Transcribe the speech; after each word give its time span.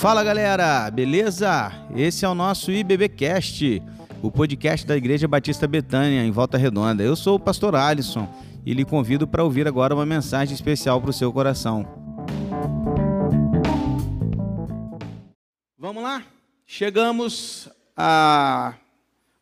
Fala 0.00 0.24
galera, 0.24 0.90
beleza? 0.90 1.70
Esse 1.94 2.24
é 2.24 2.28
o 2.28 2.34
nosso 2.34 2.72
IBBcast, 2.72 3.82
o 4.22 4.30
podcast 4.30 4.86
da 4.86 4.96
Igreja 4.96 5.28
Batista 5.28 5.66
Betânia, 5.66 6.24
em 6.24 6.30
Volta 6.30 6.56
Redonda. 6.56 7.02
Eu 7.02 7.14
sou 7.14 7.36
o 7.36 7.38
pastor 7.38 7.76
Alisson 7.76 8.26
e 8.64 8.72
lhe 8.72 8.82
convido 8.82 9.28
para 9.28 9.44
ouvir 9.44 9.68
agora 9.68 9.94
uma 9.94 10.06
mensagem 10.06 10.54
especial 10.54 11.02
para 11.02 11.10
o 11.10 11.12
seu 11.12 11.30
coração. 11.30 11.86
Vamos 15.78 16.02
lá? 16.02 16.22
Chegamos 16.66 17.68
a 17.94 18.72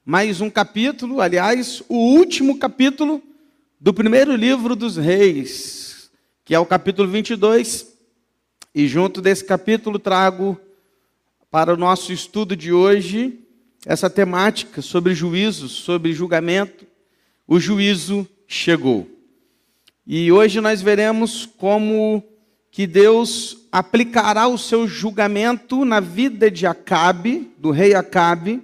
mais 0.05 0.41
um 0.41 0.51
capítulo, 0.51 1.21
aliás, 1.21 1.85
o 1.89 1.95
último 1.95 2.59
capítulo 2.59 3.23
do 3.81 3.95
primeiro 3.95 4.35
livro 4.35 4.75
dos 4.75 4.97
Reis, 4.97 6.11
que 6.45 6.53
é 6.53 6.59
o 6.59 6.67
capítulo 6.67 7.07
22 7.07 7.97
e 8.79 8.87
junto 8.87 9.21
desse 9.21 9.45
capítulo 9.45 9.99
trago 9.99 10.57
para 11.51 11.75
o 11.75 11.77
nosso 11.77 12.13
estudo 12.13 12.55
de 12.55 12.73
hoje 12.73 13.41
essa 13.85 14.09
temática 14.09 14.81
sobre 14.81 15.17
juízo, 15.17 15.69
sobre 15.69 16.13
julgamento. 16.13 16.87
O 17.45 17.59
juízo 17.59 18.25
chegou. 18.47 19.11
E 20.07 20.31
hoje 20.31 20.61
nós 20.61 20.81
veremos 20.81 21.45
como 21.45 22.23
que 22.71 22.87
Deus 22.87 23.67
aplicará 23.73 24.47
o 24.47 24.57
seu 24.57 24.87
julgamento 24.87 25.85
na 25.85 25.99
vida 25.99 26.49
de 26.49 26.65
Acabe, 26.65 27.51
do 27.59 27.73
rei 27.73 27.97
Acabe, 27.97 28.63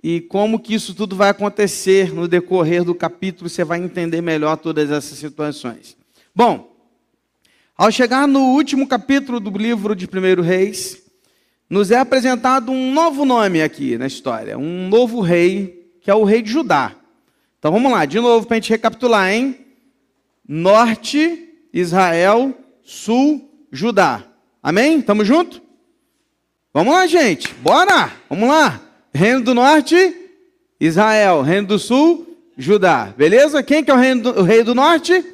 e 0.00 0.20
como 0.20 0.60
que 0.60 0.74
isso 0.74 0.94
tudo 0.94 1.16
vai 1.16 1.30
acontecer 1.30 2.14
no 2.14 2.28
decorrer 2.28 2.84
do 2.84 2.94
capítulo, 2.94 3.50
você 3.50 3.64
vai 3.64 3.80
entender 3.82 4.20
melhor 4.20 4.58
todas 4.58 4.92
essas 4.92 5.18
situações. 5.18 5.96
Bom, 6.32 6.73
ao 7.76 7.90
chegar 7.90 8.28
no 8.28 8.40
último 8.54 8.86
capítulo 8.86 9.40
do 9.40 9.50
livro 9.56 9.96
de 9.96 10.06
1 10.06 10.42
Reis, 10.42 11.02
nos 11.68 11.90
é 11.90 11.98
apresentado 11.98 12.70
um 12.70 12.92
novo 12.92 13.24
nome 13.24 13.62
aqui 13.62 13.98
na 13.98 14.06
história, 14.06 14.56
um 14.56 14.88
novo 14.88 15.20
rei, 15.20 15.90
que 16.00 16.10
é 16.10 16.14
o 16.14 16.24
rei 16.24 16.40
de 16.42 16.50
Judá. 16.50 16.94
Então 17.58 17.72
vamos 17.72 17.90
lá, 17.90 18.04
de 18.04 18.20
novo 18.20 18.46
para 18.46 18.56
a 18.56 18.60
gente 18.60 18.70
recapitular, 18.70 19.32
hein? 19.32 19.58
Norte, 20.46 21.48
Israel, 21.72 22.54
Sul, 22.82 23.50
Judá. 23.72 24.22
Amém? 24.62 25.00
Tamo 25.00 25.24
junto? 25.24 25.60
Vamos 26.72 26.92
lá, 26.92 27.06
gente. 27.06 27.52
Bora! 27.54 28.12
Vamos 28.28 28.48
lá. 28.48 28.80
Reino 29.12 29.42
do 29.42 29.54
Norte, 29.54 30.14
Israel. 30.78 31.42
Reino 31.42 31.68
do 31.68 31.78
Sul, 31.78 32.26
Judá. 32.56 33.12
Beleza? 33.16 33.62
Quem 33.62 33.82
que 33.82 33.90
é 33.90 33.94
o, 33.94 33.96
reino 33.96 34.22
do, 34.22 34.40
o 34.40 34.42
rei 34.42 34.62
do 34.62 34.74
Norte? 34.74 35.24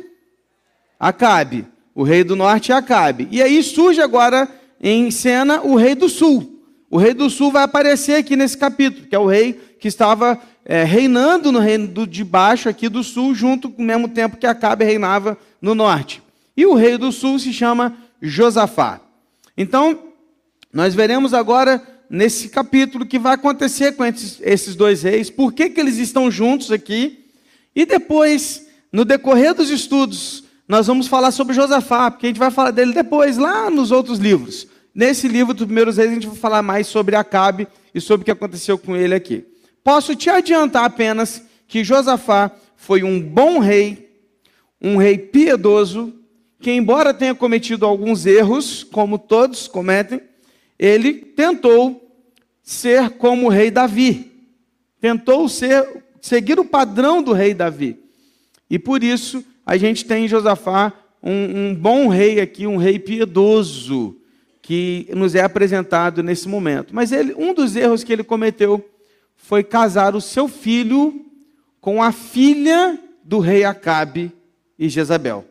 Acabe. 0.99 1.67
O 1.95 2.03
rei 2.03 2.25
do 2.25 2.37
norte 2.37 2.73
é 2.73 2.75
Acabe. 2.75 3.29
E 3.31 3.43
aí 3.43 3.63
surge 3.63 4.01
agora 4.01 4.49
em 4.81 5.11
cena 5.11 5.63
o 5.63 5.77
rei 5.77 5.95
do 5.95 6.09
sul. 6.09 6.61
O 6.89 6.99
rei 6.99 7.15
do 7.15 7.31
sul 7.31 7.53
vai 7.53 7.63
aparecer 7.63 8.17
aqui 8.17 8.35
nesse 8.35 8.57
capítulo, 8.57 9.07
que 9.07 9.15
é 9.15 9.19
o 9.19 9.27
rei 9.27 9.53
que 9.79 9.89
estava 9.89 10.41
é, 10.65 10.85
reinando 10.85 11.53
no 11.53 11.59
reino 11.59 11.87
do, 11.87 12.07
de 12.07 12.25
baixo 12.25 12.69
aqui 12.69 12.89
do 12.89 13.03
sul, 13.03 13.35
junto 13.35 13.71
com 13.71 13.83
o 13.83 13.85
mesmo 13.85 14.09
tempo 14.09 14.37
que 14.37 14.47
Acabe 14.47 14.85
reinava 14.85 15.39
no 15.61 15.75
norte. 15.75 16.23
E 16.57 16.67
o 16.67 16.75
rei 16.75 16.99
do 16.99 17.13
sul 17.13 17.39
se 17.39 17.53
chama 17.53 17.97
Josafá. 18.21 19.01
Então, 19.57 19.99
nós 20.73 20.95
veremos 20.95 21.33
agora 21.33 21.83
nesse 22.09 22.49
capítulo 22.49 23.05
o 23.05 23.07
que 23.07 23.19
vai 23.19 23.35
acontecer 23.35 23.93
com 23.93 24.05
esses, 24.05 24.39
esses 24.43 24.75
dois 24.75 25.03
reis, 25.03 25.31
por 25.31 25.53
que, 25.53 25.71
que 25.71 25.81
eles 25.81 25.97
estão 25.97 26.31
juntos 26.31 26.73
aqui, 26.73 27.25
e 27.75 27.87
depois, 27.87 28.67
no 28.93 29.05
decorrer 29.05 29.55
dos 29.55 29.71
estudos 29.71 30.45
nós 30.71 30.87
vamos 30.87 31.09
falar 31.09 31.33
sobre 31.33 31.53
Josafá, 31.53 32.13
porque 32.13 32.27
a 32.27 32.29
gente 32.29 32.39
vai 32.39 32.53
falar 32.53 32.71
dele 32.71 32.93
depois, 32.93 33.37
lá 33.37 33.69
nos 33.69 33.91
outros 33.91 34.21
livros. 34.21 34.69
Nesse 34.95 35.27
livro 35.27 35.53
dos 35.53 35.67
primeiros 35.67 35.97
reis, 35.97 36.13
a 36.13 36.15
gente 36.15 36.29
vai 36.29 36.37
falar 36.37 36.63
mais 36.63 36.87
sobre 36.87 37.17
Acabe 37.17 37.67
e 37.93 38.01
sobre 38.01 38.23
o 38.23 38.25
que 38.25 38.31
aconteceu 38.31 38.79
com 38.79 38.95
ele 38.95 39.13
aqui. 39.13 39.45
Posso 39.83 40.15
te 40.15 40.31
adiantar 40.31 40.85
apenas 40.85 41.43
que 41.67 41.83
Josafá 41.83 42.53
foi 42.77 43.03
um 43.03 43.21
bom 43.21 43.59
rei, 43.59 44.15
um 44.81 44.97
rei 44.97 45.19
piedoso, 45.19 46.15
que, 46.61 46.71
embora 46.71 47.13
tenha 47.13 47.35
cometido 47.35 47.85
alguns 47.85 48.25
erros, 48.25 48.85
como 48.85 49.19
todos 49.19 49.67
cometem, 49.67 50.21
ele 50.79 51.15
tentou 51.15 52.17
ser 52.63 53.11
como 53.11 53.47
o 53.47 53.51
rei 53.51 53.73
Davi. 53.73 54.31
Tentou 55.01 55.49
ser, 55.49 56.05
seguir 56.21 56.61
o 56.61 56.65
padrão 56.65 57.21
do 57.21 57.33
rei 57.33 57.55
Davi. 57.55 57.99
E 58.71 58.79
por 58.79 59.03
isso 59.03 59.45
a 59.65 59.77
gente 59.77 60.05
tem 60.05 60.25
em 60.25 60.29
Josafá 60.29 60.93
um, 61.23 61.69
um 61.71 61.75
bom 61.75 62.09
rei 62.09 62.41
aqui, 62.41 62.67
um 62.67 62.77
rei 62.77 62.99
piedoso, 62.99 64.17
que 64.63 65.09
nos 65.15 65.35
é 65.35 65.43
apresentado 65.43 66.23
nesse 66.23 66.49
momento. 66.49 66.95
Mas 66.95 67.13
ele, 67.13 67.35
um 67.35 67.53
dos 67.53 67.77
erros 67.77 68.05
que 68.05 68.13
ele 68.13 68.25
cometeu 68.25 68.89
foi 69.37 69.65
casar 69.65 70.15
o 70.15 70.21
seu 70.21 70.49
filho 70.49 71.27
com 71.81 72.03
a 72.03 72.13
filha 72.13 72.99
do 73.25 73.39
rei 73.39 73.65
Acabe 73.65 74.33
e 74.79 74.89
Jezabel. 74.89 75.45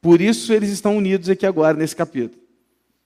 Por 0.00 0.20
isso 0.20 0.52
eles 0.52 0.70
estão 0.70 0.96
unidos 0.96 1.28
aqui 1.28 1.46
agora 1.46 1.76
nesse 1.76 1.96
capítulo. 1.96 2.42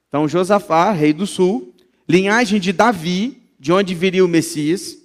Então, 0.08 0.26
Josafá, 0.26 0.91
rei 0.91 1.12
do 1.12 1.26
sul, 1.26 1.74
linhagem 2.08 2.58
de 2.58 2.72
Davi, 2.72 3.42
de 3.58 3.72
onde 3.72 3.94
viria 3.94 4.24
o 4.24 4.28
Messias, 4.28 4.98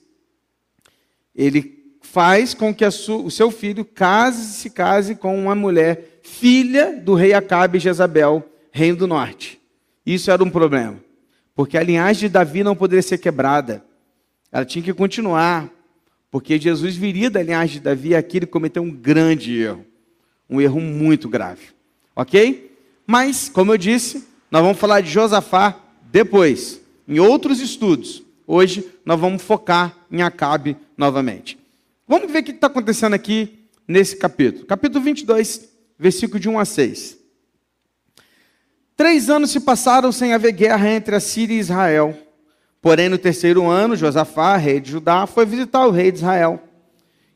ele 1.35 1.72
faz 2.13 2.53
com 2.53 2.71
que 2.71 2.85
o 2.85 3.31
seu 3.31 3.49
filho 3.49 3.83
case 3.83 4.53
se 4.53 4.69
case 4.69 5.15
com 5.15 5.35
uma 5.35 5.55
mulher 5.55 6.19
filha 6.21 7.01
do 7.01 7.15
rei 7.15 7.33
Acabe 7.33 7.79
e 7.79 7.81
Jezabel, 7.81 8.47
reino 8.71 8.99
do 8.99 9.07
norte. 9.07 9.59
Isso 10.05 10.29
era 10.29 10.43
um 10.43 10.49
problema, 10.51 10.97
porque 11.55 11.75
a 11.75 11.81
linhagem 11.81 12.29
de 12.29 12.33
Davi 12.33 12.63
não 12.63 12.75
poderia 12.75 13.01
ser 13.01 13.17
quebrada. 13.17 13.83
Ela 14.51 14.63
tinha 14.63 14.83
que 14.83 14.93
continuar, 14.93 15.67
porque 16.29 16.59
Jesus 16.59 16.95
viria 16.95 17.31
da 17.31 17.41
linhagem 17.41 17.77
de 17.77 17.79
Davi 17.79 18.09
e 18.09 18.15
aqui 18.15 18.37
ele 18.37 18.45
cometeu 18.45 18.83
um 18.83 18.91
grande 18.91 19.59
erro, 19.59 19.83
um 20.47 20.61
erro 20.61 20.79
muito 20.79 21.27
grave. 21.27 21.69
OK? 22.15 22.77
Mas, 23.07 23.49
como 23.49 23.73
eu 23.73 23.77
disse, 23.77 24.27
nós 24.51 24.61
vamos 24.61 24.77
falar 24.77 25.01
de 25.01 25.09
Josafá 25.09 25.79
depois, 26.11 26.79
em 27.07 27.19
outros 27.19 27.59
estudos. 27.59 28.21
Hoje 28.45 28.87
nós 29.03 29.19
vamos 29.19 29.41
focar 29.41 29.97
em 30.11 30.21
Acabe 30.21 30.77
novamente. 30.95 31.62
Vamos 32.07 32.31
ver 32.31 32.39
o 32.39 32.43
que 32.43 32.51
está 32.51 32.67
acontecendo 32.67 33.13
aqui 33.13 33.67
nesse 33.87 34.17
capítulo. 34.17 34.65
Capítulo 34.65 35.03
22, 35.03 35.69
versículo 35.97 36.39
de 36.39 36.49
1 36.49 36.59
a 36.59 36.65
6. 36.65 37.17
Três 38.95 39.29
anos 39.29 39.51
se 39.51 39.59
passaram 39.61 40.11
sem 40.11 40.33
haver 40.33 40.51
guerra 40.51 40.89
entre 40.89 41.15
a 41.15 41.19
Síria 41.19 41.55
e 41.55 41.59
Israel. 41.59 42.17
Porém, 42.81 43.07
no 43.07 43.17
terceiro 43.17 43.69
ano, 43.69 43.95
Josafá, 43.95 44.57
rei 44.57 44.81
de 44.81 44.91
Judá, 44.91 45.25
foi 45.25 45.45
visitar 45.45 45.87
o 45.87 45.91
rei 45.91 46.11
de 46.11 46.17
Israel. 46.17 46.61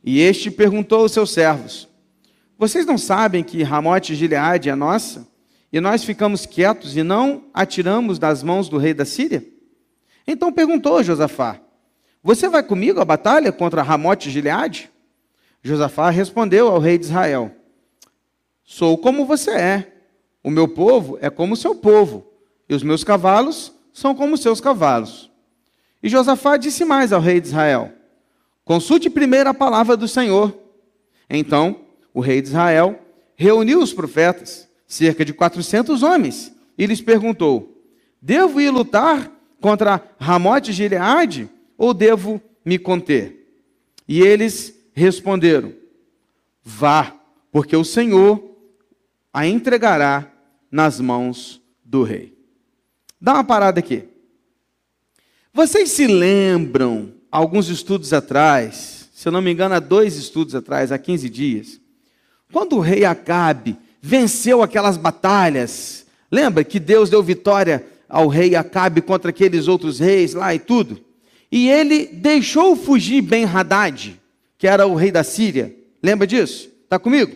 E 0.04 0.20
este 0.20 0.52
perguntou 0.52 1.00
aos 1.00 1.14
seus 1.14 1.32
servos: 1.32 1.88
Vocês 2.58 2.86
não 2.86 2.98
sabem 2.98 3.44
que 3.44 3.64
Ramote 3.64 4.16
Gileade 4.16 4.70
é 4.70 4.76
nossa? 4.76 5.26
E 5.72 5.80
nós 5.80 6.04
ficamos 6.04 6.46
quietos 6.46 6.96
e 6.96 7.04
não 7.04 7.46
atiramos 7.54 8.20
das 8.20 8.44
mãos 8.44 8.68
do 8.68 8.78
rei 8.78 8.94
da 8.94 9.06
Síria? 9.06 9.46
Então 10.28 10.52
perguntou 10.52 11.02
Josafá: 11.02 11.62
você 12.28 12.50
vai 12.50 12.62
comigo 12.62 13.00
à 13.00 13.06
batalha 13.06 13.54
contra 13.54 13.82
Ramote 13.82 14.30
Gileade? 14.30 14.92
Josafá 15.64 16.10
respondeu 16.10 16.68
ao 16.68 16.78
rei 16.78 16.98
de 16.98 17.06
Israel: 17.06 17.50
Sou 18.66 18.98
como 18.98 19.26
você 19.26 19.52
é. 19.52 19.94
O 20.44 20.50
meu 20.50 20.68
povo 20.68 21.18
é 21.22 21.30
como 21.30 21.54
o 21.54 21.56
seu 21.56 21.74
povo, 21.74 22.28
e 22.68 22.76
os 22.76 22.84
meus 22.84 23.02
cavalos 23.02 23.72
são 23.94 24.14
como 24.14 24.34
os 24.34 24.42
seus 24.42 24.60
cavalos. 24.60 25.32
E 26.04 26.10
Josafá 26.10 26.58
disse 26.58 26.84
mais 26.84 27.14
ao 27.14 27.22
rei 27.22 27.40
de 27.40 27.48
Israel: 27.48 27.94
Consulte 28.66 29.10
primeiro 29.10 29.50
a 29.50 29.54
palavra 29.54 29.96
do 29.96 30.06
Senhor. 30.06 30.54
Então, 31.30 31.80
o 32.14 32.20
rei 32.20 32.42
de 32.42 32.50
Israel 32.50 33.00
reuniu 33.38 33.82
os 33.82 33.94
profetas, 33.94 34.68
cerca 34.86 35.24
de 35.24 35.32
400 35.32 36.04
homens, 36.04 36.54
e 36.78 36.86
lhes 36.88 37.00
perguntou: 37.00 37.82
Devo 38.22 38.60
ir 38.60 38.70
lutar 38.70 39.32
contra 39.62 40.04
Ramote 40.20 40.74
Gileade 40.74 41.50
ou 41.78 41.94
devo 41.94 42.42
me 42.66 42.80
conter? 42.80 43.64
E 44.08 44.22
eles 44.22 44.74
responderam: 44.94 45.74
Vá, 46.64 47.16
porque 47.52 47.76
o 47.76 47.84
Senhor 47.84 48.44
a 49.34 49.46
entregará 49.46 50.32
nas 50.72 51.00
mãos 51.00 51.62
do 51.84 52.04
rei. 52.04 52.36
Dá 53.20 53.34
uma 53.34 53.44
parada 53.44 53.80
aqui. 53.80 54.04
Vocês 55.54 55.92
se 55.92 56.08
lembram, 56.08 57.14
alguns 57.32 57.70
estudos 57.70 58.14
atrás, 58.14 59.10
se 59.14 59.28
eu 59.28 59.32
não 59.32 59.42
me 59.42 59.52
engano, 59.52 59.76
há 59.76 59.80
dois 59.80 60.16
estudos 60.16 60.54
atrás, 60.56 60.92
há 60.92 60.98
15 60.98 61.30
dias, 61.30 61.82
quando 62.52 62.76
o 62.76 62.80
rei 62.80 63.06
Acabe 63.06 63.78
venceu 64.02 64.62
aquelas 64.62 64.98
batalhas, 64.98 66.06
lembra 66.32 66.64
que 66.64 66.80
Deus 66.80 67.10
deu 67.10 67.24
vitória 67.24 67.86
ao 68.08 68.28
rei 68.28 68.56
Acabe 68.56 69.02
contra 69.02 69.32
aqueles 69.32 69.68
outros 69.68 70.00
reis 70.00 70.34
lá 70.34 70.54
e 70.54 70.60
tudo? 70.60 71.04
E 71.52 71.70
ele 71.70 72.08
deixou 72.08 72.76
fugir 72.76 73.22
Ben-Hadad, 73.22 74.20
que 74.58 74.68
era 74.68 74.86
o 74.86 74.96
rei 74.96 75.12
da 75.12 75.24
Síria. 75.24 75.76
Lembra 76.02 76.28
disso? 76.28 76.70
Está 76.84 77.00
comigo? 77.00 77.36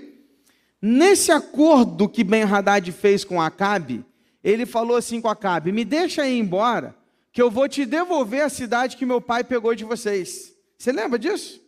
Nesse 0.81 1.31
acordo 1.31 2.09
que 2.09 2.23
Ben-Hadad 2.23 2.91
fez 2.91 3.23
com 3.23 3.41
Acabe, 3.41 4.03
ele 4.43 4.65
falou 4.65 4.97
assim 4.97 5.21
com 5.21 5.29
Acabe: 5.29 5.71
Me 5.71 5.85
deixa 5.85 6.27
ir 6.27 6.39
embora, 6.39 6.95
que 7.31 7.41
eu 7.41 7.49
vou 7.49 7.69
te 7.69 7.85
devolver 7.85 8.43
a 8.43 8.49
cidade 8.49 8.97
que 8.97 9.05
meu 9.05 9.21
pai 9.21 9.43
pegou 9.43 9.73
de 9.75 9.83
vocês. 9.83 10.53
Você 10.77 10.91
lembra 10.91 11.19
disso? 11.19 11.61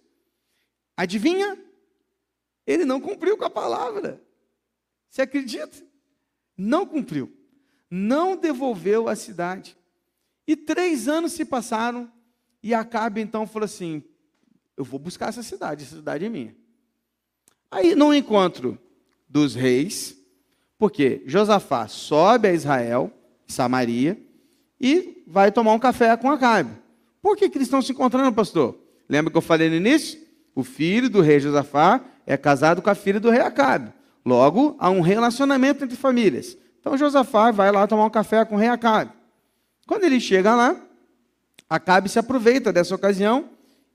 Adivinha? 0.97 1.57
Ele 2.65 2.85
não 2.85 2.99
cumpriu 2.99 3.37
com 3.37 3.45
a 3.45 3.49
palavra. 3.49 4.21
Você 5.09 5.21
acredita? 5.21 5.77
Não 6.57 6.85
cumpriu. 6.85 7.31
Não 7.89 8.35
devolveu 8.35 9.07
a 9.07 9.15
cidade. 9.15 9.77
E 10.47 10.55
três 10.55 11.07
anos 11.07 11.33
se 11.33 11.45
passaram, 11.45 12.11
e 12.63 12.73
Acabe 12.73 13.19
então 13.19 13.45
falou 13.45 13.65
assim: 13.65 14.01
Eu 14.77 14.85
vou 14.85 14.99
buscar 14.99 15.29
essa 15.29 15.43
cidade, 15.43 15.83
essa 15.83 15.97
cidade 15.97 16.25
é 16.25 16.29
minha. 16.29 16.55
Aí, 17.69 17.93
no 17.93 18.13
encontro 18.13 18.79
dos 19.27 19.53
reis, 19.53 20.15
porque 20.77 21.21
Josafá 21.25 21.87
sobe 21.87 22.47
a 22.47 22.53
Israel, 22.53 23.11
Samaria, 23.47 24.17
e 24.79 25.23
vai 25.27 25.51
tomar 25.51 25.73
um 25.73 25.79
café 25.79 26.15
com 26.15 26.31
Acabe. 26.31 26.71
Por 27.21 27.35
que, 27.35 27.49
que 27.49 27.57
eles 27.57 27.67
estão 27.67 27.81
se 27.81 27.91
encontrando, 27.91 28.31
pastor? 28.33 28.77
Lembra 29.09 29.31
que 29.31 29.37
eu 29.37 29.41
falei 29.41 29.69
no 29.69 29.75
início? 29.75 30.21
O 30.55 30.63
filho 30.63 31.09
do 31.09 31.21
rei 31.21 31.39
Josafá 31.39 32.01
é 32.25 32.37
casado 32.37 32.81
com 32.81 32.89
a 32.89 32.95
filha 32.95 33.19
do 33.19 33.29
rei 33.29 33.41
Acabe. 33.41 33.91
Logo, 34.25 34.75
há 34.79 34.89
um 34.89 35.01
relacionamento 35.01 35.83
entre 35.83 35.97
famílias. 35.97 36.57
Então 36.79 36.97
Josafá 36.97 37.49
vai 37.51 37.71
lá 37.71 37.87
tomar 37.87 38.05
um 38.05 38.09
café 38.09 38.45
com 38.45 38.55
o 38.55 38.57
rei 38.57 38.69
Acabe. 38.69 39.11
Quando 39.87 40.03
ele 40.03 40.19
chega 40.19 40.55
lá, 40.55 40.79
Acabe 41.73 42.07
se 42.07 42.19
aproveita 42.19 42.71
dessa 42.71 42.93
ocasião 42.93 43.49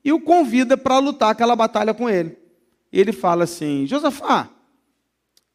e 0.05 0.13
o 0.13 0.21
convida 0.21 0.77
para 0.77 0.99
lutar 0.99 1.31
aquela 1.31 1.55
batalha 1.55 1.95
com 1.95 2.11
ele. 2.11 2.37
Ele 2.93 3.13
fala 3.13 3.45
assim: 3.45 3.87
Josafá, 3.87 4.51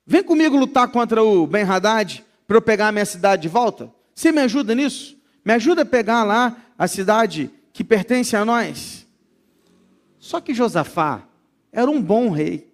vem 0.07 0.23
comigo 0.23 0.55
lutar 0.55 0.87
contra 0.89 1.21
o 1.21 1.45
Ben 1.45 1.63
Haddad 1.63 2.23
para 2.47 2.55
eu 2.55 2.61
pegar 2.61 2.87
a 2.87 2.91
minha 2.93 3.05
cidade 3.05 3.41
de 3.41 3.49
volta? 3.49 3.93
Você 4.15 4.31
me 4.31 4.39
ajuda 4.39 4.73
nisso? 4.73 5.17
Me 5.43 5.51
ajuda 5.51 5.81
a 5.81 5.85
pegar 5.85 6.23
lá 6.23 6.55
a 6.77 6.87
cidade 6.87 7.51
que 7.73 7.83
pertence 7.83 8.37
a 8.37 8.45
nós? 8.45 9.05
Só 10.17 10.39
que 10.39 10.53
Josafá 10.53 11.27
era 11.73 11.91
um 11.91 12.01
bom 12.01 12.29
rei. 12.29 12.71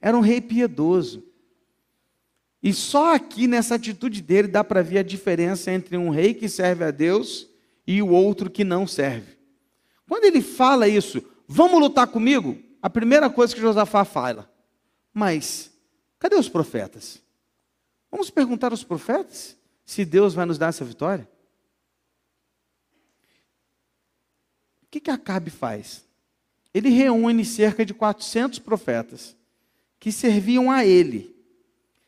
Era 0.00 0.16
um 0.16 0.20
rei 0.20 0.40
piedoso. 0.40 1.22
E 2.60 2.72
só 2.72 3.14
aqui 3.14 3.46
nessa 3.46 3.76
atitude 3.76 4.20
dele 4.20 4.48
dá 4.48 4.64
para 4.64 4.82
ver 4.82 4.98
a 4.98 5.04
diferença 5.04 5.70
entre 5.70 5.96
um 5.96 6.10
rei 6.10 6.34
que 6.34 6.48
serve 6.48 6.82
a 6.82 6.90
Deus 6.90 7.54
e 7.86 8.02
o 8.02 8.08
outro 8.08 8.50
que 8.50 8.64
não 8.64 8.86
serve. 8.86 9.36
Quando 10.08 10.24
ele 10.24 10.42
fala 10.42 10.88
isso, 10.88 11.22
vamos 11.46 11.80
lutar 11.80 12.06
comigo? 12.06 12.58
A 12.82 12.90
primeira 12.90 13.30
coisa 13.30 13.54
que 13.54 13.60
Josafá 13.60 14.04
fala, 14.04 14.50
mas 15.12 15.72
cadê 16.18 16.36
os 16.36 16.48
profetas? 16.48 17.22
Vamos 18.10 18.30
perguntar 18.30 18.72
aos 18.72 18.84
profetas 18.84 19.56
se 19.84 20.04
Deus 20.04 20.34
vai 20.34 20.46
nos 20.46 20.58
dar 20.58 20.68
essa 20.68 20.84
vitória? 20.84 21.28
O 24.82 24.86
que, 24.90 25.00
que 25.00 25.10
Acabe 25.10 25.50
faz? 25.50 26.04
Ele 26.72 26.88
reúne 26.90 27.44
cerca 27.44 27.84
de 27.84 27.94
400 27.94 28.58
profetas 28.58 29.36
que 29.98 30.12
serviam 30.12 30.70
a 30.70 30.84
ele, 30.84 31.34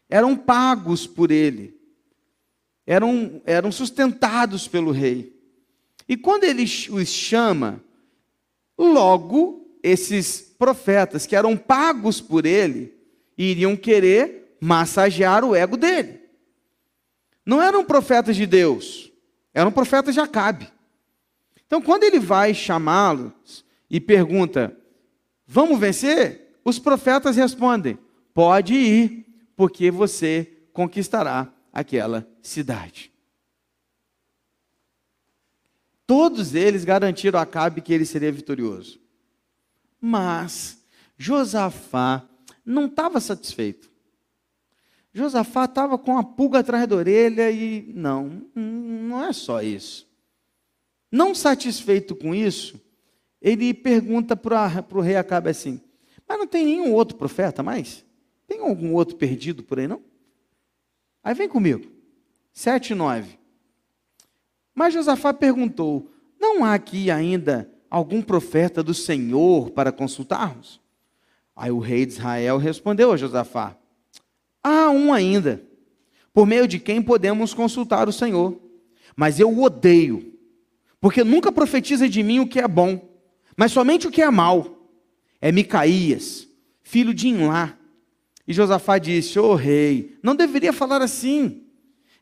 eram 0.08 0.36
pagos 0.36 1.06
por 1.06 1.30
ele, 1.30 1.78
eram, 2.86 3.42
eram 3.44 3.72
sustentados 3.72 4.68
pelo 4.68 4.90
rei. 4.90 5.37
E 6.08 6.16
quando 6.16 6.44
ele 6.44 6.64
os 6.64 7.08
chama, 7.08 7.82
logo 8.78 9.78
esses 9.82 10.40
profetas 10.40 11.26
que 11.26 11.36
eram 11.36 11.56
pagos 11.56 12.20
por 12.20 12.46
ele 12.46 12.94
iriam 13.36 13.76
querer 13.76 14.56
massagear 14.60 15.44
o 15.44 15.54
ego 15.54 15.76
dele. 15.76 16.20
Não 17.44 17.62
eram 17.62 17.84
profetas 17.84 18.36
de 18.36 18.46
Deus, 18.46 19.12
eram 19.54 19.70
profetas 19.70 20.14
de 20.14 20.20
Acabe. 20.20 20.70
Então, 21.66 21.80
quando 21.82 22.04
ele 22.04 22.18
vai 22.18 22.54
chamá-los 22.54 23.64
e 23.90 24.00
pergunta: 24.00 24.76
Vamos 25.46 25.78
vencer? 25.78 26.58
Os 26.64 26.78
profetas 26.78 27.36
respondem: 27.36 27.98
Pode 28.34 28.74
ir, 28.74 29.26
porque 29.56 29.90
você 29.90 30.50
conquistará 30.72 31.52
aquela 31.72 32.28
cidade. 32.42 33.12
Todos 36.08 36.54
eles 36.54 36.86
garantiram 36.86 37.38
a 37.38 37.42
Acabe 37.42 37.82
que 37.82 37.92
ele 37.92 38.06
seria 38.06 38.32
vitorioso. 38.32 38.98
Mas 40.00 40.82
Josafá 41.18 42.26
não 42.64 42.86
estava 42.86 43.20
satisfeito. 43.20 43.90
Josafá 45.12 45.66
estava 45.66 45.98
com 45.98 46.16
a 46.16 46.24
pulga 46.24 46.60
atrás 46.60 46.88
da 46.88 46.96
orelha 46.96 47.50
e 47.50 47.92
não, 47.94 48.42
não 48.54 49.22
é 49.22 49.34
só 49.34 49.60
isso. 49.60 50.08
Não 51.12 51.34
satisfeito 51.34 52.16
com 52.16 52.34
isso, 52.34 52.80
ele 53.42 53.74
pergunta 53.74 54.34
para 54.34 54.82
o 54.90 55.00
rei 55.00 55.16
Acabe 55.16 55.50
assim: 55.50 55.78
Mas 56.26 56.38
não 56.38 56.46
tem 56.46 56.64
nenhum 56.64 56.94
outro 56.94 57.18
profeta 57.18 57.62
mais? 57.62 58.02
Tem 58.46 58.60
algum 58.60 58.94
outro 58.94 59.14
perdido 59.16 59.62
por 59.62 59.78
aí 59.78 59.86
não? 59.86 60.00
Aí 61.22 61.34
vem 61.34 61.50
comigo. 61.50 61.84
7 62.54 62.92
e 62.92 62.94
9. 62.94 63.37
Mas 64.78 64.94
Josafá 64.94 65.34
perguntou: 65.34 66.08
Não 66.40 66.64
há 66.64 66.72
aqui 66.72 67.10
ainda 67.10 67.68
algum 67.90 68.22
profeta 68.22 68.80
do 68.80 68.94
Senhor 68.94 69.70
para 69.70 69.90
consultarmos? 69.90 70.80
Aí 71.56 71.72
o 71.72 71.80
rei 71.80 72.06
de 72.06 72.12
Israel 72.12 72.58
respondeu 72.58 73.10
a 73.10 73.16
Josafá: 73.16 73.76
Há 74.62 74.88
um 74.90 75.12
ainda, 75.12 75.60
por 76.32 76.46
meio 76.46 76.68
de 76.68 76.78
quem 76.78 77.02
podemos 77.02 77.52
consultar 77.52 78.08
o 78.08 78.12
Senhor. 78.12 78.56
Mas 79.16 79.40
eu 79.40 79.50
o 79.50 79.64
odeio, 79.64 80.32
porque 81.00 81.24
nunca 81.24 81.50
profetiza 81.50 82.08
de 82.08 82.22
mim 82.22 82.38
o 82.38 82.46
que 82.46 82.60
é 82.60 82.68
bom, 82.68 83.04
mas 83.56 83.72
somente 83.72 84.06
o 84.06 84.12
que 84.12 84.22
é 84.22 84.30
mal. 84.30 84.78
É 85.40 85.50
Micaías, 85.50 86.46
filho 86.84 87.12
de 87.12 87.26
Inlá. 87.26 87.76
E 88.46 88.52
Josafá 88.52 88.98
disse: 88.98 89.40
Ô 89.40 89.46
oh, 89.46 89.54
rei, 89.56 90.16
não 90.22 90.36
deveria 90.36 90.72
falar 90.72 91.02
assim. 91.02 91.64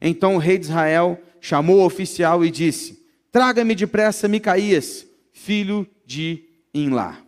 Então 0.01 0.37
o 0.37 0.39
rei 0.39 0.57
de 0.57 0.65
Israel 0.65 1.21
chamou 1.41 1.79
o 1.79 1.85
oficial 1.85 2.45
e 2.45 2.51
disse: 2.51 3.05
Traga-me 3.31 3.75
depressa 3.75 4.29
Micaías, 4.29 5.07
filho 5.33 5.87
de 6.05 6.45
Inlá. 6.73 7.19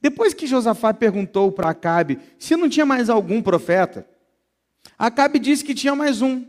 Depois 0.00 0.34
que 0.34 0.46
Josafá 0.46 0.92
perguntou 0.92 1.50
para 1.50 1.70
Acabe 1.70 2.18
se 2.38 2.56
não 2.56 2.68
tinha 2.68 2.84
mais 2.84 3.08
algum 3.08 3.40
profeta, 3.40 4.06
Acabe 4.98 5.38
disse 5.38 5.64
que 5.64 5.74
tinha 5.74 5.94
mais 5.94 6.20
um, 6.20 6.44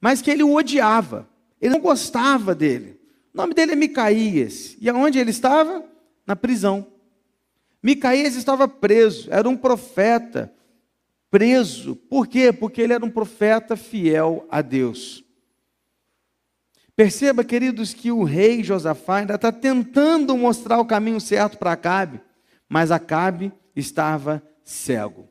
mas 0.00 0.20
que 0.20 0.30
ele 0.30 0.42
o 0.42 0.54
odiava, 0.54 1.28
ele 1.60 1.74
não 1.74 1.80
gostava 1.80 2.54
dele. 2.54 3.00
O 3.32 3.36
nome 3.36 3.54
dele 3.54 3.72
é 3.72 3.76
Micaías. 3.76 4.76
E 4.80 4.88
aonde 4.88 5.18
ele 5.18 5.30
estava? 5.30 5.84
Na 6.26 6.36
prisão. 6.36 6.86
Micaías 7.82 8.34
estava 8.34 8.68
preso, 8.68 9.28
era 9.30 9.48
um 9.48 9.56
profeta 9.56 10.52
preso. 11.30 11.94
Por 11.96 12.26
quê? 12.26 12.52
Porque 12.52 12.82
ele 12.82 12.92
era 12.92 13.04
um 13.04 13.10
profeta 13.10 13.76
fiel 13.76 14.46
a 14.50 14.60
Deus. 14.60 15.24
Perceba, 16.98 17.44
queridos, 17.44 17.94
que 17.94 18.10
o 18.10 18.24
rei 18.24 18.64
Josafá 18.64 19.18
ainda 19.18 19.36
está 19.36 19.52
tentando 19.52 20.36
mostrar 20.36 20.80
o 20.80 20.84
caminho 20.84 21.20
certo 21.20 21.56
para 21.56 21.70
Acabe, 21.70 22.20
mas 22.68 22.90
Acabe 22.90 23.52
estava 23.76 24.42
cego. 24.64 25.28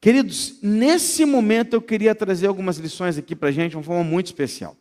Queridos, 0.00 0.58
nesse 0.60 1.24
momento 1.24 1.74
eu 1.74 1.80
queria 1.80 2.12
trazer 2.12 2.48
algumas 2.48 2.78
lições 2.78 3.16
aqui 3.16 3.36
para 3.36 3.50
a 3.50 3.52
gente, 3.52 3.70
de 3.70 3.76
uma 3.76 3.84
forma 3.84 4.02
muito 4.02 4.26
especial. 4.26 4.76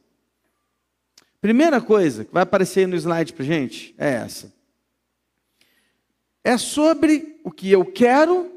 Primeira 1.39 1.79
coisa 1.79 2.25
que 2.25 2.33
vai 2.33 2.41
aparecer 2.41 2.79
aí 2.79 2.87
no 2.87 2.95
slide 2.95 3.31
para 3.31 3.43
a 3.43 3.45
gente 3.45 3.93
é 3.95 4.13
essa. 4.13 4.51
É 6.43 6.57
sobre 6.57 7.39
o 7.43 7.51
que 7.51 7.69
eu 7.71 7.85
quero 7.85 8.51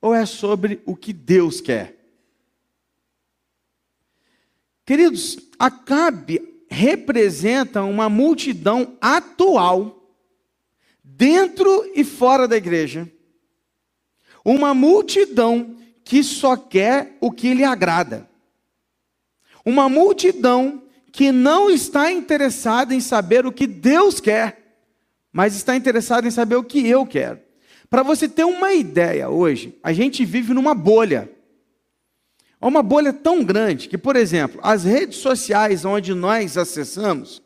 ou 0.00 0.14
é 0.14 0.24
sobre 0.24 0.80
o 0.86 0.96
que 0.96 1.12
Deus 1.12 1.60
quer? 1.60 1.98
Queridos, 4.86 5.38
Acabe 5.58 6.56
representa 6.70 7.82
uma 7.82 8.08
multidão 8.08 8.96
atual, 9.00 9.98
dentro 11.02 11.90
e 11.94 12.04
fora 12.04 12.46
da 12.46 12.56
igreja. 12.56 13.10
Uma 14.44 14.72
multidão 14.72 15.76
que 16.04 16.22
só 16.22 16.56
quer 16.56 17.16
o 17.20 17.30
que 17.30 17.52
lhe 17.52 17.64
agrada. 17.64 18.28
Uma 19.64 19.88
multidão 19.88 20.82
que 21.10 21.32
não 21.32 21.68
está 21.68 22.12
interessada 22.12 22.94
em 22.94 23.00
saber 23.00 23.44
o 23.44 23.52
que 23.52 23.66
Deus 23.66 24.20
quer, 24.20 24.78
mas 25.32 25.56
está 25.56 25.76
interessada 25.76 26.26
em 26.28 26.30
saber 26.30 26.56
o 26.56 26.64
que 26.64 26.86
eu 26.86 27.04
quero. 27.04 27.40
Para 27.90 28.02
você 28.02 28.28
ter 28.28 28.44
uma 28.44 28.72
ideia, 28.72 29.28
hoje, 29.28 29.76
a 29.82 29.92
gente 29.92 30.24
vive 30.24 30.52
numa 30.54 30.74
bolha. 30.74 31.30
Há 32.60 32.66
uma 32.66 32.82
bolha 32.82 33.12
tão 33.12 33.44
grande 33.44 33.88
que, 33.88 33.96
por 33.96 34.16
exemplo, 34.16 34.60
as 34.62 34.84
redes 34.84 35.18
sociais 35.18 35.84
onde 35.84 36.12
nós 36.12 36.56
acessamos, 36.56 37.40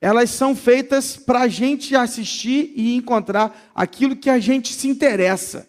elas 0.00 0.30
são 0.30 0.54
feitas 0.54 1.16
para 1.16 1.40
a 1.40 1.48
gente 1.48 1.96
assistir 1.96 2.72
e 2.76 2.94
encontrar 2.94 3.70
aquilo 3.74 4.14
que 4.14 4.30
a 4.30 4.38
gente 4.38 4.72
se 4.72 4.86
interessa. 4.86 5.68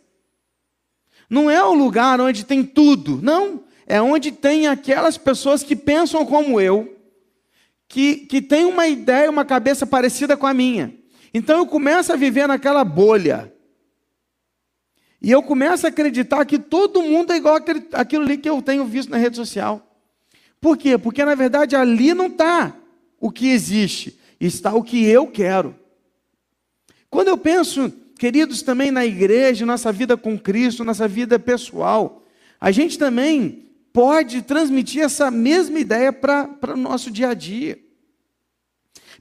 Não 1.29 1.49
é 1.49 1.63
o 1.63 1.73
lugar 1.73 2.21
onde 2.21 2.45
tem 2.45 2.63
tudo, 2.63 3.19
não. 3.21 3.63
é 3.87 4.01
onde 4.01 4.31
tem 4.31 4.67
aquelas 4.67 5.17
pessoas 5.17 5.63
que 5.63 5.75
pensam 5.75 6.25
como 6.25 6.59
eu, 6.59 6.95
que, 7.87 8.17
que 8.17 8.41
têm 8.41 8.65
uma 8.65 8.87
ideia, 8.87 9.29
uma 9.29 9.45
cabeça 9.45 9.87
parecida 9.87 10.35
com 10.35 10.45
a 10.45 10.53
minha. 10.53 10.93
Então 11.33 11.57
eu 11.59 11.65
começo 11.65 12.13
a 12.13 12.15
viver 12.15 12.47
naquela 12.47 12.83
bolha. 12.83 13.54
E 15.21 15.31
eu 15.31 15.41
começo 15.41 15.85
a 15.85 15.89
acreditar 15.89 16.45
que 16.45 16.59
todo 16.59 17.01
mundo 17.01 17.33
é 17.33 17.37
igual 17.37 17.55
àquele, 17.55 17.87
àquilo 17.93 18.23
ali 18.23 18.37
que 18.37 18.49
eu 18.49 18.61
tenho 18.61 18.85
visto 18.85 19.09
na 19.09 19.17
rede 19.17 19.35
social. 19.35 19.85
Por 20.59 20.77
quê? 20.77 20.97
Porque 20.97 21.23
na 21.23 21.35
verdade 21.35 21.75
ali 21.75 22.13
não 22.13 22.27
está 22.27 22.75
o 23.19 23.31
que 23.31 23.49
existe, 23.49 24.19
está 24.39 24.73
o 24.73 24.83
que 24.83 25.05
eu 25.05 25.27
quero. 25.27 25.75
Quando 27.09 27.29
eu 27.29 27.37
penso, 27.37 27.91
queridos, 28.17 28.61
também 28.61 28.91
na 28.91 29.05
igreja, 29.05 29.65
nossa 29.65 29.91
vida 29.91 30.17
com 30.17 30.37
Cristo, 30.37 30.83
nossa 30.83 31.07
vida 31.07 31.39
pessoal, 31.39 32.23
a 32.59 32.71
gente 32.71 32.97
também 32.97 33.65
pode 33.93 34.41
transmitir 34.41 35.01
essa 35.01 35.31
mesma 35.31 35.79
ideia 35.79 36.11
para 36.11 36.73
o 36.73 36.75
nosso 36.75 37.09
dia 37.09 37.29
a 37.29 37.33
dia. 37.33 37.79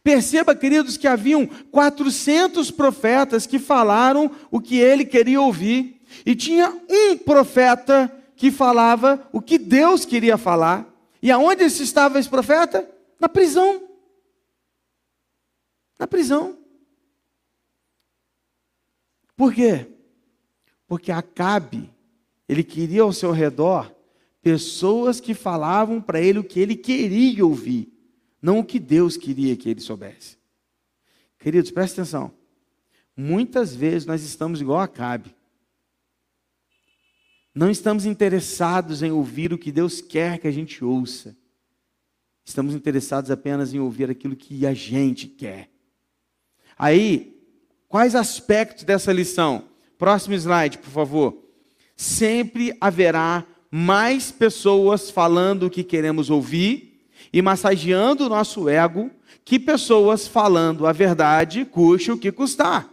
Perceba, 0.04 0.54
queridos, 0.54 0.98
que 0.98 1.08
haviam 1.08 1.46
400 1.46 2.70
profetas 2.70 3.46
que 3.46 3.58
falaram 3.58 4.30
o 4.50 4.60
que 4.60 4.76
ele 4.76 5.04
queria 5.04 5.40
ouvir, 5.40 6.02
e 6.26 6.36
tinha 6.36 6.70
um 6.88 7.16
profeta 7.16 8.14
que 8.36 8.50
falava 8.50 9.26
o 9.32 9.40
que 9.40 9.56
Deus 9.58 10.04
queria 10.04 10.36
falar. 10.36 10.86
E 11.22 11.30
aonde 11.30 11.64
estava 11.64 12.18
esse 12.18 12.28
profeta? 12.28 12.86
Na 13.18 13.30
prisão. 13.30 13.88
Na 15.98 16.06
prisão. 16.06 16.58
Por 19.34 19.54
quê? 19.54 19.86
Porque 20.86 21.10
Acabe, 21.10 21.90
ele 22.46 22.62
queria 22.62 23.02
ao 23.02 23.12
seu 23.12 23.32
redor 23.32 23.90
pessoas 24.42 25.18
que 25.18 25.32
falavam 25.32 26.02
para 26.02 26.20
ele 26.20 26.38
o 26.38 26.44
que 26.44 26.60
ele 26.60 26.76
queria 26.76 27.46
ouvir, 27.46 27.90
não 28.44 28.58
o 28.58 28.64
que 28.64 28.78
Deus 28.78 29.16
queria 29.16 29.56
que 29.56 29.70
ele 29.70 29.80
soubesse. 29.80 30.36
Queridos, 31.38 31.70
presta 31.70 32.02
atenção. 32.02 32.32
Muitas 33.16 33.74
vezes 33.74 34.06
nós 34.06 34.22
estamos 34.22 34.60
igual 34.60 34.80
a 34.80 34.84
Acabe. 34.84 35.34
Não 37.54 37.70
estamos 37.70 38.04
interessados 38.04 39.02
em 39.02 39.10
ouvir 39.10 39.52
o 39.52 39.58
que 39.58 39.70
Deus 39.70 40.00
quer 40.00 40.38
que 40.38 40.48
a 40.48 40.50
gente 40.50 40.84
ouça. 40.84 41.36
Estamos 42.44 42.74
interessados 42.74 43.30
apenas 43.30 43.72
em 43.72 43.78
ouvir 43.78 44.10
aquilo 44.10 44.36
que 44.36 44.66
a 44.66 44.74
gente 44.74 45.28
quer. 45.28 45.70
Aí, 46.76 47.34
Quais 47.94 48.16
aspectos 48.16 48.82
dessa 48.82 49.12
lição? 49.12 49.66
Próximo 49.96 50.34
slide, 50.34 50.78
por 50.78 50.90
favor. 50.90 51.44
Sempre 51.94 52.76
haverá 52.80 53.46
mais 53.70 54.32
pessoas 54.32 55.10
falando 55.10 55.66
o 55.66 55.70
que 55.70 55.84
queremos 55.84 56.28
ouvir 56.28 56.93
e 57.32 57.42
massageando 57.42 58.26
o 58.26 58.28
nosso 58.28 58.68
ego 58.68 59.10
que 59.44 59.58
pessoas 59.58 60.26
falando 60.26 60.86
a 60.86 60.92
verdade, 60.92 61.64
custe 61.64 62.10
o 62.10 62.18
que 62.18 62.32
custar. 62.32 62.88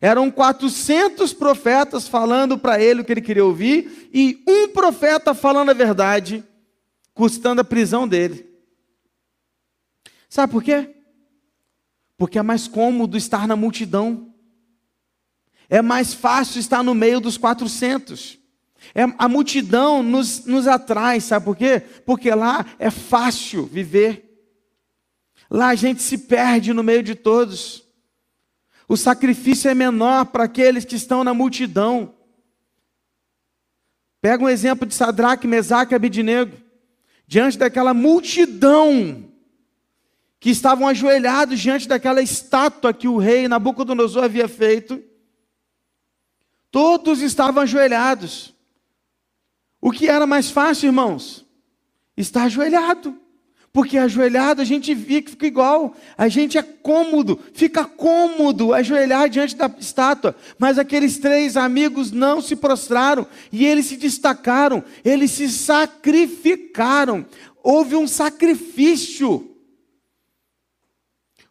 Eram 0.00 0.30
400 0.30 1.32
profetas 1.32 2.06
falando 2.06 2.56
para 2.56 2.80
ele 2.80 3.00
o 3.00 3.04
que 3.04 3.12
ele 3.12 3.20
queria 3.20 3.44
ouvir 3.44 4.08
e 4.12 4.42
um 4.46 4.68
profeta 4.68 5.34
falando 5.34 5.70
a 5.70 5.74
verdade, 5.74 6.44
custando 7.12 7.60
a 7.60 7.64
prisão 7.64 8.06
dele. 8.06 8.48
Sabe 10.28 10.52
por 10.52 10.62
quê? 10.62 10.94
Porque 12.16 12.38
é 12.38 12.42
mais 12.42 12.68
cômodo 12.68 13.16
estar 13.16 13.46
na 13.46 13.56
multidão. 13.56 14.32
É 15.68 15.82
mais 15.82 16.14
fácil 16.14 16.60
estar 16.60 16.82
no 16.82 16.94
meio 16.94 17.20
dos 17.20 17.36
400. 17.36 18.38
É, 18.94 19.02
a 19.18 19.28
multidão 19.28 20.02
nos, 20.02 20.44
nos 20.44 20.66
atrai, 20.66 21.20
sabe 21.20 21.44
por 21.44 21.56
quê? 21.56 21.80
Porque 22.04 22.30
lá 22.30 22.64
é 22.78 22.90
fácil 22.90 23.66
viver. 23.66 24.24
Lá 25.50 25.68
a 25.68 25.74
gente 25.74 26.02
se 26.02 26.18
perde 26.18 26.72
no 26.72 26.82
meio 26.82 27.02
de 27.02 27.14
todos. 27.14 27.84
O 28.88 28.96
sacrifício 28.96 29.70
é 29.70 29.74
menor 29.74 30.26
para 30.26 30.44
aqueles 30.44 30.84
que 30.84 30.96
estão 30.96 31.22
na 31.22 31.34
multidão. 31.34 32.14
Pega 34.20 34.42
um 34.42 34.48
exemplo 34.48 34.86
de 34.86 34.94
Sadraque, 34.94 35.46
Mesaque 35.46 35.94
e 35.94 35.96
Abidinego. 35.96 36.56
Diante 37.26 37.58
daquela 37.58 37.92
multidão, 37.92 39.28
que 40.40 40.50
estavam 40.50 40.86
ajoelhados 40.86 41.58
diante 41.60 41.88
daquela 41.88 42.22
estátua 42.22 42.94
que 42.94 43.08
o 43.08 43.18
rei 43.18 43.48
Nabucodonosor 43.48 44.24
havia 44.24 44.48
feito. 44.48 45.02
Todos 46.70 47.20
estavam 47.20 47.62
ajoelhados. 47.62 48.54
O 49.80 49.90
que 49.90 50.08
era 50.08 50.26
mais 50.26 50.50
fácil, 50.50 50.86
irmãos? 50.86 51.46
Estar 52.16 52.44
ajoelhado. 52.44 53.18
Porque 53.72 53.96
ajoelhado 53.96 54.60
a 54.60 54.64
gente 54.64 54.94
fica 54.96 55.46
igual. 55.46 55.94
A 56.16 56.28
gente 56.28 56.58
é 56.58 56.62
cômodo, 56.62 57.38
fica 57.52 57.84
cômodo 57.84 58.74
ajoelhar 58.74 59.28
diante 59.28 59.54
da 59.54 59.70
estátua. 59.78 60.34
Mas 60.58 60.78
aqueles 60.78 61.18
três 61.18 61.56
amigos 61.56 62.10
não 62.10 62.40
se 62.40 62.56
prostraram 62.56 63.26
e 63.52 63.64
eles 63.64 63.86
se 63.86 63.96
destacaram, 63.96 64.82
eles 65.04 65.30
se 65.30 65.48
sacrificaram. 65.48 67.24
Houve 67.62 67.94
um 67.94 68.08
sacrifício. 68.08 69.54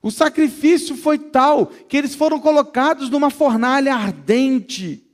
O 0.02 0.12
sacrifício 0.12 0.96
foi 0.96 1.18
tal 1.18 1.68
que 1.68 1.96
eles 1.96 2.16
foram 2.16 2.40
colocados 2.40 3.10
numa 3.10 3.30
fornalha 3.30 3.96
ardente. 3.96 5.07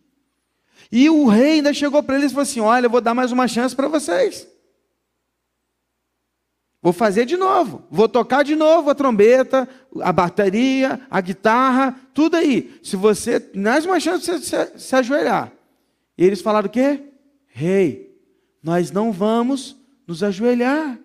E 0.95 1.09
o 1.09 1.25
rei 1.25 1.53
ainda 1.53 1.73
chegou 1.73 2.03
para 2.03 2.17
eles 2.17 2.29
e 2.29 2.35
falou 2.35 2.43
assim: 2.43 2.59
Olha, 2.59 2.85
eu 2.85 2.89
vou 2.89 3.01
dar 3.01 3.15
mais 3.15 3.31
uma 3.31 3.47
chance 3.47 3.75
para 3.75 3.88
vocês. 3.88 4.47
Vou 6.79 6.93
fazer 6.93 7.25
de 7.25 7.35
novo. 7.35 7.83
Vou 7.89 8.07
tocar 8.07 8.43
de 8.43 8.55
novo 8.55 8.91
a 8.91 8.95
trombeta, 8.95 9.67
a 10.01 10.13
bateria, 10.13 11.01
a 11.09 11.19
guitarra, 11.19 12.00
tudo 12.13 12.38
aí. 12.38 12.79
Se 12.83 12.95
você. 12.95 13.43
Mais 13.55 13.88
uma 13.88 14.00
chance 14.00 14.38
de 14.38 14.45
se, 14.45 14.77
se 14.77 14.95
ajoelhar. 14.95 15.51
E 16.15 16.23
eles 16.23 16.41
falaram 16.41 16.67
o 16.67 16.71
quê? 16.71 17.01
Rei, 17.47 18.15
nós 18.62 18.91
não 18.91 19.12
vamos 19.12 19.75
nos 20.05 20.21
ajoelhar. 20.21 21.00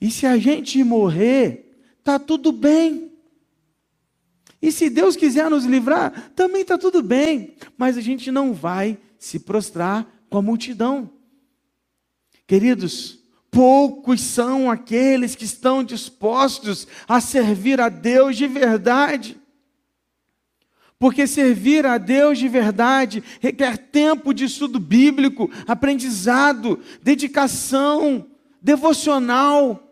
E 0.00 0.10
se 0.10 0.24
a 0.24 0.38
gente 0.38 0.82
morrer, 0.82 1.82
tá 2.02 2.18
tudo 2.18 2.50
bem. 2.50 3.05
E 4.60 4.72
se 4.72 4.88
Deus 4.88 5.16
quiser 5.16 5.50
nos 5.50 5.64
livrar, 5.64 6.30
também 6.34 6.62
está 6.62 6.78
tudo 6.78 7.02
bem. 7.02 7.54
Mas 7.76 7.96
a 7.96 8.00
gente 8.00 8.30
não 8.30 8.52
vai 8.52 8.98
se 9.18 9.38
prostrar 9.38 10.06
com 10.28 10.38
a 10.38 10.42
multidão. 10.42 11.10
Queridos, 12.46 13.18
poucos 13.50 14.20
são 14.20 14.70
aqueles 14.70 15.34
que 15.34 15.44
estão 15.44 15.82
dispostos 15.82 16.86
a 17.08 17.20
servir 17.20 17.80
a 17.80 17.88
Deus 17.88 18.36
de 18.36 18.46
verdade. 18.46 19.40
Porque 20.98 21.26
servir 21.26 21.84
a 21.84 21.98
Deus 21.98 22.38
de 22.38 22.48
verdade 22.48 23.22
requer 23.40 23.76
tempo 23.76 24.32
de 24.32 24.44
estudo 24.44 24.78
bíblico, 24.78 25.50
aprendizado, 25.66 26.80
dedicação, 27.02 28.26
devocional. 28.62 29.82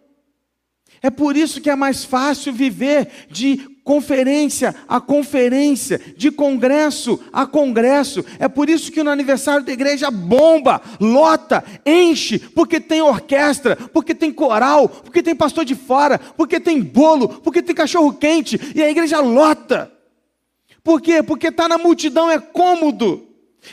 É 1.02 1.10
por 1.10 1.36
isso 1.36 1.60
que 1.60 1.68
é 1.68 1.76
mais 1.76 2.04
fácil 2.04 2.52
viver 2.52 3.26
de 3.30 3.73
conferência 3.84 4.74
a 4.88 4.98
conferência, 5.00 6.00
de 6.16 6.30
congresso 6.30 7.20
a 7.30 7.46
congresso. 7.46 8.24
É 8.38 8.48
por 8.48 8.70
isso 8.70 8.90
que 8.90 9.02
no 9.02 9.10
aniversário 9.10 9.64
da 9.64 9.72
igreja 9.72 10.10
bomba, 10.10 10.80
lota, 10.98 11.62
enche, 11.84 12.38
porque 12.38 12.80
tem 12.80 13.02
orquestra, 13.02 13.76
porque 13.76 14.14
tem 14.14 14.32
coral, 14.32 14.88
porque 14.88 15.22
tem 15.22 15.36
pastor 15.36 15.64
de 15.64 15.74
fora, 15.74 16.18
porque 16.18 16.58
tem 16.58 16.80
bolo, 16.80 17.28
porque 17.28 17.62
tem 17.62 17.74
cachorro 17.74 18.14
quente 18.14 18.58
e 18.74 18.82
a 18.82 18.90
igreja 18.90 19.20
lota. 19.20 19.92
Por 20.82 21.00
quê? 21.00 21.22
Porque 21.22 21.48
estar 21.48 21.64
tá 21.64 21.68
na 21.68 21.78
multidão 21.78 22.30
é 22.30 22.38
cômodo. 22.38 23.28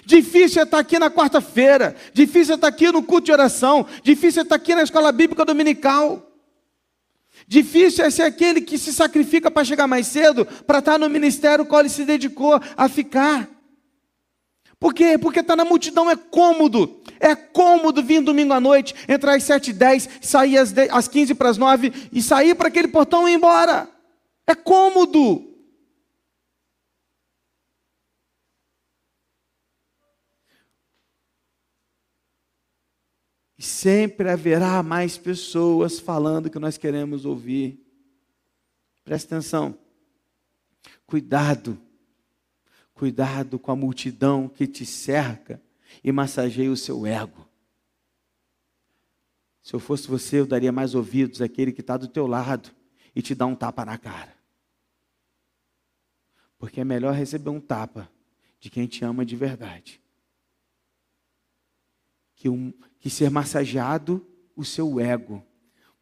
Difícil 0.06 0.62
é 0.62 0.64
estar 0.64 0.78
tá 0.78 0.82
aqui 0.82 0.98
na 0.98 1.10
quarta-feira, 1.10 1.96
difícil 2.14 2.54
é 2.54 2.56
estar 2.56 2.70
tá 2.70 2.74
aqui 2.74 2.92
no 2.92 3.04
culto 3.04 3.26
de 3.26 3.32
oração, 3.32 3.86
difícil 4.04 4.42
é 4.42 4.44
estar 4.44 4.56
aqui 4.56 4.74
na 4.74 4.84
escola 4.84 5.12
bíblica 5.12 5.44
dominical. 5.44 6.31
Difícil 7.48 8.06
é 8.06 8.10
ser 8.10 8.24
aquele 8.24 8.62
que 8.62 8.78
se 8.78 8.94
sacrifica 8.94 9.52
para 9.52 9.66
chegar 9.66 9.88
mais 9.88 10.08
cedo, 10.08 10.46
para 10.46 10.80
estar 10.80 10.98
no 10.98 11.10
ministério 11.10 11.66
qual 11.66 11.82
ele 11.82 11.90
se 11.90 12.06
dedicou 12.06 12.60
a 12.78 12.88
ficar. 12.88 13.50
Por 14.80 14.96
quê? 14.96 15.16
Porque 15.16 15.42
estar 15.42 15.56
tá 15.56 15.64
na 15.64 15.70
multidão 15.70 16.10
é 16.10 16.16
cômodo. 16.16 17.02
É 17.20 17.36
cômodo 17.36 18.02
vir 18.02 18.22
domingo 18.22 18.52
à 18.52 18.60
noite, 18.60 18.96
entrar 19.08 19.36
às 19.36 19.44
7 19.44 19.70
e 19.70 19.74
10, 19.74 20.10
sair 20.22 20.58
às, 20.58 20.72
10, 20.72 20.90
às 20.92 21.08
15 21.08 21.36
para 21.36 21.50
as 21.50 21.58
9 21.58 21.94
e 22.12 22.22
sair 22.22 22.56
para 22.56 22.68
aquele 22.68 22.88
portão 22.88 23.30
e 23.30 23.32
ir 23.32 23.36
embora. 23.36 23.88
É 24.48 24.56
cômodo. 24.56 25.48
E 33.62 33.64
sempre 33.82 34.30
haverá 34.30 34.84
mais 34.84 35.18
pessoas 35.18 36.00
falando 36.00 36.52
que 36.52 36.60
nós 36.60 36.78
queremos 36.78 37.26
ouvir. 37.26 37.84
Preste 39.04 39.26
atenção. 39.26 39.76
Cuidado. 41.08 41.82
Cuidado 42.94 43.58
com 43.58 43.72
a 43.72 43.76
multidão 43.76 44.48
que 44.48 44.68
te 44.68 44.86
cerca 44.86 45.60
e 46.04 46.12
massageie 46.12 46.70
o 46.70 46.78
seu 46.78 47.08
ego. 47.08 47.50
Se 49.64 49.74
eu 49.74 49.80
fosse 49.80 50.08
você, 50.08 50.42
eu 50.42 50.46
daria 50.46 50.72
mais 50.72 50.94
ouvidos 50.94 51.42
àquele 51.42 51.72
que 51.72 51.82
está 51.82 51.98
do 51.98 52.08
teu 52.08 52.28
lado 52.28 52.70
e 53.16 53.22
te 53.22 53.34
dá 53.34 53.48
um 53.48 53.56
tapa 53.56 53.84
na 53.84 53.98
cara. 53.98 54.36
Porque 56.60 56.82
é 56.82 56.84
melhor 56.84 57.16
receber 57.16 57.50
um 57.50 57.60
tapa 57.60 58.08
de 58.60 58.70
quem 58.70 58.86
te 58.86 59.04
ama 59.04 59.26
de 59.26 59.36
verdade 59.36 60.00
que, 62.42 62.50
um, 62.50 62.74
que 63.00 63.08
ser 63.08 63.30
massageado 63.30 64.28
o 64.56 64.66
seu 64.66 65.00
ego 65.00 65.46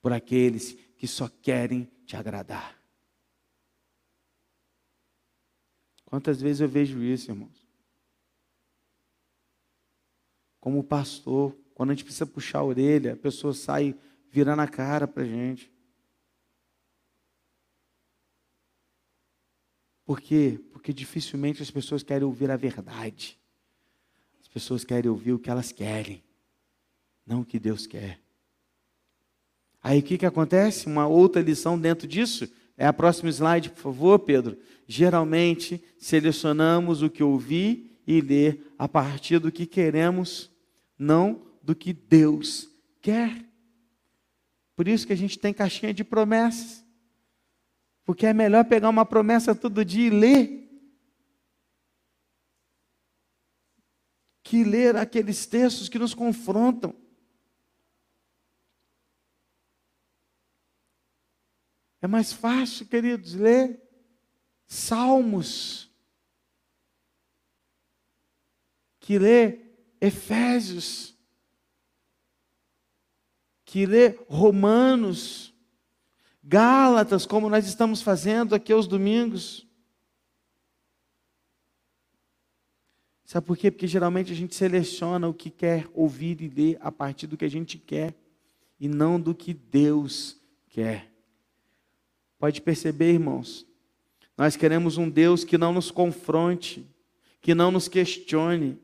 por 0.01 0.13
aqueles 0.13 0.71
que 0.95 1.05
só 1.05 1.27
querem 1.27 1.83
te 2.05 2.15
agradar. 2.15 2.81
Quantas 6.05 6.41
vezes 6.41 6.61
eu 6.61 6.69
vejo 6.69 7.03
isso, 7.03 7.29
irmãos? 7.29 7.67
Como 10.61 10.81
pastor, 10.81 11.53
quando 11.75 11.89
a 11.89 11.93
gente 11.93 12.05
precisa 12.05 12.25
puxar 12.25 12.59
a 12.59 12.63
orelha, 12.63 13.13
a 13.13 13.17
pessoa 13.17 13.53
sai 13.53 13.93
virando 14.29 14.61
a 14.61 14.67
cara 14.67 15.09
para 15.09 15.25
gente. 15.25 15.69
Por 20.05 20.21
quê? 20.21 20.57
Porque 20.71 20.93
dificilmente 20.93 21.61
as 21.61 21.69
pessoas 21.69 22.01
querem 22.01 22.25
ouvir 22.25 22.49
a 22.49 22.55
verdade. 22.55 23.37
As 24.39 24.47
pessoas 24.47 24.85
querem 24.85 25.11
ouvir 25.11 25.33
o 25.33 25.39
que 25.39 25.49
elas 25.49 25.73
querem 25.73 26.23
não 27.29 27.41
o 27.41 27.45
que 27.45 27.59
Deus 27.59 27.85
quer. 27.85 28.19
Aí 29.81 29.99
o 29.99 30.03
que, 30.03 30.17
que 30.17 30.25
acontece? 30.25 30.87
Uma 30.87 31.07
outra 31.07 31.41
lição 31.41 31.79
dentro 31.79 32.07
disso 32.07 32.51
é 32.75 32.85
a 32.85 32.93
próxima 32.93 33.29
slide, 33.29 33.69
por 33.69 33.79
favor, 33.79 34.19
Pedro. 34.19 34.57
Geralmente 34.87 35.83
selecionamos 35.97 37.01
o 37.01 37.09
que 37.09 37.23
ouvir 37.23 38.01
e 38.07 38.19
ler 38.19 38.73
a 38.77 38.87
partir 38.87 39.37
do 39.39 39.51
que 39.51 39.65
queremos, 39.65 40.51
não 40.97 41.41
do 41.61 41.75
que 41.75 41.93
Deus 41.93 42.67
quer. 43.01 43.45
Por 44.75 44.87
isso 44.87 45.05
que 45.05 45.13
a 45.13 45.17
gente 45.17 45.37
tem 45.37 45.53
caixinha 45.53 45.93
de 45.93 46.03
promessas. 46.03 46.83
Porque 48.05 48.25
é 48.25 48.33
melhor 48.33 48.65
pegar 48.65 48.89
uma 48.89 49.05
promessa 49.05 49.53
todo 49.53 49.85
dia 49.85 50.07
e 50.07 50.09
ler. 50.09 50.69
Que 54.41 54.63
ler 54.63 54.95
aqueles 54.95 55.45
textos 55.45 55.87
que 55.87 55.99
nos 55.99 56.15
confrontam. 56.15 56.95
É 62.01 62.07
mais 62.07 62.31
fácil, 62.31 62.85
queridos, 62.85 63.33
ler 63.33 63.81
Salmos 64.67 65.89
que 69.09 69.17
ler 69.17 69.95
Efésios, 69.99 71.17
que 73.65 73.83
ler 73.87 74.23
Romanos, 74.29 75.51
Gálatas, 76.43 77.25
como 77.25 77.49
nós 77.49 77.67
estamos 77.67 78.03
fazendo 78.03 78.53
aqui 78.53 78.71
aos 78.71 78.85
domingos. 78.85 79.67
Sabe 83.25 83.47
por 83.47 83.57
quê? 83.57 83.71
Porque 83.71 83.87
geralmente 83.87 84.31
a 84.31 84.35
gente 84.35 84.53
seleciona 84.53 85.27
o 85.27 85.33
que 85.33 85.49
quer 85.49 85.89
ouvir 85.91 86.39
e 86.39 86.47
ler 86.47 86.77
a 86.79 86.91
partir 86.91 87.25
do 87.25 87.35
que 87.35 87.45
a 87.45 87.49
gente 87.49 87.79
quer 87.79 88.13
e 88.79 88.87
não 88.87 89.19
do 89.19 89.33
que 89.33 89.55
Deus 89.55 90.39
quer. 90.67 91.08
Pode 92.39 92.61
perceber, 92.61 93.11
irmãos, 93.11 93.67
nós 94.37 94.55
queremos 94.55 94.97
um 94.97 95.09
Deus 95.09 95.43
que 95.43 95.57
não 95.57 95.73
nos 95.73 95.91
confronte, 95.91 96.87
que 97.41 97.53
não 97.53 97.69
nos 97.69 97.89
questione, 97.89 98.79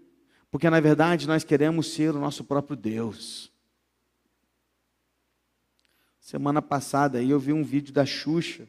porque 0.52 0.70
na 0.70 0.82
verdade 0.82 1.26
nós 1.26 1.46
queremos 1.46 1.94
ser 1.94 2.14
o 2.14 2.20
nosso 2.20 2.44
próprio 2.44 2.76
Deus. 2.76 3.50
Semana 6.20 6.62
passada 6.62 7.24
eu 7.24 7.40
vi 7.40 7.53
um 7.53 7.64
vídeo 7.64 7.94
da 7.94 8.06
Xuxa, 8.06 8.68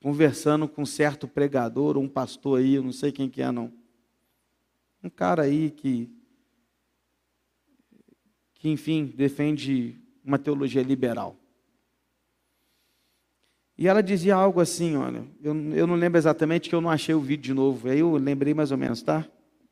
conversando 0.00 0.66
com 0.66 0.82
um 0.82 0.86
certo 0.86 1.28
pregador, 1.28 1.98
um 1.98 2.08
pastor 2.08 2.60
aí, 2.60 2.74
eu 2.74 2.82
não 2.82 2.92
sei 2.92 3.12
quem 3.12 3.28
que 3.28 3.42
é 3.42 3.52
não. 3.52 3.70
Um 5.02 5.10
cara 5.10 5.42
aí 5.42 5.70
que, 5.70 6.08
que 8.54 8.70
enfim, 8.70 9.04
defende 9.04 10.00
uma 10.24 10.38
teologia 10.38 10.82
liberal. 10.82 11.36
E 13.78 13.86
ela 13.86 14.02
dizia 14.02 14.34
algo 14.34 14.60
assim, 14.60 14.96
olha, 14.96 15.24
eu, 15.40 15.54
eu 15.72 15.86
não 15.86 15.94
lembro 15.94 16.18
exatamente 16.18 16.68
que 16.68 16.74
eu 16.74 16.80
não 16.80 16.90
achei 16.90 17.14
o 17.14 17.20
vídeo 17.20 17.44
de 17.44 17.54
novo, 17.54 17.88
aí 17.88 18.00
eu 18.00 18.16
lembrei 18.16 18.52
mais 18.52 18.72
ou 18.72 18.76
menos, 18.76 19.00
tá? 19.02 19.24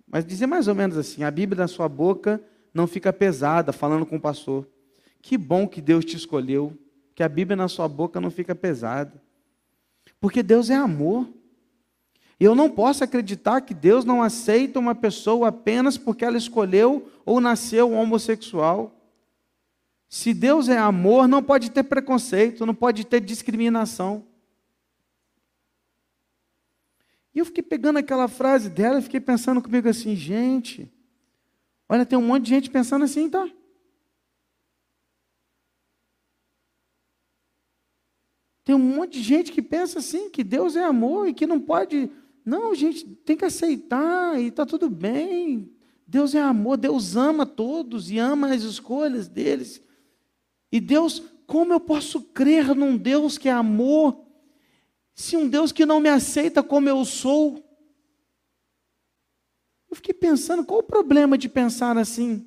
Mas 0.07 0.25
dizia 0.25 0.47
mais 0.47 0.69
ou 0.69 0.75
menos 0.75 0.97
assim: 0.97 1.25
a 1.25 1.31
Bíblia 1.31 1.63
na 1.63 1.69
sua 1.69 1.89
boca 1.89 2.41
não 2.73 2.87
fica 2.87 3.13
pesada, 3.13 3.73
falando 3.73 4.07
com 4.07 4.17
o 4.17 4.21
pastor. 4.21 4.67
Que 5.21 5.37
bom 5.37 5.67
que 5.67 5.81
Deus 5.81 6.05
te 6.05 6.17
escolheu, 6.17 6.73
que 7.15 7.23
a 7.23 7.29
Bíblia 7.29 7.57
na 7.57 7.67
sua 7.67 7.89
boca 7.89 8.21
não 8.21 8.31
fica 8.31 8.55
pesada. 8.55 9.21
Porque 10.21 10.43
Deus 10.43 10.71
é 10.71 10.77
amor. 10.77 11.29
E 12.39 12.45
eu 12.45 12.55
não 12.55 12.71
posso 12.71 13.03
acreditar 13.03 13.63
que 13.63 13.75
Deus 13.75 14.05
não 14.05 14.23
aceita 14.23 14.79
uma 14.79 14.95
pessoa 14.95 15.49
apenas 15.49 15.99
porque 15.99 16.25
ela 16.25 16.37
escolheu 16.37 17.11
ou 17.25 17.41
nasceu 17.41 17.93
homossexual. 17.93 18.96
Se 20.09 20.33
Deus 20.33 20.69
é 20.69 20.79
amor, 20.79 21.27
não 21.27 21.43
pode 21.43 21.71
ter 21.71 21.83
preconceito, 21.83 22.65
não 22.65 22.75
pode 22.75 23.05
ter 23.05 23.21
discriminação. 23.21 24.25
E 27.35 27.39
eu 27.39 27.45
fiquei 27.45 27.63
pegando 27.63 27.99
aquela 27.99 28.29
frase 28.29 28.71
dela 28.71 28.99
e 28.99 29.03
fiquei 29.03 29.21
pensando 29.21 29.61
comigo 29.61 29.89
assim, 29.89 30.17
gente, 30.17 30.91
olha, 31.89 32.07
tem 32.07 32.19
um 32.19 32.27
monte 32.27 32.45
de 32.45 32.51
gente 32.51 32.71
pensando 32.71 33.05
assim, 33.05 33.29
tá? 33.29 33.47
Tem 38.65 38.75
um 38.75 38.79
monte 38.79 39.13
de 39.13 39.23
gente 39.23 39.53
que 39.53 39.63
pensa 39.63 39.99
assim, 39.99 40.31
que 40.31 40.43
Deus 40.43 40.77
é 40.77 40.83
amor 40.83 41.29
e 41.29 41.35
que 41.35 41.47
não 41.47 41.61
pode. 41.61 42.11
Não, 42.45 42.75
gente, 42.75 43.07
tem 43.07 43.37
que 43.37 43.45
aceitar 43.45 44.41
e 44.41 44.47
está 44.47 44.65
tudo 44.65 44.89
bem. 44.89 45.71
Deus 46.07 46.35
é 46.35 46.41
amor, 46.41 46.77
Deus 46.77 47.17
ama 47.17 47.45
todos 47.45 48.11
e 48.11 48.19
ama 48.19 48.53
as 48.53 48.63
escolhas 48.63 49.29
deles. 49.29 49.83
E 50.71 50.81
Deus, 50.81 51.23
como 51.47 51.73
eu 51.73 51.81
posso 51.81 52.21
crer 52.21 52.75
num 52.75 52.97
Deus 52.97 53.39
que 53.39 53.49
é 53.49 53.53
amor, 53.53 54.25
se 55.15 55.37
um 55.37 55.49
Deus 55.49 55.73
que 55.73 55.87
não 55.87 56.01
me 56.01 56.09
aceita 56.09 56.63
como 56.63 56.89
eu 56.89 57.05
sou? 57.05 57.65
Eu 59.89 59.97
fiquei 59.97 60.15
pensando, 60.15 60.65
qual 60.65 60.81
o 60.81 60.83
problema 60.83 61.39
de 61.39 61.49
pensar 61.49 61.97
assim? 61.97 62.47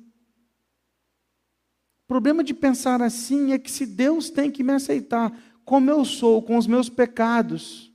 O 2.04 2.06
problema 2.06 2.44
de 2.44 2.54
pensar 2.54 3.02
assim 3.02 3.52
é 3.52 3.58
que 3.58 3.70
se 3.70 3.86
Deus 3.86 4.30
tem 4.30 4.50
que 4.50 4.62
me 4.62 4.72
aceitar 4.72 5.32
como 5.64 5.90
eu 5.90 6.04
sou, 6.04 6.42
com 6.42 6.56
os 6.56 6.66
meus 6.66 6.88
pecados, 6.88 7.92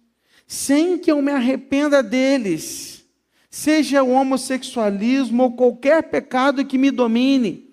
sem 0.47 0.97
que 0.97 1.11
eu 1.11 1.21
me 1.21 1.31
arrependa 1.31 2.01
deles, 2.01 3.05
seja 3.49 4.03
o 4.03 4.11
homossexualismo 4.11 5.43
ou 5.43 5.55
qualquer 5.55 6.09
pecado 6.09 6.65
que 6.65 6.77
me 6.77 6.91
domine, 6.91 7.64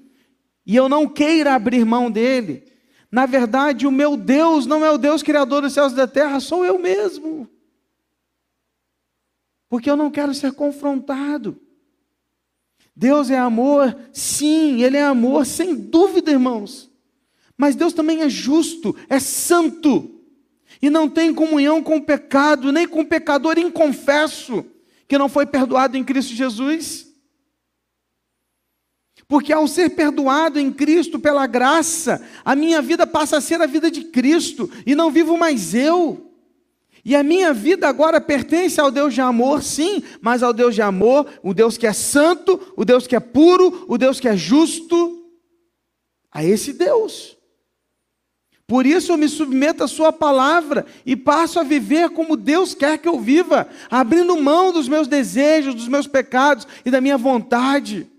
e 0.65 0.77
eu 0.77 0.89
não 0.89 1.09
queira 1.09 1.55
abrir 1.55 1.85
mão 1.85 2.11
dele, 2.11 2.65
na 3.13 3.27
verdade, 3.27 3.87
o 3.87 3.93
meu 3.93 4.17
Deus 4.17 4.65
não 4.65 4.83
é 4.83 4.91
o 4.91 4.97
Deus 4.97 5.23
criador 5.23 5.61
dos 5.61 5.75
céus 5.75 5.93
e 5.93 5.97
da 5.97 6.07
terra, 6.07 6.41
sou 6.41 6.65
eu 6.65 6.79
mesmo. 6.79 7.47
Porque 9.69 9.91
eu 9.91 9.97
não 9.97 10.11
quero 10.11 10.33
ser 10.33 10.53
confrontado. 10.53 11.61
Deus 12.97 13.31
é 13.31 13.39
amor, 13.39 13.95
sim, 14.13 14.83
Ele 14.83 14.97
é 14.97 15.03
amor, 15.03 15.45
sem 15.45 15.75
dúvida, 15.75 16.31
irmãos. 16.31 16.91
Mas 17.57 17.77
Deus 17.77 17.93
também 17.93 18.23
é 18.23 18.31
justo, 18.31 18.97
é 19.11 19.21
santo, 19.21 20.21
e 20.81 20.89
não 20.89 21.09
tem 21.09 21.35
comunhão 21.35 21.83
com 21.83 21.97
o 21.97 22.03
pecado, 22.03 22.73
nem 22.73 22.89
com 22.89 23.03
o 23.03 23.07
pecador 23.07 23.59
inconfesso, 23.59 24.65
que 25.07 25.19
não 25.19 25.29
foi 25.29 25.45
perdoado 25.45 25.97
em 25.99 26.05
Cristo 26.05 26.35
Jesus. 26.35 27.12
Porque 29.29 29.53
ao 29.53 29.67
ser 29.67 29.91
perdoado 29.91 30.59
em 30.59 30.71
Cristo 30.71 31.19
pela 31.19 31.47
graça, 31.47 32.23
a 32.45 32.55
minha 32.55 32.83
vida 32.83 33.07
passa 33.07 33.39
a 33.39 33.41
ser 33.41 33.61
a 33.63 33.67
vida 33.67 33.91
de 33.91 34.05
Cristo 34.05 34.71
e 34.85 34.95
não 34.95 35.11
vivo 35.11 35.37
mais 35.37 35.75
eu. 35.75 36.33
E 37.05 37.17
a 37.17 37.23
minha 37.23 37.53
vida 37.53 37.89
agora 37.89 38.21
pertence 38.21 38.81
ao 38.81 38.91
Deus 38.91 39.13
de 39.13 39.21
amor, 39.21 39.63
sim, 39.63 40.03
mas 40.21 40.43
ao 40.43 40.53
Deus 40.53 40.75
de 40.75 40.83
amor, 40.83 41.27
o 41.43 41.53
Deus 41.53 41.77
que 41.77 41.87
é 41.87 41.93
santo, 41.93 42.61
o 42.77 42.85
Deus 42.85 43.07
que 43.07 43.17
é 43.17 43.21
puro, 43.21 43.87
o 43.89 43.99
Deus 43.99 44.21
que 44.21 44.29
é 44.29 44.37
justo, 44.37 45.25
a 46.31 46.45
esse 46.45 46.73
Deus. 46.73 47.37
Por 48.67 48.87
isso 48.87 49.13
eu 49.13 49.19
me 49.19 49.29
submeto 49.29 49.83
à 49.83 49.89
Sua 49.89 50.13
palavra 50.13 50.87
e 51.05 51.17
passo 51.17 51.59
a 51.59 51.65
viver 51.65 52.11
como 52.11 52.37
Deus 52.37 52.73
quer 52.73 52.99
que 52.99 53.09
eu 53.09 53.19
viva, 53.19 53.69
abrindo 53.91 54.41
mão 54.41 54.73
dos 54.73 54.89
meus 54.89 55.09
desejos, 55.09 55.75
dos 55.75 55.89
meus 55.89 56.07
pecados 56.07 56.67
e 56.85 56.91
da 56.91 57.01
minha 57.01 57.19
vontade. 57.19 58.12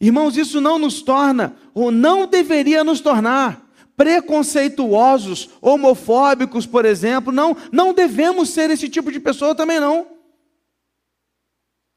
Irmãos, 0.00 0.36
isso 0.36 0.60
não 0.60 0.78
nos 0.78 1.02
torna, 1.02 1.56
ou 1.74 1.90
não 1.90 2.26
deveria 2.26 2.84
nos 2.84 3.00
tornar, 3.00 3.68
preconceituosos, 3.96 5.50
homofóbicos, 5.60 6.66
por 6.66 6.84
exemplo. 6.84 7.32
Não, 7.32 7.56
não 7.72 7.92
devemos 7.92 8.50
ser 8.50 8.70
esse 8.70 8.88
tipo 8.88 9.10
de 9.10 9.18
pessoa 9.18 9.56
também, 9.56 9.80
não. 9.80 10.06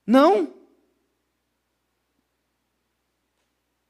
Não. 0.06 0.52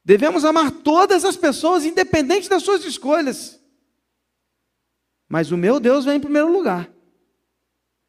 Devemos 0.04 0.44
amar 0.44 0.72
todas 0.72 1.24
as 1.24 1.38
pessoas, 1.38 1.86
independente 1.86 2.50
das 2.50 2.64
suas 2.64 2.84
escolhas. 2.84 3.62
Mas 5.30 5.52
o 5.52 5.58
meu 5.58 5.80
Deus 5.80 6.04
vem 6.04 6.18
em 6.18 6.20
primeiro 6.20 6.52
lugar. 6.52 6.92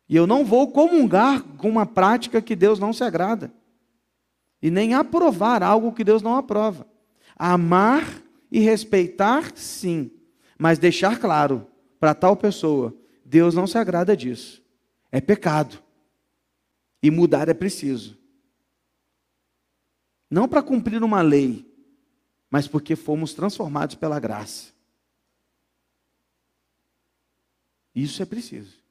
E 0.09 0.17
eu 0.17 0.27
não 0.27 0.45
vou 0.45 0.73
comungar 0.73 1.43
com 1.57 1.69
uma 1.69 1.87
prática 1.87 2.43
que 2.43 2.57
Deus 2.57 2.81
não 2.81 2.93
se 2.93 3.05
agrada. 3.05 3.53
E 4.63 4.71
nem 4.71 4.95
aprovar 4.95 5.63
algo 5.63 5.93
que 5.93 6.05
Deus 6.05 6.23
não 6.23 6.37
aprova. 6.37 6.87
Amar 7.37 8.23
e 8.51 8.61
respeitar, 8.61 9.53
sim. 9.57 10.11
Mas 10.57 10.79
deixar 10.79 11.19
claro 11.19 11.67
para 11.99 12.15
tal 12.15 12.37
pessoa: 12.37 12.97
Deus 13.25 13.55
não 13.55 13.67
se 13.67 13.77
agrada 13.77 14.17
disso. 14.17 14.63
É 15.11 15.21
pecado. 15.21 15.83
E 17.03 17.11
mudar 17.11 17.49
é 17.49 17.55
preciso. 17.55 18.17
Não 20.31 20.49
para 20.49 20.63
cumprir 20.63 21.03
uma 21.03 21.21
lei, 21.21 21.69
mas 22.49 22.69
porque 22.69 22.95
fomos 22.95 23.35
transformados 23.35 23.97
pela 23.97 24.21
graça. 24.21 24.73
Isso 27.95 28.23
é 28.23 28.27
preciso. 28.27 28.82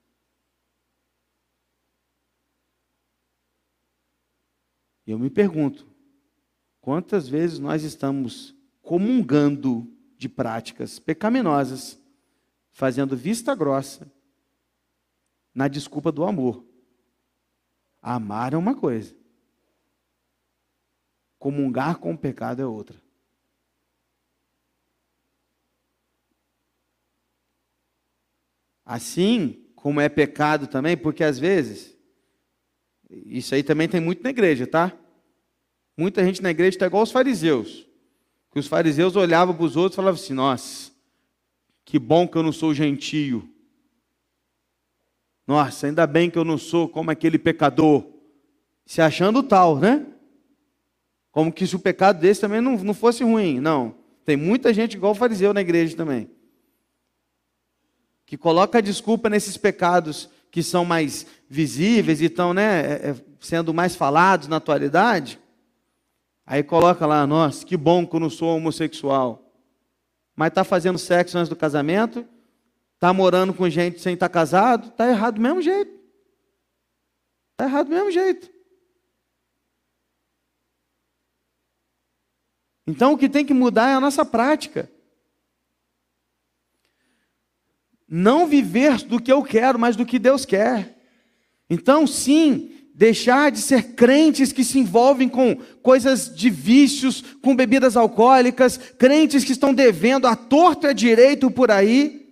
Eu 5.05 5.17
me 5.17 5.29
pergunto, 5.29 5.87
quantas 6.79 7.27
vezes 7.27 7.59
nós 7.59 7.83
estamos 7.83 8.55
comungando 8.81 9.91
de 10.17 10.29
práticas 10.29 10.99
pecaminosas, 10.99 11.99
fazendo 12.71 13.17
vista 13.17 13.55
grossa, 13.55 14.11
na 15.53 15.67
desculpa 15.67 16.11
do 16.11 16.23
amor. 16.23 16.65
Amar 18.01 18.53
é 18.53 18.57
uma 18.57 18.75
coisa, 18.75 19.15
comungar 21.37 21.97
com 21.97 22.13
o 22.13 22.17
pecado 22.17 22.61
é 22.61 22.65
outra. 22.65 23.01
Assim 28.85 29.65
como 29.75 29.99
é 29.99 30.09
pecado 30.09 30.67
também, 30.67 30.97
porque 30.97 31.23
às 31.23 31.39
vezes, 31.39 31.97
isso 33.25 33.53
aí 33.53 33.63
também 33.63 33.89
tem 33.89 33.99
muito 33.99 34.23
na 34.23 34.29
igreja, 34.29 34.65
tá? 34.65 34.93
Muita 35.97 36.23
gente 36.23 36.41
na 36.41 36.49
igreja 36.49 36.75
está 36.75 36.85
igual 36.85 37.03
os 37.03 37.11
fariseus. 37.11 37.85
Que 38.51 38.59
os 38.59 38.67
fariseus 38.67 39.15
olhavam 39.15 39.53
para 39.53 39.65
os 39.65 39.75
outros 39.75 39.95
e 39.95 39.97
falavam 39.97 40.19
assim: 40.19 40.33
Nossa, 40.33 40.91
que 41.83 41.99
bom 41.99 42.27
que 42.27 42.37
eu 42.37 42.43
não 42.43 42.51
sou 42.51 42.73
gentio. 42.73 43.47
Nossa, 45.45 45.87
ainda 45.87 46.07
bem 46.07 46.29
que 46.29 46.37
eu 46.37 46.45
não 46.45 46.57
sou 46.57 46.87
como 46.87 47.11
aquele 47.11 47.37
pecador. 47.37 48.05
Se 48.85 49.01
achando 49.01 49.43
tal, 49.43 49.77
né? 49.77 50.05
Como 51.31 51.51
que 51.51 51.65
se 51.65 51.75
o 51.75 51.79
pecado 51.79 52.19
desse 52.19 52.41
também 52.41 52.61
não, 52.61 52.77
não 52.77 52.93
fosse 52.93 53.23
ruim. 53.23 53.59
Não. 53.59 53.95
Tem 54.23 54.37
muita 54.37 54.73
gente 54.73 54.95
igual 54.95 55.13
o 55.13 55.15
fariseu 55.15 55.53
na 55.53 55.61
igreja 55.61 55.95
também. 55.95 56.29
Que 58.25 58.37
coloca 58.37 58.77
a 58.77 58.81
desculpa 58.81 59.29
nesses 59.29 59.57
pecados 59.57 60.29
que 60.49 60.61
são 60.61 60.85
mais 60.85 61.25
visíveis 61.51 62.21
e 62.21 62.25
estão 62.25 62.53
né, 62.53 62.79
é, 62.79 63.09
é, 63.09 63.15
sendo 63.41 63.73
mais 63.73 63.93
falados 63.93 64.47
na 64.47 64.55
atualidade. 64.55 65.37
Aí 66.45 66.63
coloca 66.63 67.05
lá, 67.05 67.27
nossa, 67.27 67.65
que 67.65 67.75
bom 67.75 68.07
que 68.07 68.15
eu 68.15 68.21
não 68.21 68.29
sou 68.29 68.55
homossexual. 68.55 69.53
Mas 70.33 70.47
está 70.47 70.63
fazendo 70.63 70.97
sexo 70.97 71.37
antes 71.37 71.49
do 71.49 71.55
casamento, 71.55 72.25
está 72.95 73.11
morando 73.11 73.53
com 73.53 73.69
gente 73.69 73.99
sem 73.99 74.13
estar 74.13 74.29
tá 74.29 74.33
casado, 74.33 74.87
está 74.87 75.09
errado 75.09 75.35
do 75.35 75.41
mesmo 75.41 75.61
jeito. 75.61 75.91
Está 77.51 77.65
errado 77.65 77.87
do 77.87 77.95
mesmo 77.95 78.11
jeito. 78.11 78.49
Então 82.87 83.11
o 83.11 83.17
que 83.17 83.27
tem 83.27 83.45
que 83.45 83.53
mudar 83.53 83.89
é 83.89 83.93
a 83.93 83.99
nossa 83.99 84.23
prática. 84.23 84.89
Não 88.07 88.47
viver 88.47 89.03
do 89.03 89.21
que 89.21 89.31
eu 89.31 89.43
quero, 89.43 89.77
mas 89.77 89.97
do 89.97 90.05
que 90.05 90.17
Deus 90.17 90.45
quer. 90.45 91.00
Então, 91.73 92.05
sim, 92.05 92.69
deixar 92.93 93.49
de 93.49 93.59
ser 93.59 93.93
crentes 93.93 94.51
que 94.51 94.61
se 94.61 94.77
envolvem 94.77 95.29
com 95.29 95.55
coisas 95.81 96.29
de 96.35 96.49
vícios, 96.49 97.23
com 97.41 97.55
bebidas 97.55 97.95
alcoólicas, 97.95 98.77
crentes 98.99 99.45
que 99.45 99.53
estão 99.53 99.73
devendo 99.73 100.27
a 100.27 100.35
torto 100.35 100.85
e 100.85 100.89
a 100.89 100.93
direito 100.93 101.49
por 101.49 101.71
aí, 101.71 102.27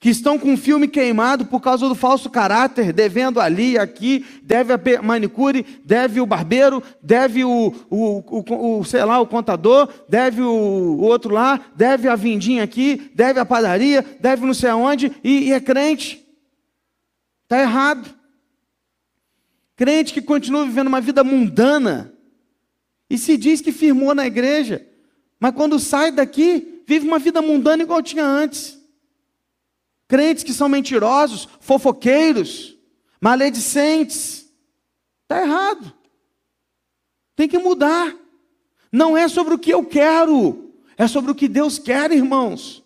que 0.00 0.10
estão 0.10 0.40
com 0.40 0.54
o 0.54 0.56
filme 0.56 0.88
queimado 0.88 1.46
por 1.46 1.60
causa 1.60 1.88
do 1.88 1.94
falso 1.94 2.28
caráter, 2.28 2.92
devendo 2.92 3.40
ali, 3.40 3.78
aqui, 3.78 4.26
deve 4.42 4.72
a 4.72 5.00
manicure, 5.00 5.64
deve 5.84 6.20
o 6.20 6.26
barbeiro, 6.26 6.82
deve 7.00 7.44
o, 7.44 7.72
o, 7.88 8.40
o, 8.40 8.80
o 8.80 8.84
sei 8.84 9.04
lá, 9.04 9.20
o 9.20 9.26
contador, 9.28 9.88
deve 10.08 10.42
o, 10.42 10.50
o, 10.50 11.02
outro 11.02 11.32
lá, 11.32 11.60
deve 11.76 12.08
a 12.08 12.16
vindinha 12.16 12.64
aqui, 12.64 13.12
deve 13.14 13.38
a 13.38 13.46
padaria, 13.46 14.04
deve 14.18 14.44
não 14.44 14.52
sei 14.52 14.70
aonde, 14.70 15.12
e, 15.22 15.44
e 15.44 15.52
é 15.52 15.60
crente. 15.60 16.26
Está 17.44 17.60
errado. 17.60 18.21
Crente 19.82 20.14
que 20.14 20.22
continua 20.22 20.64
vivendo 20.64 20.86
uma 20.86 21.00
vida 21.00 21.24
mundana 21.24 22.16
e 23.10 23.18
se 23.18 23.36
diz 23.36 23.60
que 23.60 23.72
firmou 23.72 24.14
na 24.14 24.24
igreja, 24.24 24.86
mas 25.40 25.52
quando 25.56 25.76
sai 25.80 26.12
daqui, 26.12 26.84
vive 26.86 27.04
uma 27.04 27.18
vida 27.18 27.42
mundana 27.42 27.82
igual 27.82 28.00
tinha 28.00 28.24
antes. 28.24 28.78
Crentes 30.06 30.44
que 30.44 30.52
são 30.52 30.68
mentirosos, 30.68 31.48
fofoqueiros, 31.58 32.78
maledicentes. 33.20 34.48
Está 35.22 35.42
errado. 35.42 35.92
Tem 37.34 37.48
que 37.48 37.58
mudar. 37.58 38.14
Não 38.92 39.16
é 39.16 39.26
sobre 39.26 39.54
o 39.54 39.58
que 39.58 39.74
eu 39.74 39.84
quero, 39.84 40.72
é 40.96 41.08
sobre 41.08 41.32
o 41.32 41.34
que 41.34 41.48
Deus 41.48 41.80
quer, 41.80 42.12
irmãos. 42.12 42.84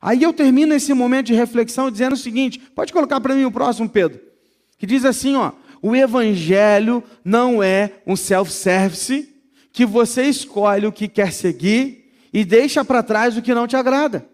Aí 0.00 0.24
eu 0.24 0.32
termino 0.32 0.74
esse 0.74 0.92
momento 0.92 1.26
de 1.26 1.34
reflexão 1.34 1.88
dizendo 1.88 2.14
o 2.14 2.16
seguinte: 2.16 2.58
pode 2.58 2.92
colocar 2.92 3.20
para 3.20 3.36
mim 3.36 3.44
o 3.44 3.52
próximo, 3.52 3.88
Pedro, 3.88 4.31
que 4.82 4.86
diz 4.86 5.04
assim: 5.04 5.36
ó, 5.36 5.52
o 5.80 5.94
evangelho 5.94 7.04
não 7.24 7.62
é 7.62 7.92
um 8.04 8.16
self-service 8.16 9.32
que 9.72 9.86
você 9.86 10.24
escolhe 10.24 10.88
o 10.88 10.92
que 10.92 11.06
quer 11.06 11.32
seguir 11.32 12.12
e 12.32 12.44
deixa 12.44 12.84
para 12.84 13.00
trás 13.00 13.36
o 13.36 13.42
que 13.42 13.54
não 13.54 13.68
te 13.68 13.76
agrada. 13.76 14.26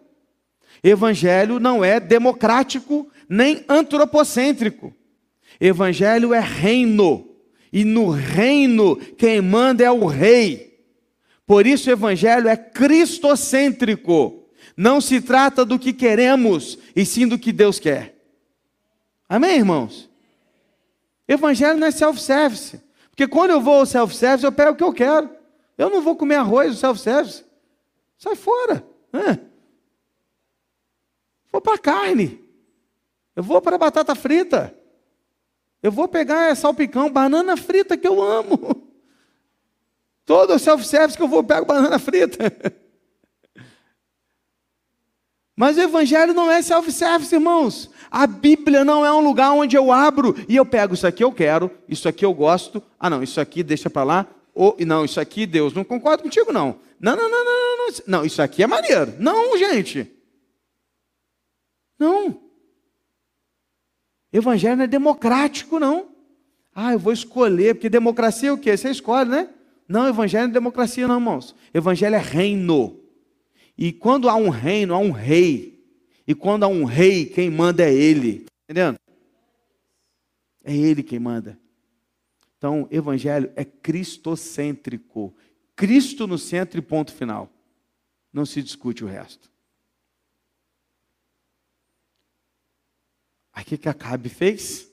Evangelho 0.83 1.61
não 1.61 1.85
é 1.85 2.01
democrático 2.01 3.11
nem 3.29 3.63
antropocêntrico. 3.69 4.95
Evangelho 5.61 6.33
é 6.33 6.41
reino. 6.41 7.29
E 7.71 7.85
no 7.85 8.09
reino 8.09 8.97
quem 8.97 9.43
manda 9.43 9.85
é 9.85 9.91
o 9.91 10.07
rei. 10.07 10.81
Por 11.47 11.67
isso 11.67 11.91
o 11.91 11.93
evangelho 11.93 12.49
é 12.49 12.57
cristocêntrico. 12.57 14.49
Não 14.75 14.99
se 14.99 15.21
trata 15.21 15.63
do 15.63 15.79
que 15.79 15.93
queremos, 15.93 16.79
e 16.97 17.05
sim 17.05 17.29
do 17.29 17.39
que 17.39 17.53
Deus 17.53 17.79
quer. 17.79 18.15
Amém, 19.29 19.57
irmãos? 19.57 20.08
Evangelho 21.29 21.79
não 21.79 21.87
é 21.87 21.91
self-service. 21.91 22.81
Porque 23.11 23.29
quando 23.29 23.51
eu 23.51 23.61
vou 23.61 23.81
ao 23.81 23.87
self-service, 23.87 24.45
eu 24.45 24.53
pego 24.53 24.73
o 24.73 24.77
que 24.77 24.83
eu 24.83 24.93
quero. 24.93 25.31
Eu 25.77 25.91
não 25.91 26.01
vou 26.01 26.17
comer 26.17 26.37
arroz 26.37 26.71
no 26.71 26.77
self-service. 26.77 27.45
Sai 28.17 28.35
fora. 28.35 28.85
É. 29.13 29.39
Vou 31.53 31.61
para 31.61 31.79
carne. 31.79 32.43
Eu 33.37 33.43
vou 33.43 33.61
para 33.61 33.77
batata 33.77 34.15
frita. 34.15 34.75
Eu 35.83 35.93
vou 35.93 36.09
pegar 36.09 36.57
salpicão, 36.57 37.11
banana 37.11 37.57
frita 37.57 37.97
que 37.97 38.09
eu 38.09 38.23
amo. 38.23 38.89
Todo 40.27 40.59
self-service 40.59 41.17
que 41.17 41.23
eu 41.23 41.29
vou, 41.29 41.41
eu 41.41 41.45
pego 41.45 41.67
banana 41.67 41.99
frita. 41.99 42.45
Mas 45.59 45.77
o 45.77 45.81
evangelho 45.81 46.33
não 46.33 46.49
é 46.49 46.63
self-service, 46.63 47.35
irmãos. 47.35 47.91
A 48.09 48.29
Bíblia 48.29 48.85
não 48.85 49.05
é 49.05 49.13
um 49.13 49.19
lugar 49.19 49.51
onde 49.51 49.77
eu 49.77 49.91
abro 49.91 50.37
e 50.49 50.55
eu 50.55 50.65
pego 50.65 50.95
isso 50.95 51.05
aqui 51.05 51.25
eu 51.25 51.33
quero, 51.33 51.69
isso 51.89 52.09
aqui 52.09 52.25
eu 52.25 52.33
gosto. 52.33 52.81
Ah, 52.97 53.11
não, 53.11 53.25
isso 53.25 53.41
aqui 53.41 53.65
deixa 53.65 53.91
para 53.91 54.05
lá. 54.05 54.27
Ou 54.55 54.77
não, 54.87 55.05
isso 55.05 55.19
aqui 55.19 55.47
Deus 55.47 55.75
não 55.75 55.83
concordo 55.83 56.23
contigo 56.23 56.53
não. 56.53 56.79
Não, 57.01 57.17
não, 57.17 57.29
não, 57.29 57.45
não, 57.45 57.77
não. 57.77 57.95
Não, 58.07 58.25
isso 58.25 58.41
aqui 58.41 58.63
é 58.63 58.69
maneiro. 58.69 59.15
Não, 59.19 59.59
gente. 59.59 60.09
Não. 61.99 62.41
Evangelho 64.33 64.77
não 64.77 64.85
é 64.85 64.87
democrático, 64.87 65.81
não. 65.81 66.07
Ah, 66.73 66.93
eu 66.93 67.01
vou 67.01 67.13
escolher, 67.13 67.75
porque 67.75 67.89
democracia 67.89 68.51
é 68.51 68.53
o 68.53 68.59
quê? 68.59 68.77
Você 68.77 68.91
escolhe, 68.91 69.29
né? 69.29 69.49
Não, 69.89 70.09
evangelho 70.09 70.45
não 70.45 70.51
é 70.51 70.55
democracia, 70.55 71.09
não, 71.09 71.17
irmãos. 71.17 71.53
Evangelho 71.75 72.15
é 72.15 72.21
reino. 72.21 73.08
E 73.79 73.93
quando 73.93 74.29
há 74.29 74.35
um 74.35 74.49
reino, 74.49 74.93
há 74.93 74.99
um 74.99 75.13
rei. 75.13 75.79
E 76.27 76.35
quando 76.35 76.65
há 76.65 76.69
um 76.69 76.85
rei, 76.85 77.25
quem 77.25 77.49
manda 77.49 77.85
é 77.85 77.95
ele. 77.95 78.47
Entendendo? 78.65 78.99
É 80.65 80.77
ele 80.77 81.03
quem 81.03 81.21
manda. 81.21 81.59
Então, 82.57 82.89
evangelho 82.91 83.53
é 83.55 83.65
cristocêntrico. 83.65 85.33
Cristo 85.77 86.27
no 86.27 86.37
centro 86.37 86.79
e 86.79 86.83
ponto 86.83 87.13
final. 87.13 87.49
Não 88.33 88.45
se 88.45 88.61
discute 88.61 89.05
o 89.05 89.07
resto. 89.07 89.49
Aí 93.53 93.63
o 93.63 93.67
que, 93.67 93.79
que 93.79 93.89
Acabe 93.89 94.29
fez? 94.29 94.91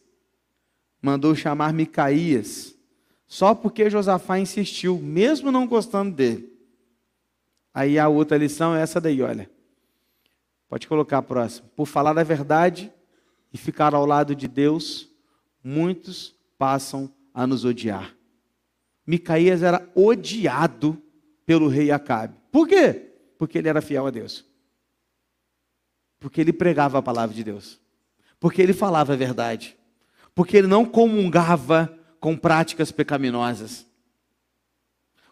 Mandou 1.01 1.35
chamar 1.35 1.73
Micaías 1.73 2.75
só 3.27 3.55
porque 3.55 3.89
Josafá 3.89 4.39
insistiu, 4.39 4.97
mesmo 4.99 5.51
não 5.51 5.67
gostando 5.67 6.15
dele. 6.15 6.54
Aí 7.75 7.99
a 7.99 8.07
outra 8.07 8.37
lição 8.37 8.73
é 8.73 8.81
essa 8.81 9.01
daí, 9.01 9.21
olha. 9.21 9.51
Pode 10.69 10.87
colocar 10.87 11.17
a 11.17 11.21
próxima. 11.21 11.69
Por 11.75 11.85
falar 11.85 12.17
a 12.17 12.23
verdade 12.23 12.89
e 13.51 13.57
ficar 13.57 13.93
ao 13.93 14.05
lado 14.05 14.33
de 14.33 14.47
Deus, 14.47 15.09
muitos 15.61 16.33
passam 16.57 17.13
a 17.33 17.45
nos 17.45 17.65
odiar. 17.65 18.15
Micaías 19.05 19.61
era 19.61 19.85
odiado 19.93 20.97
pelo 21.45 21.67
rei 21.67 21.91
Acabe. 21.91 22.37
Por 22.49 22.65
quê? 22.65 23.11
Porque 23.37 23.57
ele 23.57 23.67
era 23.67 23.81
fiel 23.81 24.07
a 24.07 24.09
Deus. 24.09 24.45
Porque 26.17 26.39
ele 26.39 26.53
pregava 26.53 26.97
a 26.97 27.01
palavra 27.01 27.35
de 27.35 27.43
Deus. 27.43 27.77
Porque 28.39 28.61
ele 28.61 28.71
falava 28.71 29.11
a 29.11 29.17
verdade. 29.17 29.77
Porque 30.33 30.55
ele 30.55 30.67
não 30.67 30.85
comungava 30.85 31.93
com 32.21 32.37
práticas 32.37 32.89
pecaminosas. 32.89 33.85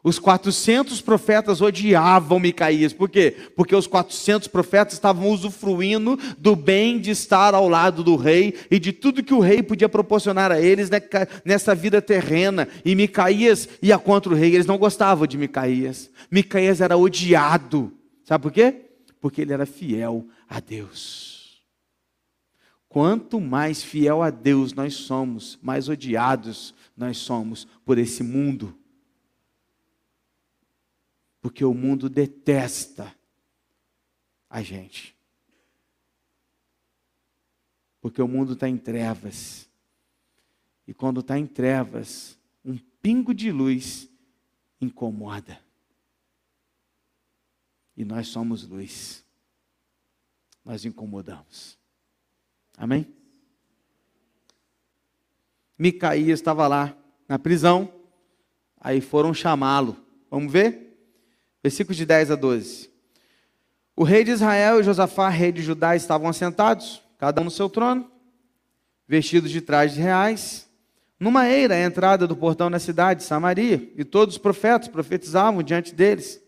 Os 0.03 0.19
400 0.19 0.99
profetas 0.99 1.61
odiavam 1.61 2.37
Micaías. 2.37 2.91
Por 2.91 3.09
quê? 3.09 3.37
Porque 3.55 3.73
os 3.73 3.87
400 3.87 4.49
profetas 4.49 4.95
estavam 4.95 5.29
usufruindo 5.29 6.19
do 6.37 6.57
bem 6.57 6.99
de 6.99 7.11
estar 7.11 7.53
ao 7.53 7.69
lado 7.69 8.03
do 8.03 8.17
rei 8.17 8.53
e 8.69 8.77
de 8.79 8.91
tudo 8.91 9.23
que 9.23 9.33
o 9.33 9.39
rei 9.39 9.63
podia 9.63 9.87
proporcionar 9.87 10.51
a 10.51 10.59
eles 10.59 10.89
nessa 11.45 11.73
vida 11.73 12.01
terrena. 12.01 12.67
E 12.83 12.93
Micaías 12.95 13.69
ia 13.81 13.97
contra 13.97 14.33
o 14.33 14.35
rei. 14.35 14.53
Eles 14.53 14.65
não 14.65 14.77
gostavam 14.77 15.25
de 15.25 15.37
Micaías. 15.37 16.09
Micaías 16.29 16.81
era 16.81 16.97
odiado. 16.97 17.93
Sabe 18.25 18.41
por 18.41 18.51
quê? 18.51 18.75
Porque 19.21 19.41
ele 19.41 19.53
era 19.53 19.65
fiel 19.65 20.27
a 20.49 20.59
Deus. 20.59 21.63
Quanto 22.89 23.39
mais 23.39 23.81
fiel 23.81 24.21
a 24.21 24.29
Deus 24.29 24.73
nós 24.73 24.95
somos, 24.95 25.57
mais 25.63 25.87
odiados 25.87 26.75
nós 26.95 27.17
somos 27.17 27.65
por 27.85 27.97
esse 27.97 28.21
mundo 28.21 28.75
porque 31.43 31.65
o 31.65 31.73
mundo 31.73 32.09
detesta 32.09 33.13
a 34.49 34.61
gente. 34.63 35.13
Porque 37.99 38.21
o 38.21 38.27
mundo 38.29 38.53
está 38.53 38.69
em 38.69 38.77
trevas. 38.77 39.69
E 40.87 40.93
quando 40.93 41.19
está 41.19 41.37
em 41.37 41.45
trevas, 41.45 42.39
um 42.63 42.77
pingo 43.01 43.33
de 43.33 43.51
luz 43.51 44.09
incomoda. 44.79 45.59
E 47.97 48.05
nós 48.05 48.29
somos 48.29 48.65
luz. 48.65 49.21
Nós 50.63 50.85
incomodamos. 50.85 51.77
Amém? 52.77 53.13
Micaías 55.77 56.39
estava 56.39 56.69
lá 56.69 56.97
na 57.27 57.37
prisão, 57.37 57.93
aí 58.79 59.01
foram 59.01 59.33
chamá-lo. 59.33 59.97
Vamos 60.31 60.49
ver? 60.49 60.82
Versículos 61.63 61.95
de 61.95 62.05
10 62.05 62.31
a 62.31 62.35
12. 62.35 62.89
O 63.95 64.03
rei 64.03 64.25
de 64.25 64.31
Israel 64.31 64.81
e 64.81 64.83
Josafá, 64.83 65.29
rei 65.29 65.51
de 65.51 65.61
Judá, 65.61 65.95
estavam 65.95 66.27
assentados, 66.27 67.01
cada 67.17 67.39
um 67.39 67.45
no 67.45 67.51
seu 67.51 67.69
trono, 67.69 68.11
vestidos 69.07 69.49
de 69.49 69.61
trajes 69.61 69.95
reais, 69.95 70.67
numa 71.19 71.47
eira 71.47 71.75
à 71.75 71.79
entrada 71.79 72.27
do 72.27 72.35
portão 72.35 72.69
da 72.69 72.79
cidade, 72.79 73.23
Samaria, 73.23 73.89
e 73.95 74.03
todos 74.03 74.35
os 74.35 74.41
profetas 74.41 74.89
profetizavam 74.89 75.63
diante 75.63 75.95
deles. 75.95 76.41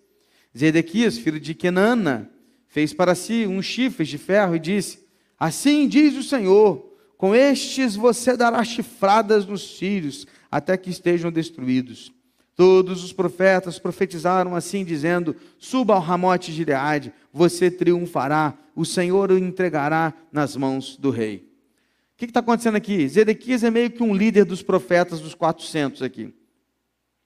Zedequias, 0.58 1.18
filho 1.18 1.40
de 1.40 1.54
Kenana, 1.54 2.30
fez 2.68 2.94
para 2.94 3.16
si 3.16 3.48
um 3.48 3.62
chifre 3.62 4.04
de 4.06 4.18
ferro 4.18 4.56
e 4.56 4.60
disse: 4.60 5.08
Assim 5.40 5.88
diz 5.88 6.16
o 6.16 6.24
Senhor: 6.24 6.94
com 7.18 7.34
estes 7.34 7.96
você 7.96 8.36
dará 8.36 8.64
chifradas 8.64 9.46
nos 9.46 9.78
sírios, 9.78 10.28
até 10.52 10.76
que 10.76 10.90
estejam 10.90 11.32
destruídos. 11.32 12.15
Todos 12.56 13.04
os 13.04 13.12
profetas 13.12 13.78
profetizaram 13.78 14.56
assim, 14.56 14.86
dizendo: 14.86 15.36
Suba 15.60 15.94
ao 15.96 16.00
Ramote 16.00 16.52
de 16.52 16.58
Gileade, 16.58 17.14
você 17.32 17.70
triunfará, 17.70 18.58
o 18.74 18.86
Senhor 18.86 19.32
o 19.32 19.38
entregará 19.38 20.14
nas 20.32 20.56
mãos 20.56 20.96
do 20.96 21.10
rei. 21.10 21.38
O 22.14 22.18
que 22.18 22.26
está 22.26 22.40
acontecendo 22.40 22.76
aqui? 22.76 23.08
Zedequias 23.10 23.64
é 23.64 23.70
meio 23.70 23.92
que 23.92 24.02
um 24.02 24.16
líder 24.16 24.46
dos 24.46 24.64
profetas 24.64 25.20
dos 25.20 25.36
400 25.36 26.02
aqui. 26.02 26.34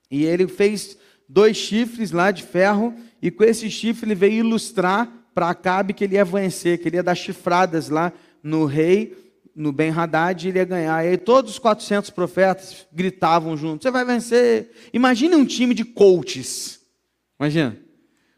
E 0.09 0.25
ele 0.25 0.47
fez 0.47 0.97
dois 1.27 1.55
chifres 1.55 2.11
lá 2.11 2.31
de 2.31 2.41
ferro, 2.41 2.95
e 3.21 3.29
com 3.29 3.43
esse 3.43 3.69
chifre 3.69 4.07
ele 4.07 4.15
veio 4.15 4.39
ilustrar 4.39 5.11
para 5.33 5.49
Acabe 5.49 5.93
que 5.93 6.03
ele 6.03 6.15
ia 6.15 6.25
vencer, 6.25 6.79
que 6.79 6.87
ele 6.87 6.97
ia 6.97 7.03
dar 7.03 7.13
chifradas 7.13 7.89
lá 7.89 8.11
no 8.41 8.65
rei 8.65 9.28
no 9.59 9.73
Ben 9.73 9.91
Haddad 9.91 10.47
ele 10.47 10.57
ia 10.57 10.63
ganhar. 10.63 11.03
E 11.03 11.09
aí 11.09 11.17
todos 11.17 11.51
os 11.51 11.59
400 11.59 12.09
profetas 12.11 12.87
gritavam 12.93 13.57
juntos: 13.57 13.83
Você 13.83 13.91
vai 13.91 14.05
vencer. 14.05 14.71
Imagine 14.93 15.35
um 15.35 15.45
time 15.45 15.75
de 15.75 15.83
coaches. 15.83 16.79
Imagina. 17.37 17.77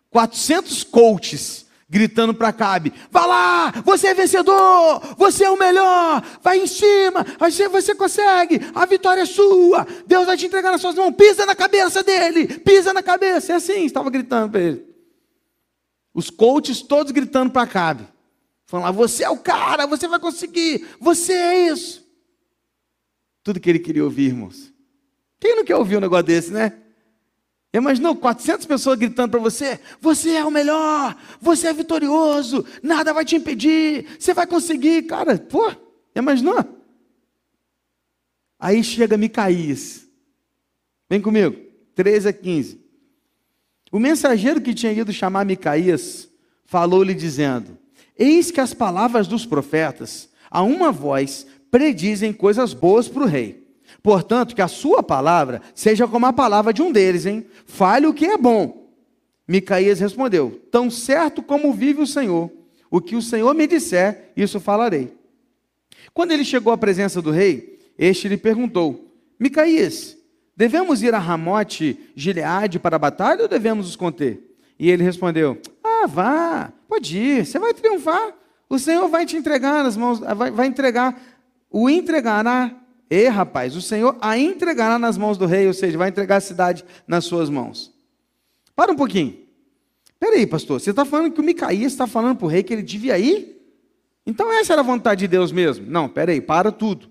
400 0.09 0.83
coaches 0.83 1.67
gritando 1.87 2.33
para 2.33 2.51
Cabe: 2.51 2.91
Vá 3.11 3.27
lá, 3.27 3.71
você 3.85 4.07
é 4.07 4.13
vencedor, 4.15 5.15
você 5.15 5.43
é 5.43 5.51
o 5.51 5.59
melhor, 5.59 6.23
vai 6.41 6.57
em 6.57 6.65
cima, 6.65 7.23
você, 7.37 7.69
você 7.69 7.93
consegue, 7.93 8.59
a 8.73 8.85
vitória 8.87 9.21
é 9.21 9.25
sua, 9.25 9.85
Deus 10.07 10.25
vai 10.25 10.35
te 10.35 10.47
entregar 10.47 10.71
nas 10.71 10.81
suas 10.81 10.95
mãos, 10.95 11.15
pisa 11.15 11.45
na 11.45 11.53
cabeça 11.55 12.01
dele, 12.01 12.47
pisa 12.47 12.93
na 12.93 13.03
cabeça. 13.03 13.53
É 13.53 13.55
assim, 13.57 13.85
estava 13.85 14.09
gritando 14.09 14.49
para 14.49 14.61
ele. 14.61 14.85
Os 16.15 16.31
coaches 16.31 16.81
todos 16.81 17.11
gritando 17.11 17.51
para 17.51 17.67
Cabe. 17.67 18.07
Falar, 18.71 18.91
você 18.91 19.25
é 19.25 19.29
o 19.29 19.37
cara, 19.37 19.85
você 19.85 20.07
vai 20.07 20.17
conseguir, 20.17 20.87
você 20.97 21.33
é 21.33 21.67
isso. 21.73 22.07
Tudo 23.43 23.59
que 23.59 23.69
ele 23.69 23.79
queria 23.79 24.01
ouvir, 24.01 24.27
irmãos. 24.27 24.71
Quem 25.41 25.57
não 25.57 25.65
quer 25.65 25.75
ouvir 25.75 25.97
um 25.97 25.99
negócio 25.99 26.23
desse, 26.27 26.53
né? 26.53 26.71
Imaginou 27.73 28.15
400 28.15 28.65
pessoas 28.65 28.97
gritando 28.97 29.31
para 29.31 29.41
você: 29.41 29.77
você 29.99 30.35
é 30.35 30.45
o 30.45 30.49
melhor, 30.49 31.17
você 31.41 31.67
é 31.67 31.73
vitorioso, 31.73 32.65
nada 32.81 33.13
vai 33.13 33.25
te 33.25 33.35
impedir, 33.35 34.05
você 34.17 34.33
vai 34.33 34.47
conseguir. 34.47 35.01
Cara, 35.01 35.37
pô, 35.37 35.69
imaginou? 36.15 36.63
Aí 38.57 38.81
chega 38.85 39.17
Micaías. 39.17 40.07
Vem 41.09 41.19
comigo, 41.19 41.57
13 41.93 42.29
a 42.29 42.31
15. 42.31 42.79
O 43.91 43.99
mensageiro 43.99 44.61
que 44.61 44.73
tinha 44.73 44.93
ido 44.93 45.11
chamar 45.11 45.45
Micaías 45.45 46.29
falou-lhe 46.63 47.13
dizendo: 47.13 47.77
Eis 48.21 48.51
que 48.51 48.61
as 48.61 48.71
palavras 48.71 49.27
dos 49.27 49.47
profetas, 49.47 50.29
a 50.51 50.61
uma 50.61 50.91
voz, 50.91 51.47
predizem 51.71 52.31
coisas 52.31 52.71
boas 52.71 53.07
para 53.07 53.23
o 53.23 53.25
rei. 53.25 53.65
Portanto, 54.03 54.53
que 54.53 54.61
a 54.61 54.67
sua 54.67 55.01
palavra 55.01 55.59
seja 55.73 56.07
como 56.07 56.27
a 56.27 56.31
palavra 56.31 56.71
de 56.71 56.83
um 56.83 56.91
deles, 56.91 57.25
hein? 57.25 57.43
Fale 57.65 58.05
o 58.05 58.13
que 58.13 58.27
é 58.27 58.37
bom. 58.37 58.91
Micaías 59.47 59.99
respondeu: 59.99 60.61
Tão 60.69 60.91
certo 60.91 61.41
como 61.41 61.73
vive 61.73 61.99
o 61.99 62.05
Senhor, 62.05 62.51
o 62.91 63.01
que 63.01 63.15
o 63.15 63.23
Senhor 63.23 63.55
me 63.55 63.65
disser, 63.65 64.31
isso 64.37 64.59
falarei. 64.59 65.11
Quando 66.13 66.31
ele 66.31 66.45
chegou 66.45 66.71
à 66.71 66.77
presença 66.77 67.23
do 67.23 67.31
rei, 67.31 67.79
este 67.97 68.27
lhe 68.27 68.37
perguntou: 68.37 69.11
Micaías, 69.39 70.15
devemos 70.55 71.01
ir 71.01 71.15
a 71.15 71.19
Ramote 71.19 71.97
Gileade 72.15 72.77
para 72.77 72.97
a 72.97 72.99
batalha 72.99 73.41
ou 73.41 73.47
devemos 73.47 73.87
nos 73.87 73.95
conter? 73.95 74.55
E 74.77 74.91
ele 74.91 75.01
respondeu: 75.03 75.59
ah, 76.03 76.07
vá, 76.07 76.73
pode 76.87 77.17
ir, 77.17 77.45
você 77.45 77.59
vai 77.59 77.73
triunfar. 77.73 78.33
O 78.69 78.79
Senhor 78.79 79.07
vai 79.07 79.25
te 79.25 79.35
entregar 79.35 79.83
nas 79.83 79.97
mãos, 79.97 80.19
vai, 80.19 80.49
vai 80.49 80.67
entregar, 80.67 81.21
o 81.69 81.89
entregará. 81.89 82.75
E 83.09 83.27
rapaz, 83.27 83.75
o 83.75 83.81
Senhor 83.81 84.17
a 84.21 84.37
entregará 84.37 84.97
nas 84.97 85.17
mãos 85.17 85.37
do 85.37 85.45
rei, 85.45 85.67
ou 85.67 85.73
seja, 85.73 85.97
vai 85.97 86.09
entregar 86.09 86.37
a 86.37 86.41
cidade 86.41 86.85
nas 87.05 87.25
suas 87.25 87.49
mãos. 87.49 87.93
Para 88.75 88.93
um 88.93 88.95
pouquinho. 88.95 89.37
Peraí, 90.17 90.47
pastor, 90.47 90.79
você 90.79 90.91
está 90.91 91.03
falando 91.03 91.33
que 91.33 91.41
o 91.41 91.43
Micaías 91.43 91.91
está 91.91 92.07
falando 92.07 92.37
para 92.37 92.45
o 92.45 92.49
rei 92.49 92.63
que 92.63 92.71
ele 92.71 92.83
devia 92.83 93.17
ir? 93.17 93.59
Então 94.25 94.51
essa 94.53 94.73
era 94.73 94.81
a 94.81 94.85
vontade 94.85 95.21
de 95.21 95.27
Deus 95.27 95.51
mesmo? 95.51 95.85
Não, 95.89 96.07
peraí, 96.07 96.39
para 96.39 96.71
tudo. 96.71 97.09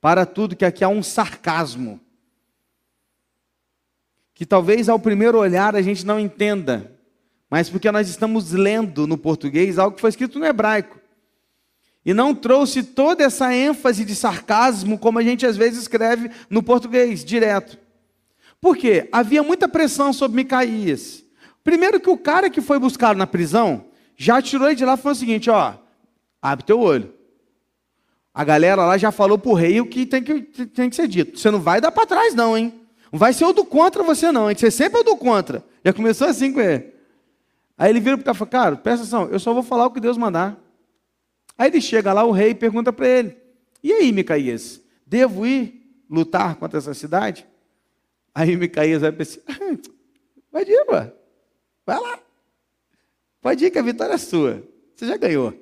Para 0.00 0.24
tudo, 0.24 0.56
que 0.56 0.64
aqui 0.64 0.82
há 0.82 0.88
um 0.88 1.02
sarcasmo. 1.02 2.00
Que 4.32 4.46
talvez 4.46 4.88
ao 4.88 4.98
primeiro 4.98 5.38
olhar 5.38 5.76
a 5.76 5.82
gente 5.82 6.06
não 6.06 6.18
entenda 6.18 6.91
mas 7.52 7.68
porque 7.68 7.92
nós 7.92 8.08
estamos 8.08 8.52
lendo 8.52 9.06
no 9.06 9.18
português 9.18 9.78
algo 9.78 9.94
que 9.94 10.00
foi 10.00 10.08
escrito 10.08 10.38
no 10.38 10.46
hebraico. 10.46 10.98
E 12.02 12.14
não 12.14 12.34
trouxe 12.34 12.82
toda 12.82 13.22
essa 13.22 13.54
ênfase 13.54 14.06
de 14.06 14.16
sarcasmo 14.16 14.98
como 14.98 15.18
a 15.18 15.22
gente 15.22 15.44
às 15.44 15.54
vezes 15.54 15.82
escreve 15.82 16.30
no 16.48 16.62
português, 16.62 17.22
direto. 17.22 17.76
Por 18.58 18.74
quê? 18.74 19.06
Havia 19.12 19.42
muita 19.42 19.68
pressão 19.68 20.14
sobre 20.14 20.36
Micaías. 20.36 21.22
Primeiro 21.62 22.00
que 22.00 22.08
o 22.08 22.16
cara 22.16 22.48
que 22.48 22.62
foi 22.62 22.78
buscado 22.78 23.18
na 23.18 23.26
prisão 23.26 23.84
já 24.16 24.40
tirou 24.40 24.68
ele 24.68 24.76
de 24.76 24.86
lá 24.86 24.94
e 24.94 24.96
falou 24.96 25.12
o 25.12 25.18
seguinte, 25.18 25.50
ó, 25.50 25.74
abre 26.40 26.64
teu 26.64 26.80
olho. 26.80 27.12
A 28.32 28.44
galera 28.44 28.86
lá 28.86 28.96
já 28.96 29.12
falou 29.12 29.36
pro 29.36 29.52
rei 29.52 29.78
o 29.78 29.84
que 29.84 30.06
tem 30.06 30.22
que, 30.22 30.40
tem 30.40 30.88
que 30.88 30.96
ser 30.96 31.06
dito. 31.06 31.38
Você 31.38 31.50
não 31.50 31.60
vai 31.60 31.82
dar 31.82 31.92
para 31.92 32.06
trás 32.06 32.34
não, 32.34 32.56
hein? 32.56 32.72
Não 33.12 33.18
vai 33.18 33.34
ser 33.34 33.44
o 33.44 33.52
do 33.52 33.66
contra 33.66 34.02
você 34.02 34.32
não, 34.32 34.48
hein? 34.48 34.56
Você 34.58 34.70
sempre 34.70 35.00
é 35.00 35.02
o 35.02 35.04
do 35.04 35.18
contra. 35.18 35.62
Já 35.84 35.92
começou 35.92 36.26
assim 36.26 36.50
com 36.50 36.58
ele. 36.58 37.01
Aí 37.82 37.90
ele 37.90 37.98
vira 37.98 38.16
para 38.16 38.22
o 38.22 38.24
cara 38.24 38.36
e 38.36 38.38
fala, 38.38 38.50
cara, 38.50 38.76
presta 38.76 39.02
atenção, 39.02 39.28
eu 39.28 39.40
só 39.40 39.52
vou 39.52 39.64
falar 39.64 39.86
o 39.86 39.90
que 39.90 39.98
Deus 39.98 40.16
mandar. 40.16 40.56
Aí 41.58 41.68
ele 41.68 41.80
chega 41.80 42.12
lá, 42.12 42.22
o 42.22 42.30
rei 42.30 42.54
pergunta 42.54 42.92
para 42.92 43.08
ele, 43.08 43.36
e 43.82 43.92
aí, 43.92 44.12
Micaías, 44.12 44.80
devo 45.04 45.44
ir 45.44 46.00
lutar 46.08 46.54
contra 46.54 46.78
essa 46.78 46.94
cidade? 46.94 47.44
Aí 48.32 48.54
Micaías 48.54 49.02
vai 49.02 49.10
pensar, 49.10 49.40
vai 50.52 50.62
ir, 50.62 50.84
pô. 50.84 50.92
vai 51.84 51.98
lá. 51.98 52.20
Pode 53.40 53.64
ir 53.64 53.72
que 53.72 53.80
a 53.80 53.82
vitória 53.82 54.14
é 54.14 54.18
sua. 54.18 54.62
Você 54.94 55.08
já 55.08 55.16
ganhou. 55.16 55.52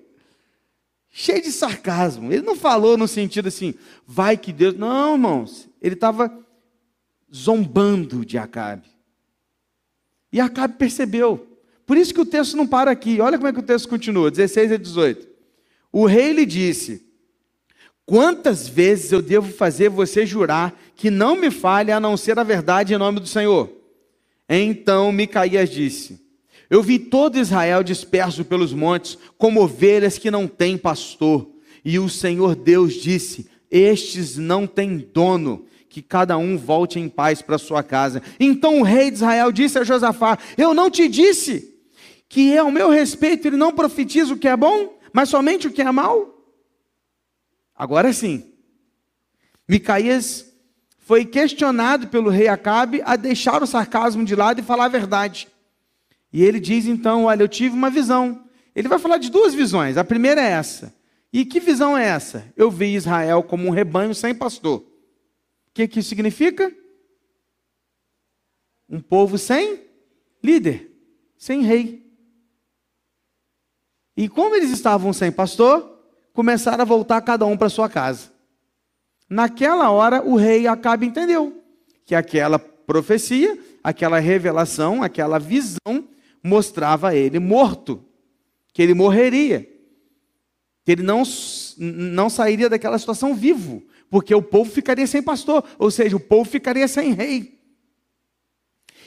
Cheio 1.08 1.40
de 1.40 1.50
sarcasmo. 1.50 2.30
Ele 2.30 2.42
não 2.42 2.54
falou 2.54 2.98
no 2.98 3.08
sentido 3.08 3.48
assim, 3.48 3.72
vai 4.06 4.36
que 4.36 4.52
Deus. 4.52 4.76
Não, 4.76 5.14
irmãos. 5.14 5.70
Ele 5.80 5.94
estava 5.94 6.30
zombando 7.34 8.26
de 8.26 8.36
Acabe. 8.36 8.90
E 10.30 10.38
Acabe 10.38 10.74
percebeu. 10.74 11.49
Por 11.90 11.96
isso 11.96 12.14
que 12.14 12.20
o 12.20 12.24
texto 12.24 12.56
não 12.56 12.68
para 12.68 12.88
aqui. 12.92 13.20
Olha 13.20 13.36
como 13.36 13.48
é 13.48 13.52
que 13.52 13.58
o 13.58 13.64
texto 13.64 13.88
continua, 13.88 14.30
16 14.30 14.70
a 14.70 14.76
18. 14.76 15.26
O 15.90 16.06
rei 16.06 16.32
lhe 16.32 16.46
disse: 16.46 17.04
Quantas 18.06 18.68
vezes 18.68 19.10
eu 19.10 19.20
devo 19.20 19.52
fazer 19.52 19.88
você 19.88 20.24
jurar 20.24 20.72
que 20.94 21.10
não 21.10 21.34
me 21.34 21.50
fale 21.50 21.90
a 21.90 21.98
não 21.98 22.16
ser 22.16 22.38
a 22.38 22.44
verdade 22.44 22.94
em 22.94 22.96
nome 22.96 23.18
do 23.18 23.26
Senhor? 23.26 23.68
Então 24.48 25.10
Micaías 25.10 25.68
disse: 25.68 26.24
Eu 26.70 26.80
vi 26.80 26.96
todo 26.96 27.40
Israel 27.40 27.82
disperso 27.82 28.44
pelos 28.44 28.72
montes, 28.72 29.18
como 29.36 29.60
ovelhas 29.60 30.16
que 30.16 30.30
não 30.30 30.46
têm 30.46 30.78
pastor. 30.78 31.50
E 31.84 31.98
o 31.98 32.08
Senhor 32.08 32.54
Deus 32.54 32.94
disse: 32.94 33.50
Estes 33.68 34.36
não 34.36 34.64
têm 34.64 34.96
dono, 35.12 35.66
que 35.88 36.02
cada 36.02 36.38
um 36.38 36.56
volte 36.56 37.00
em 37.00 37.08
paz 37.08 37.42
para 37.42 37.58
sua 37.58 37.82
casa. 37.82 38.22
Então 38.38 38.78
o 38.78 38.84
rei 38.84 39.10
de 39.10 39.16
Israel 39.16 39.50
disse 39.50 39.76
a 39.76 39.82
Josafá: 39.82 40.38
Eu 40.56 40.72
não 40.72 40.88
te 40.88 41.08
disse 41.08 41.69
que 42.30 42.56
ao 42.56 42.70
meu 42.70 42.88
respeito 42.88 43.48
ele 43.48 43.56
não 43.56 43.72
profetiza 43.72 44.32
o 44.32 44.38
que 44.38 44.46
é 44.46 44.56
bom, 44.56 44.96
mas 45.12 45.28
somente 45.28 45.66
o 45.66 45.72
que 45.72 45.82
é 45.82 45.90
mal? 45.90 46.40
Agora 47.74 48.12
sim. 48.12 48.52
Micaías 49.68 50.46
foi 51.00 51.24
questionado 51.24 52.06
pelo 52.06 52.30
rei 52.30 52.46
Acabe 52.46 53.02
a 53.04 53.16
deixar 53.16 53.60
o 53.64 53.66
sarcasmo 53.66 54.24
de 54.24 54.36
lado 54.36 54.60
e 54.60 54.64
falar 54.64 54.84
a 54.84 54.88
verdade. 54.88 55.48
E 56.32 56.44
ele 56.44 56.60
diz 56.60 56.86
então: 56.86 57.24
Olha, 57.24 57.42
eu 57.42 57.48
tive 57.48 57.74
uma 57.74 57.90
visão. 57.90 58.44
Ele 58.76 58.86
vai 58.86 59.00
falar 59.00 59.18
de 59.18 59.28
duas 59.28 59.52
visões. 59.52 59.96
A 59.96 60.04
primeira 60.04 60.40
é 60.40 60.52
essa. 60.52 60.94
E 61.32 61.44
que 61.44 61.58
visão 61.58 61.98
é 61.98 62.06
essa? 62.06 62.46
Eu 62.56 62.70
vi 62.70 62.94
Israel 62.94 63.42
como 63.42 63.66
um 63.66 63.70
rebanho 63.70 64.14
sem 64.14 64.32
pastor. 64.32 64.82
O 64.82 64.84
que, 65.74 65.88
que 65.88 65.98
isso 65.98 66.08
significa? 66.10 66.72
Um 68.88 69.00
povo 69.00 69.36
sem 69.36 69.80
líder, 70.40 70.92
sem 71.36 71.62
rei. 71.62 72.09
E 74.20 74.28
como 74.28 74.54
eles 74.54 74.70
estavam 74.70 75.14
sem 75.14 75.32
pastor, 75.32 75.98
começaram 76.34 76.82
a 76.82 76.84
voltar 76.84 77.22
cada 77.22 77.46
um 77.46 77.56
para 77.56 77.70
sua 77.70 77.88
casa. 77.88 78.30
Naquela 79.26 79.90
hora, 79.90 80.22
o 80.22 80.36
rei 80.36 80.66
Acabe 80.66 81.06
entendeu 81.06 81.64
que 82.04 82.14
aquela 82.14 82.58
profecia, 82.58 83.58
aquela 83.82 84.18
revelação, 84.18 85.02
aquela 85.02 85.38
visão 85.38 86.06
mostrava 86.44 87.16
ele 87.16 87.38
morto, 87.38 88.04
que 88.74 88.82
ele 88.82 88.92
morreria, 88.92 89.66
que 90.84 90.92
ele 90.92 91.02
não, 91.02 91.22
não 91.78 92.28
sairia 92.28 92.68
daquela 92.68 92.98
situação 92.98 93.34
vivo, 93.34 93.82
porque 94.10 94.34
o 94.34 94.42
povo 94.42 94.70
ficaria 94.70 95.06
sem 95.06 95.22
pastor, 95.22 95.64
ou 95.78 95.90
seja, 95.90 96.14
o 96.14 96.20
povo 96.20 96.44
ficaria 96.44 96.86
sem 96.86 97.14
rei. 97.14 97.58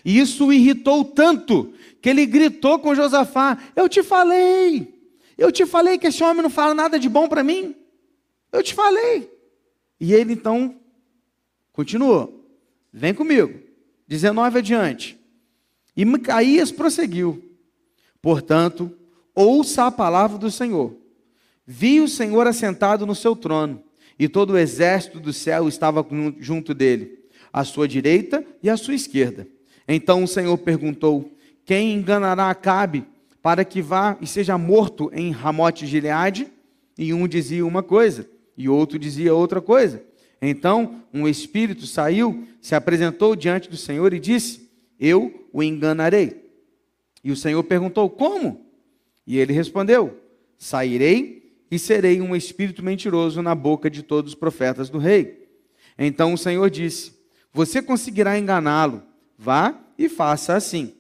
E 0.04 0.20
isso 0.20 0.48
o 0.48 0.52
irritou 0.52 1.06
tanto 1.06 1.72
que 2.02 2.10
ele 2.10 2.26
gritou 2.26 2.80
com 2.80 2.96
Josafá: 2.96 3.60
Eu 3.76 3.88
te 3.88 4.02
falei, 4.02 4.93
eu 5.38 5.52
te 5.52 5.66
falei 5.66 5.98
que 5.98 6.08
esse 6.08 6.24
homem 6.24 6.44
não 6.44 6.50
fala 6.50 6.74
nada 6.74 7.00
de 7.00 7.10
bom 7.10 7.28
para 7.28 7.44
mim. 7.44 7.76
Eu 8.52 8.62
te 8.62 8.74
falei. 8.74 9.32
E 10.00 10.14
ele 10.14 10.34
então 10.34 10.76
continuou. 11.72 12.48
Vem 12.92 13.14
comigo. 13.14 13.60
19 14.08 14.60
adiante. 14.60 15.20
E 15.96 16.06
Micaías 16.06 16.72
prosseguiu. 16.72 17.44
Portanto, 18.22 18.96
ouça 19.34 19.86
a 19.86 19.92
palavra 19.92 20.38
do 20.38 20.52
Senhor. 20.52 20.96
Vi 21.66 22.00
o 22.00 22.08
Senhor 22.08 22.46
assentado 22.48 23.06
no 23.06 23.16
seu 23.16 23.36
trono, 23.36 23.82
e 24.20 24.28
todo 24.28 24.52
o 24.52 24.58
exército 24.58 25.20
do 25.20 25.32
céu 25.32 25.68
estava 25.68 26.06
junto 26.40 26.74
dele, 26.74 27.20
à 27.52 27.64
sua 27.64 27.88
direita 27.88 28.46
e 28.62 28.70
à 28.70 28.78
sua 28.78 28.94
esquerda. 28.94 29.48
Então 29.88 30.24
o 30.24 30.28
Senhor 30.28 30.58
perguntou: 30.58 31.32
Quem 31.66 31.94
enganará 31.94 32.50
Acabe 32.50 33.06
para 33.44 33.66
que 33.66 33.82
vá 33.82 34.18
e 34.22 34.26
seja 34.26 34.58
morto 34.58 35.12
em 35.14 35.30
Ramote 35.30 35.86
Gileade, 35.86 36.48
e 36.98 37.14
um 37.14 37.28
dizia 37.28 37.66
uma 37.66 37.84
coisa, 37.84 38.26
e 38.58 38.70
outro 38.70 38.98
dizia 38.98 39.36
outra 39.36 39.62
coisa. 39.62 40.02
Então 40.42 41.04
um 41.14 41.28
espírito 41.28 41.86
saiu, 41.86 42.48
se 42.62 42.74
apresentou 42.74 43.36
diante 43.36 43.70
do 43.70 43.76
Senhor 43.76 44.14
e 44.14 44.20
disse: 44.20 44.70
Eu 44.98 45.48
o 45.52 45.62
enganarei. 45.62 46.50
E 47.22 47.32
o 47.32 47.36
Senhor 47.36 47.62
perguntou: 47.66 48.10
Como? 48.10 48.66
E 49.28 49.38
ele 49.38 49.52
respondeu: 49.52 50.18
Sairei 50.58 51.58
e 51.70 51.78
serei 51.78 52.22
um 52.22 52.34
espírito 52.34 52.82
mentiroso 52.82 53.42
na 53.42 53.54
boca 53.54 53.90
de 53.90 54.04
todos 54.04 54.32
os 54.32 54.40
profetas 54.40 54.90
do 54.90 55.00
rei. 55.00 55.50
Então 55.98 56.34
o 56.34 56.38
Senhor 56.38 56.70
disse: 56.70 57.12
Você 57.52 57.82
conseguirá 57.82 58.40
enganá-lo. 58.40 59.04
Vá 59.38 59.78
e 59.98 60.08
faça 60.08 60.56
assim. 60.56 60.94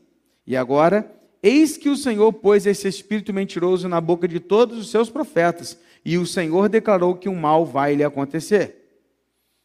E 0.46 0.58
agora 0.58 1.10
Eis 1.44 1.76
que 1.76 1.90
o 1.90 1.98
Senhor 1.98 2.32
pôs 2.32 2.66
esse 2.66 2.88
espírito 2.88 3.34
mentiroso 3.34 3.90
na 3.90 4.00
boca 4.00 4.30
de 4.30 4.40
todos 4.40 4.78
os 4.78 4.90
seus 4.90 5.10
profetas, 5.10 5.78
e 6.06 6.18
o 6.18 6.26
Senhor 6.26 6.70
declarou 6.70 7.16
que 7.16 7.28
o 7.28 7.36
mal 7.36 7.66
vai 7.66 7.96
lhe 7.96 8.04
acontecer. 8.04 8.78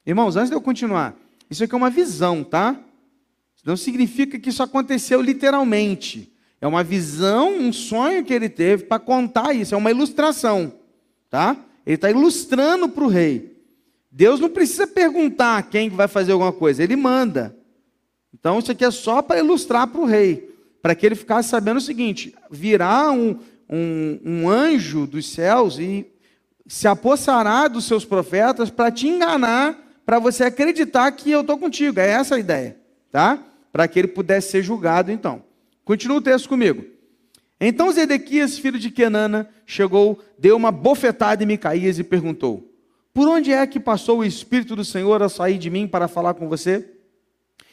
Irmãos, 0.04 0.34
antes 0.34 0.50
de 0.50 0.56
eu 0.56 0.60
continuar, 0.60 1.16
isso 1.48 1.62
aqui 1.62 1.72
é 1.72 1.78
uma 1.78 1.88
visão, 1.88 2.42
tá? 2.42 2.80
Não 3.64 3.76
significa 3.76 4.40
que 4.40 4.48
isso 4.48 4.62
aconteceu 4.62 5.22
literalmente. 5.22 6.32
É 6.60 6.66
uma 6.66 6.82
visão, 6.82 7.56
um 7.56 7.72
sonho 7.72 8.24
que 8.24 8.34
ele 8.34 8.48
teve 8.48 8.84
para 8.84 8.98
contar 8.98 9.54
isso, 9.54 9.72
é 9.72 9.78
uma 9.78 9.90
ilustração, 9.90 10.72
tá? 11.30 11.56
Ele 11.86 11.94
está 11.94 12.10
ilustrando 12.10 12.88
para 12.88 13.04
o 13.04 13.08
rei. 13.08 13.56
Deus 14.10 14.40
não 14.40 14.48
precisa 14.48 14.86
perguntar 14.86 15.62
quem 15.70 15.88
vai 15.88 16.08
fazer 16.08 16.32
alguma 16.32 16.52
coisa, 16.52 16.82
ele 16.82 16.96
manda. 16.96 17.56
Então 18.34 18.58
isso 18.58 18.72
aqui 18.72 18.84
é 18.84 18.90
só 18.90 19.22
para 19.22 19.38
ilustrar 19.38 19.86
para 19.86 20.00
o 20.00 20.04
rei 20.04 20.58
para 20.88 20.94
que 20.94 21.05
ele 21.05 21.14
ficasse 21.14 21.51
sabendo 21.51 21.77
o 21.77 21.83
seguinte: 21.83 22.35
virá 22.51 23.12
um, 23.12 23.38
um, 23.68 24.20
um 24.24 24.48
anjo 24.48 25.07
dos 25.07 25.31
céus 25.31 25.79
e 25.79 26.07
se 26.66 26.88
apossará 26.88 27.68
dos 27.68 27.85
seus 27.85 28.07
profetas 28.07 28.70
para 28.70 28.90
te 28.90 29.07
enganar, 29.07 29.79
para 30.07 30.18
você 30.18 30.44
acreditar 30.44 31.12
que 31.12 31.31
eu 31.31 31.42
estou 31.42 31.59
contigo. 31.59 32.01
É 32.01 32.09
essa 32.09 32.37
a 32.37 32.38
ideia, 32.38 32.79
tá? 33.12 33.38
Para 33.70 33.87
que 33.87 33.98
ele 33.98 34.09
pudesse 34.09 34.51
ser 34.51 34.62
julgado, 34.62 35.12
então. 35.12 35.42
Continua 35.85 36.16
o 36.16 36.22
texto 36.22 36.48
comigo. 36.48 36.87
Então 37.61 37.92
Zedequias, 37.92 38.57
filho 38.59 38.79
de 38.79 38.90
Kenana, 38.90 39.46
chegou, 39.66 40.18
deu 40.38 40.57
uma 40.57 40.72
bofetada 40.72 41.42
em 41.42 41.46
Micaías 41.46 41.98
e 41.98 42.03
perguntou: 42.03 42.66
Por 43.12 43.29
onde 43.29 43.53
é 43.53 43.66
que 43.66 43.79
passou 43.79 44.20
o 44.20 44.24
Espírito 44.24 44.74
do 44.74 44.87
Senhor 44.87 45.22
a 45.22 45.29
sair 45.29 45.59
de 45.59 45.68
mim 45.68 45.87
para 45.87 46.09
falar 46.09 46.33
com 46.33 46.48
você? 46.48 46.88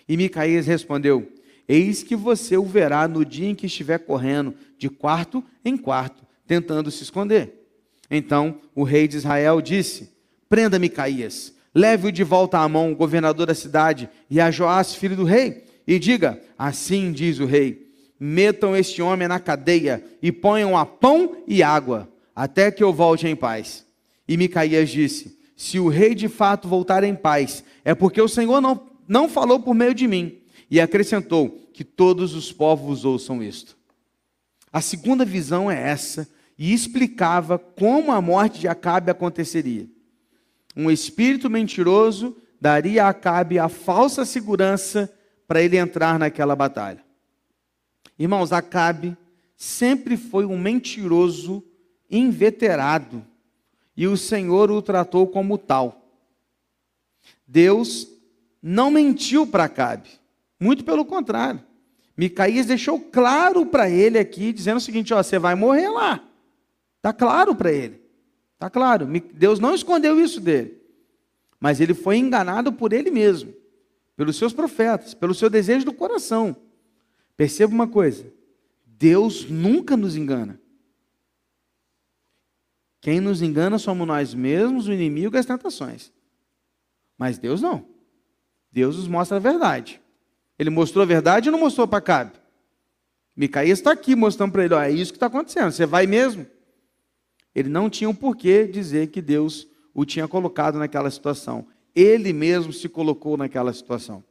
E 0.06 0.18
Micaías 0.18 0.68
respondeu: 0.68 1.32
Eis 1.68 2.04
que 2.04 2.16
você 2.16 2.58
o 2.58 2.64
verá 2.64 3.08
no 3.08 3.26
dia 3.26 3.50
em 3.50 3.56
que 3.56 3.66
estiver 3.66 4.00
correndo 4.00 4.54
de 4.78 4.90
quarto 4.90 5.44
em 5.64 5.76
quarto, 5.76 6.24
tentando 6.46 6.92
se 6.92 7.04
esconder. 7.04 7.68
Então 8.10 8.60
o 8.76 8.84
rei 8.84 9.08
de 9.08 9.18
Israel 9.18 9.62
disse: 9.62 10.12
Prenda 10.48 10.78
Micaías, 10.78 11.54
leve-o 11.74 12.12
de 12.12 12.24
volta 12.24 12.60
à 12.60 12.70
mão, 12.70 12.94
governador 12.94 13.48
da 13.48 13.56
cidade, 13.56 14.10
e 14.30 14.40
a 14.40 14.52
Joás, 14.52 14.94
filho 14.94 15.16
do 15.16 15.24
rei, 15.24 15.64
e 15.88 15.98
diga: 15.98 16.40
Assim 16.58 17.12
diz 17.12 17.40
o 17.40 17.46
rei: 17.46 17.92
Metam 18.20 18.76
este 18.76 19.02
homem 19.02 19.28
na 19.28 19.40
cadeia 19.40 20.04
e 20.22 20.32
ponham 20.32 20.78
a 20.78 20.86
pão 20.86 21.38
e 21.48 21.64
água, 21.64 22.08
até 22.36 22.70
que 22.70 22.84
eu 22.84 22.94
volte 22.94 23.28
em 23.28 23.36
paz. 23.36 23.86
E 24.28 24.38
Micaías 24.38 24.90
disse: 24.90 25.40
Se 25.56 25.80
o 25.80 25.88
rei 25.88 26.14
de 26.14 26.28
fato 26.28 26.68
voltar 26.68 27.04
em 27.04 27.16
paz, 27.16 27.64
é 27.84 27.96
porque 27.96 28.22
o 28.22 28.28
Senhor 28.28 28.62
não, 28.62 28.88
não 29.08 29.28
falou 29.28 29.60
por 29.60 29.74
meio 29.74 29.96
de 29.96 30.08
mim 30.08 30.38
e 30.70 30.80
acrescentou: 30.80 31.65
Que 31.76 31.84
todos 31.84 32.34
os 32.34 32.54
povos 32.54 33.04
ouçam 33.04 33.44
isto. 33.44 33.76
A 34.72 34.80
segunda 34.80 35.26
visão 35.26 35.70
é 35.70 35.78
essa, 35.78 36.26
e 36.58 36.74
explicava 36.74 37.60
como 37.60 38.14
a 38.14 38.22
morte 38.22 38.62
de 38.62 38.68
Acabe 38.70 39.12
aconteceria. 39.12 39.86
Um 40.74 40.90
espírito 40.90 41.50
mentiroso 41.50 42.38
daria 42.62 43.04
a 43.04 43.10
Acabe 43.10 43.60
a 43.60 43.68
falsa 43.68 44.24
segurança 44.24 45.14
para 45.46 45.62
ele 45.62 45.76
entrar 45.76 46.18
naquela 46.18 46.56
batalha. 46.56 47.04
Irmãos, 48.18 48.54
Acabe 48.54 49.18
sempre 49.58 50.16
foi 50.16 50.46
um 50.46 50.58
mentiroso 50.58 51.62
inveterado, 52.10 53.22
e 53.98 54.08
o 54.08 54.16
Senhor 54.16 54.72
o 54.72 54.82
tratou 54.82 55.28
como 55.28 55.58
tal. 55.58 56.10
Deus 57.46 58.08
não 58.64 58.90
mentiu 58.90 59.46
para 59.46 59.66
Acabe. 59.66 60.24
Muito 60.60 60.84
pelo 60.84 61.06
contrário. 61.06 61.62
Micaías 62.18 62.66
deixou 62.66 63.00
claro 63.00 63.66
para 63.66 63.90
ele 63.90 64.18
aqui, 64.18 64.54
dizendo 64.54 64.78
o 64.78 64.82
seguinte: 64.82 65.14
ó, 65.14 65.22
você 65.22 65.38
vai 65.38 65.56
morrer 65.56 65.90
lá. 65.90 66.24
Está 66.98 67.12
claro 67.12 67.56
para 67.56 67.72
ele. 67.72 68.02
Está 68.54 68.70
claro. 68.70 69.08
Deus 69.34 69.60
não 69.60 69.76
escondeu 69.76 70.20
isso 70.20 70.40
dele. 70.40 70.82
Mas 71.60 71.82
ele 71.82 71.94
foi 71.94 72.18
enganado 72.18 72.72
por 72.72 72.94
ele 72.94 73.12
mesmo. 73.12 73.54
pelos 74.16 74.38
seus 74.38 74.54
profetas, 74.54 75.14
pelo 75.14 75.34
seu 75.34 75.50
desejo 75.50 75.86
do 75.86 75.94
coração. 75.94 76.56
Perceba 77.36 77.74
uma 77.74 77.88
coisa: 77.88 78.26
Deus 78.86 79.50
nunca 79.50 79.98
nos 79.98 80.16
engana. 80.16 80.60
Quem 83.02 83.20
nos 83.20 83.42
engana 83.42 83.78
somos 83.78 84.08
nós 84.08 84.34
mesmos, 84.34 84.88
o 84.88 84.94
inimigo 84.94 85.36
e 85.36 85.40
as 85.40 85.46
tentações. 85.46 86.12
Mas 87.18 87.38
Deus 87.38 87.62
não. 87.62 87.86
Deus 88.72 88.98
nos 88.98 89.08
mostra 89.08 89.38
a 89.38 89.40
verdade. 89.40 90.02
Ele 90.58 90.70
mostrou 90.70 91.04
a 91.04 91.06
verdade 91.06 91.50
e 91.50 91.52
não 91.52 91.60
mostrou 91.60 91.88
para 91.88 92.02
Cabe. 92.02 92.34
Micaías 93.36 93.80
está 93.80 93.92
aqui 93.92 94.16
mostrando 94.16 94.52
para 94.52 94.66
ele: 94.66 94.74
ó, 94.74 94.82
é 94.82 94.92
isso 94.92 95.12
que 95.12 95.18
está 95.18 95.28
acontecendo, 95.28 95.72
você 95.72 95.86
vai 95.86 96.08
mesmo? 96.08 96.46
Ele 97.54 97.70
não 97.70 97.90
tinha 97.90 98.10
um 98.10 98.16
porquê 98.16 98.68
dizer 98.68 99.08
que 99.08 99.22
Deus 99.22 99.68
o 99.94 100.06
tinha 100.06 100.28
colocado 100.28 100.78
naquela 100.78 101.10
situação. 101.10 101.66
Ele 101.96 102.34
mesmo 102.34 102.74
se 102.74 102.90
colocou 102.90 103.38
naquela 103.38 103.72
situação. 103.72 104.24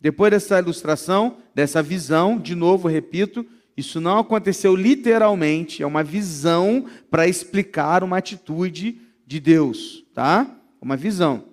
Depois 0.00 0.30
dessa 0.30 0.58
ilustração, 0.58 1.38
dessa 1.54 1.82
visão, 1.82 2.38
de 2.38 2.54
novo, 2.54 2.88
repito, 2.88 3.44
isso 3.76 4.00
não 4.00 4.18
aconteceu 4.18 4.74
literalmente, 4.74 5.82
é 5.82 5.86
uma 5.86 6.02
visão 6.02 6.86
para 7.10 7.28
explicar 7.28 8.02
uma 8.02 8.16
atitude 8.16 8.98
de 9.26 9.38
Deus, 9.38 10.04
tá? 10.14 10.50
Uma 10.80 10.96
visão. 10.96 11.44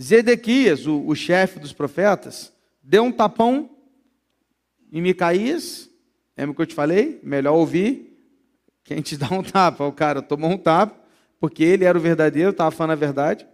Zedequias, 0.00 0.86
o, 0.86 1.06
o 1.06 1.14
chefe 1.14 1.58
dos 1.58 1.72
profetas, 1.72 2.52
deu 2.82 3.04
um 3.04 3.12
tapão 3.12 3.70
em 4.92 5.00
Micaías, 5.00 5.90
lembra 6.36 6.52
o 6.52 6.54
que 6.54 6.62
eu 6.62 6.66
te 6.66 6.74
falei? 6.74 7.20
Melhor 7.22 7.54
ouvir 7.54 8.14
quem 8.84 9.00
te 9.00 9.16
dá 9.16 9.28
um 9.32 9.42
tapa. 9.42 9.84
O 9.84 9.92
cara 9.92 10.22
tomou 10.22 10.50
um 10.50 10.58
tapa, 10.58 10.94
porque 11.40 11.64
ele 11.64 11.84
era 11.84 11.96
o 11.96 12.00
verdadeiro, 12.00 12.50
estava 12.50 12.70
falando 12.70 12.92
a 12.92 12.96
verdade. 12.96 13.46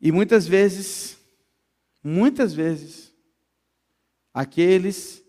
E 0.00 0.10
muitas 0.10 0.46
vezes, 0.46 1.18
muitas 2.02 2.54
vezes, 2.54 3.12
aqueles 4.32 5.22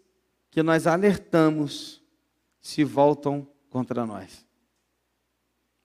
que 0.49 0.63
nós 0.63 0.87
alertamos 0.87 2.01
se 2.61 2.83
voltam 2.83 3.47
contra 3.69 4.05
nós. 4.05 4.45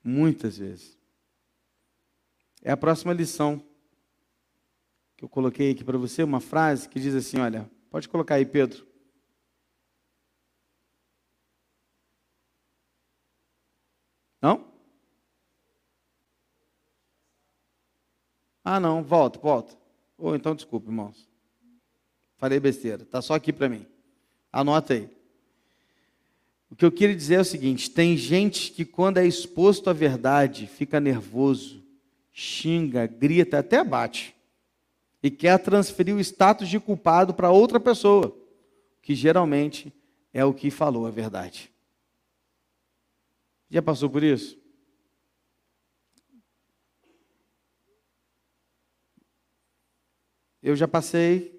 Muitas 0.03 0.57
vezes. 0.57 0.96
É 2.67 2.71
a 2.71 2.75
próxima 2.75 3.13
lição 3.13 3.65
que 5.15 5.23
eu 5.23 5.29
coloquei 5.29 5.71
aqui 5.71 5.85
para 5.85 5.97
você, 5.97 6.21
uma 6.21 6.41
frase 6.41 6.89
que 6.89 6.99
diz 6.99 7.15
assim: 7.15 7.39
olha, 7.39 7.71
pode 7.89 8.09
colocar 8.09 8.35
aí, 8.35 8.45
Pedro. 8.45 8.85
Não? 14.41 14.69
Ah, 18.65 18.81
não, 18.81 19.01
volta, 19.01 19.39
volta. 19.39 19.77
Ou 20.17 20.31
oh, 20.31 20.35
então 20.35 20.53
desculpa, 20.53 20.89
irmãos. 20.89 21.29
Falei 22.35 22.59
besteira, 22.59 23.03
está 23.03 23.21
só 23.21 23.35
aqui 23.35 23.53
para 23.53 23.69
mim. 23.69 23.87
Anota 24.51 24.93
aí. 24.93 25.09
O 26.69 26.75
que 26.75 26.83
eu 26.83 26.91
queria 26.91 27.15
dizer 27.15 27.35
é 27.35 27.39
o 27.39 27.45
seguinte: 27.45 27.89
tem 27.89 28.17
gente 28.17 28.73
que, 28.73 28.83
quando 28.83 29.19
é 29.19 29.25
exposto 29.25 29.89
à 29.89 29.93
verdade, 29.93 30.67
fica 30.67 30.99
nervoso, 30.99 31.86
xinga, 32.39 33.07
grita, 33.07 33.57
até 33.57 33.83
bate. 33.83 34.35
E 35.23 35.31
quer 35.31 35.57
transferir 35.57 36.15
o 36.15 36.19
status 36.19 36.69
de 36.69 36.79
culpado 36.79 37.33
para 37.33 37.49
outra 37.49 37.79
pessoa, 37.79 38.37
que 39.01 39.15
geralmente 39.15 39.91
é 40.31 40.45
o 40.45 40.53
que 40.53 40.69
falou 40.69 41.07
a 41.07 41.09
verdade. 41.09 41.73
Já 43.67 43.81
passou 43.81 44.07
por 44.07 44.21
isso? 44.21 44.55
Eu 50.61 50.75
já 50.75 50.87
passei 50.87 51.57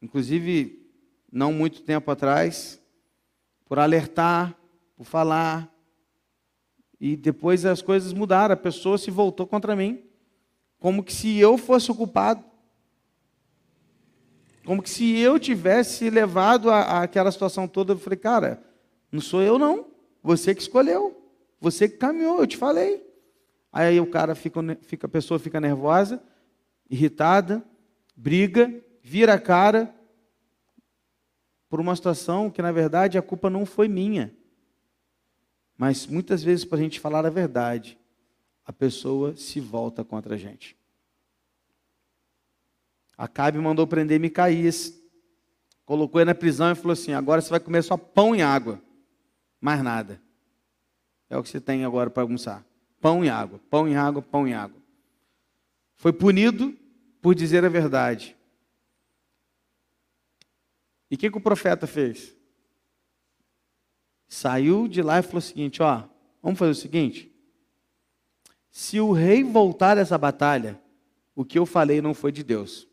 inclusive 0.00 0.88
não 1.30 1.52
muito 1.52 1.82
tempo 1.82 2.08
atrás, 2.10 2.80
por 3.64 3.80
alertar, 3.80 4.56
por 4.96 5.04
falar, 5.04 5.68
e 7.00 7.16
depois 7.16 7.64
as 7.64 7.80
coisas 7.80 8.12
mudaram, 8.12 8.52
a 8.52 8.56
pessoa 8.56 8.98
se 8.98 9.10
voltou 9.10 9.46
contra 9.46 9.76
mim, 9.76 10.02
como 10.78 11.02
que 11.02 11.12
se 11.12 11.38
eu 11.38 11.56
fosse 11.56 11.90
o 11.90 11.94
culpado, 11.94 12.44
como 14.64 14.82
que 14.82 14.90
se 14.90 15.18
eu 15.18 15.38
tivesse 15.38 16.10
levado 16.10 16.70
a, 16.70 17.02
aquela 17.02 17.32
situação 17.32 17.66
toda, 17.66 17.94
eu 17.94 17.98
falei, 17.98 18.18
cara, 18.18 18.62
não 19.10 19.20
sou 19.20 19.42
eu 19.42 19.58
não, 19.58 19.86
você 20.22 20.54
que 20.54 20.60
escolheu, 20.60 21.16
você 21.60 21.88
que 21.88 21.96
caminhou, 21.96 22.40
eu 22.40 22.46
te 22.46 22.56
falei. 22.56 23.02
Aí 23.72 24.00
o 24.00 24.06
cara 24.06 24.34
fica, 24.34 24.60
fica 24.82 25.06
a 25.06 25.10
pessoa 25.10 25.38
fica 25.38 25.60
nervosa, 25.60 26.22
irritada, 26.90 27.62
briga, 28.16 28.72
vira 29.02 29.34
a 29.34 29.40
cara 29.40 29.94
por 31.68 31.80
uma 31.80 31.94
situação 31.94 32.50
que, 32.50 32.62
na 32.62 32.72
verdade, 32.72 33.18
a 33.18 33.22
culpa 33.22 33.50
não 33.50 33.66
foi 33.66 33.88
minha. 33.88 34.34
Mas 35.78 36.08
muitas 36.08 36.42
vezes, 36.42 36.64
para 36.64 36.76
a 36.76 36.82
gente 36.82 36.98
falar 36.98 37.24
a 37.24 37.30
verdade, 37.30 37.96
a 38.66 38.72
pessoa 38.72 39.36
se 39.36 39.60
volta 39.60 40.04
contra 40.04 40.34
a 40.34 40.36
gente. 40.36 40.76
Acabe 43.16 43.58
mandou 43.58 43.86
prender 43.86 44.18
Micaías, 44.18 44.92
colocou 45.86 46.20
ele 46.20 46.26
na 46.26 46.34
prisão 46.34 46.72
e 46.72 46.74
falou 46.74 46.92
assim: 46.92 47.12
agora 47.12 47.40
você 47.40 47.48
vai 47.48 47.60
comer 47.60 47.82
só 47.82 47.96
pão 47.96 48.34
e 48.34 48.42
água, 48.42 48.82
mais 49.60 49.80
nada. 49.82 50.20
É 51.30 51.36
o 51.36 51.42
que 51.42 51.48
você 51.48 51.60
tem 51.60 51.84
agora 51.84 52.10
para 52.10 52.24
almoçar: 52.24 52.64
pão 53.00 53.24
e 53.24 53.28
água, 53.28 53.60
pão 53.70 53.88
e 53.88 53.94
água, 53.94 54.20
pão 54.20 54.48
e 54.48 54.52
água. 54.52 54.80
Foi 55.94 56.12
punido 56.12 56.76
por 57.22 57.34
dizer 57.34 57.64
a 57.64 57.68
verdade. 57.68 58.36
E 61.10 61.14
o 61.14 61.18
que, 61.18 61.30
que 61.30 61.38
o 61.38 61.40
profeta 61.40 61.86
fez? 61.86 62.37
Saiu 64.28 64.86
de 64.86 65.00
lá 65.00 65.18
e 65.18 65.22
falou 65.22 65.38
o 65.38 65.42
seguinte: 65.42 65.82
ó, 65.82 66.04
vamos 66.42 66.58
fazer 66.58 66.72
o 66.72 66.74
seguinte. 66.74 67.32
Se 68.70 69.00
o 69.00 69.10
rei 69.10 69.42
voltar 69.42 69.94
dessa 69.94 70.18
batalha, 70.18 70.80
o 71.34 71.44
que 71.44 71.58
eu 71.58 71.64
falei 71.64 72.02
não 72.02 72.12
foi 72.12 72.30
de 72.30 72.44
Deus. 72.44 72.86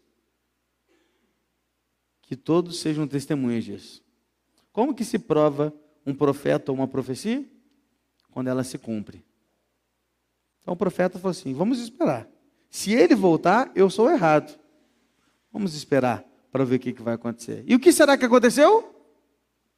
Que 2.21 2.36
todos 2.36 2.79
sejam 2.79 3.07
testemunhas 3.07 3.65
disso. 3.65 4.03
Como 4.71 4.95
que 4.95 5.03
se 5.03 5.19
prova 5.19 5.73
um 6.05 6.13
profeta 6.13 6.71
ou 6.71 6.77
uma 6.77 6.88
profecia? 6.88 7.45
Quando 8.31 8.47
ela 8.47 8.63
se 8.63 8.77
cumpre. 8.77 9.23
Então 10.61 10.73
o 10.73 10.77
profeta 10.77 11.19
falou 11.19 11.31
assim: 11.31 11.53
vamos 11.53 11.79
esperar. 11.79 12.27
Se 12.69 12.93
ele 12.93 13.13
voltar, 13.13 13.71
eu 13.75 13.89
sou 13.89 14.09
errado. 14.09 14.57
Vamos 15.51 15.75
esperar 15.75 16.25
para 16.51 16.65
ver 16.65 16.77
o 16.77 16.79
que, 16.79 16.93
que 16.93 17.01
vai 17.01 17.13
acontecer. 17.13 17.63
E 17.67 17.75
o 17.75 17.79
que 17.79 17.91
será 17.91 18.17
que 18.17 18.25
aconteceu? 18.25 18.93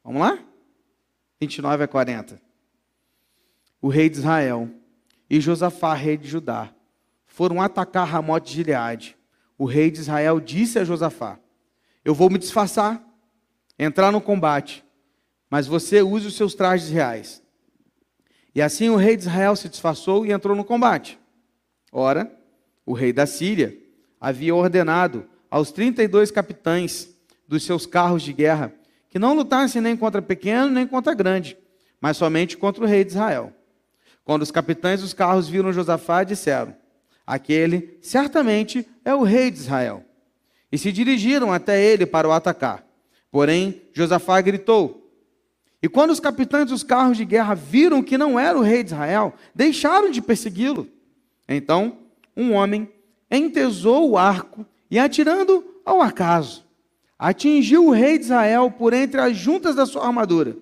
Vamos 0.02 0.22
lá? 0.22 0.47
29 1.40 1.84
a 1.84 1.88
40. 1.88 2.40
O 3.80 3.88
rei 3.88 4.08
de 4.08 4.18
Israel 4.18 4.68
e 5.30 5.40
Josafá, 5.40 5.94
rei 5.94 6.16
de 6.16 6.26
Judá, 6.26 6.72
foram 7.26 7.62
atacar 7.62 8.06
Ramote 8.06 8.50
de 8.50 8.56
Gileade. 8.56 9.16
O 9.56 9.64
rei 9.64 9.90
de 9.90 10.00
Israel 10.00 10.40
disse 10.40 10.78
a 10.78 10.84
Josafá: 10.84 11.38
Eu 12.04 12.14
vou 12.14 12.28
me 12.28 12.38
disfarçar, 12.38 13.02
entrar 13.78 14.10
no 14.10 14.20
combate, 14.20 14.84
mas 15.48 15.66
você 15.66 16.02
use 16.02 16.26
os 16.26 16.36
seus 16.36 16.54
trajes 16.54 16.88
reais. 16.88 17.42
E 18.54 18.60
assim 18.60 18.88
o 18.88 18.96
rei 18.96 19.16
de 19.16 19.22
Israel 19.22 19.54
se 19.54 19.68
disfarçou 19.68 20.26
e 20.26 20.32
entrou 20.32 20.56
no 20.56 20.64
combate. 20.64 21.18
Ora, 21.92 22.30
o 22.84 22.92
rei 22.92 23.12
da 23.12 23.26
Síria 23.26 23.78
havia 24.20 24.54
ordenado 24.54 25.28
aos 25.50 25.70
32 25.70 26.30
capitães 26.30 27.08
dos 27.46 27.62
seus 27.62 27.86
carros 27.86 28.22
de 28.22 28.32
guerra, 28.32 28.74
que 29.08 29.18
não 29.18 29.34
lutassem 29.34 29.80
nem 29.80 29.96
contra 29.96 30.20
pequeno 30.20 30.70
nem 30.70 30.86
contra 30.86 31.14
grande, 31.14 31.56
mas 32.00 32.16
somente 32.16 32.56
contra 32.56 32.84
o 32.84 32.86
rei 32.86 33.04
de 33.04 33.10
Israel. 33.10 33.52
Quando 34.24 34.42
os 34.42 34.50
capitães 34.50 35.00
dos 35.00 35.14
carros 35.14 35.48
viram 35.48 35.72
Josafá, 35.72 36.22
disseram: 36.22 36.74
Aquele 37.26 37.98
certamente 38.02 38.86
é 39.04 39.14
o 39.14 39.22
rei 39.22 39.50
de 39.50 39.58
Israel. 39.58 40.04
E 40.70 40.76
se 40.76 40.92
dirigiram 40.92 41.52
até 41.52 41.82
ele 41.82 42.04
para 42.04 42.28
o 42.28 42.32
atacar. 42.32 42.84
Porém, 43.30 43.82
Josafá 43.94 44.40
gritou. 44.40 45.10
E 45.82 45.88
quando 45.88 46.10
os 46.10 46.20
capitães 46.20 46.66
dos 46.66 46.82
carros 46.82 47.16
de 47.16 47.24
guerra 47.24 47.54
viram 47.54 48.02
que 48.02 48.18
não 48.18 48.38
era 48.38 48.58
o 48.58 48.62
rei 48.62 48.82
de 48.82 48.92
Israel, 48.92 49.32
deixaram 49.54 50.10
de 50.10 50.20
persegui-lo. 50.20 50.88
Então, 51.48 51.98
um 52.36 52.52
homem 52.52 52.86
entesou 53.30 54.10
o 54.10 54.18
arco 54.18 54.66
e 54.90 54.98
atirando 54.98 55.64
ao 55.84 56.02
acaso, 56.02 56.66
atingiu 57.18 57.86
o 57.86 57.90
rei 57.90 58.18
de 58.18 58.24
Israel 58.24 58.70
por 58.70 58.92
entre 58.92 59.20
as 59.20 59.36
juntas 59.36 59.74
da 59.74 59.84
sua 59.84 60.06
armadura. 60.06 60.56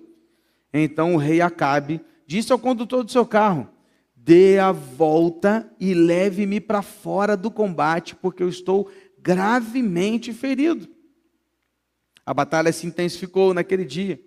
Então 0.73 1.13
o 1.13 1.17
rei 1.17 1.41
Acabe 1.41 2.01
disse 2.25 2.51
ao 2.51 2.59
condutor 2.59 3.03
do 3.03 3.11
seu 3.11 3.25
carro: 3.25 3.69
Dê 4.15 4.57
a 4.59 4.71
volta 4.71 5.71
e 5.79 5.93
leve-me 5.93 6.59
para 6.59 6.81
fora 6.81 7.37
do 7.37 7.51
combate, 7.51 8.15
porque 8.15 8.43
eu 8.43 8.49
estou 8.49 8.89
gravemente 9.19 10.33
ferido. 10.33 10.87
A 12.25 12.33
batalha 12.33 12.73
se 12.73 12.85
intensificou 12.85 13.53
naquele 13.53 13.85
dia. 13.85 14.19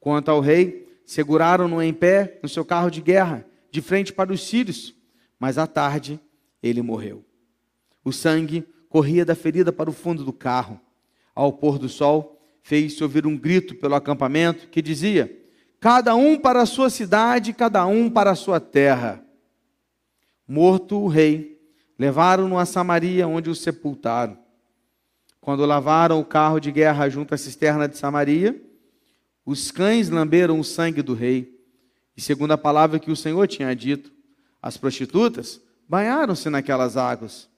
Quanto 0.00 0.30
ao 0.30 0.40
rei, 0.40 0.88
seguraram-no 1.06 1.80
em 1.80 1.94
pé 1.94 2.38
no 2.42 2.48
seu 2.48 2.64
carro 2.64 2.90
de 2.90 3.00
guerra, 3.00 3.46
de 3.70 3.80
frente 3.80 4.12
para 4.12 4.32
os 4.32 4.46
sírios, 4.46 4.94
mas 5.38 5.56
à 5.56 5.66
tarde 5.66 6.20
ele 6.62 6.82
morreu. 6.82 7.24
O 8.04 8.12
sangue 8.12 8.66
corria 8.88 9.24
da 9.24 9.34
ferida 9.34 9.72
para 9.72 9.88
o 9.88 9.92
fundo 9.92 10.24
do 10.24 10.32
carro. 10.32 10.80
Ao 11.34 11.52
pôr 11.52 11.78
do 11.78 11.88
sol, 11.88 12.40
fez-se 12.62 13.02
ouvir 13.02 13.26
um 13.26 13.36
grito 13.36 13.74
pelo 13.74 13.94
acampamento 13.94 14.68
que 14.68 14.80
dizia: 14.80 15.44
Cada 15.80 16.14
um 16.14 16.38
para 16.38 16.62
a 16.62 16.66
sua 16.66 16.88
cidade, 16.88 17.52
cada 17.52 17.84
um 17.86 18.08
para 18.08 18.30
a 18.30 18.34
sua 18.34 18.60
terra. 18.60 19.24
Morto 20.46 20.96
o 20.96 21.08
rei, 21.08 21.60
levaram-no 21.98 22.58
a 22.58 22.64
Samaria, 22.64 23.26
onde 23.26 23.50
o 23.50 23.54
sepultaram. 23.54 24.38
Quando 25.40 25.66
lavaram 25.66 26.20
o 26.20 26.24
carro 26.24 26.58
de 26.58 26.72
guerra 26.72 27.08
junto 27.08 27.34
à 27.34 27.36
cisterna 27.36 27.86
de 27.86 27.98
Samaria, 27.98 28.62
os 29.44 29.70
cães 29.70 30.08
lamberam 30.08 30.58
o 30.58 30.64
sangue 30.64 31.02
do 31.02 31.12
rei. 31.12 31.60
E 32.16 32.20
segundo 32.20 32.52
a 32.52 32.58
palavra 32.58 32.98
que 32.98 33.10
o 33.10 33.16
Senhor 33.16 33.46
tinha 33.46 33.74
dito, 33.74 34.10
as 34.62 34.76
prostitutas 34.76 35.60
banharam-se 35.86 36.48
naquelas 36.48 36.96
águas. 36.96 37.48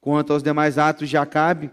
Quanto 0.00 0.32
aos 0.32 0.42
demais 0.42 0.78
atos 0.78 1.08
de 1.08 1.16
Acabe 1.16 1.70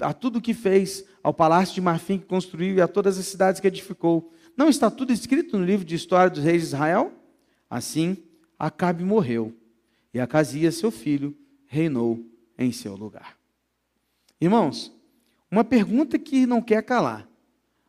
a 0.00 0.12
tudo 0.12 0.40
que 0.40 0.54
fez, 0.54 1.04
ao 1.22 1.32
palácio 1.34 1.74
de 1.74 1.80
Marfim 1.80 2.18
que 2.18 2.26
construiu 2.26 2.76
e 2.76 2.80
a 2.80 2.88
todas 2.88 3.18
as 3.18 3.26
cidades 3.26 3.60
que 3.60 3.66
edificou, 3.66 4.32
não 4.56 4.68
está 4.68 4.90
tudo 4.90 5.12
escrito 5.12 5.58
no 5.58 5.64
livro 5.64 5.84
de 5.84 5.94
história 5.94 6.30
dos 6.30 6.42
reis 6.42 6.62
de 6.62 6.68
Israel? 6.68 7.12
Assim, 7.68 8.16
Acabe 8.58 9.04
morreu 9.04 9.54
e 10.14 10.20
Acasias, 10.20 10.76
seu 10.76 10.90
filho, 10.90 11.36
reinou 11.66 12.24
em 12.58 12.72
seu 12.72 12.96
lugar. 12.96 13.36
Irmãos, 14.40 14.92
uma 15.50 15.62
pergunta 15.62 16.18
que 16.18 16.46
não 16.46 16.62
quer 16.62 16.82
calar. 16.82 17.28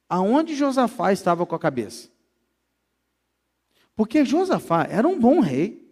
Aonde 0.09 0.55
Josafá 0.55 1.11
estava 1.11 1.45
com 1.45 1.55
a 1.55 1.59
cabeça? 1.59 2.09
Porque 3.95 4.23
Josafá 4.23 4.83
era 4.89 5.07
um 5.07 5.19
bom 5.19 5.39
rei. 5.39 5.86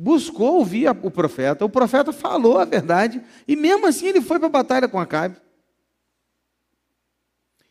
Buscou 0.00 0.58
ouvir 0.58 0.88
o 1.02 1.10
profeta, 1.10 1.64
o 1.64 1.68
profeta 1.68 2.12
falou 2.12 2.56
a 2.56 2.64
verdade, 2.64 3.20
e 3.48 3.56
mesmo 3.56 3.84
assim 3.84 4.06
ele 4.06 4.20
foi 4.20 4.38
para 4.38 4.46
a 4.46 4.50
batalha 4.50 4.86
com 4.86 5.00
Acabe. 5.00 5.36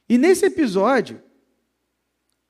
E 0.09 0.17
nesse 0.17 0.45
episódio, 0.45 1.23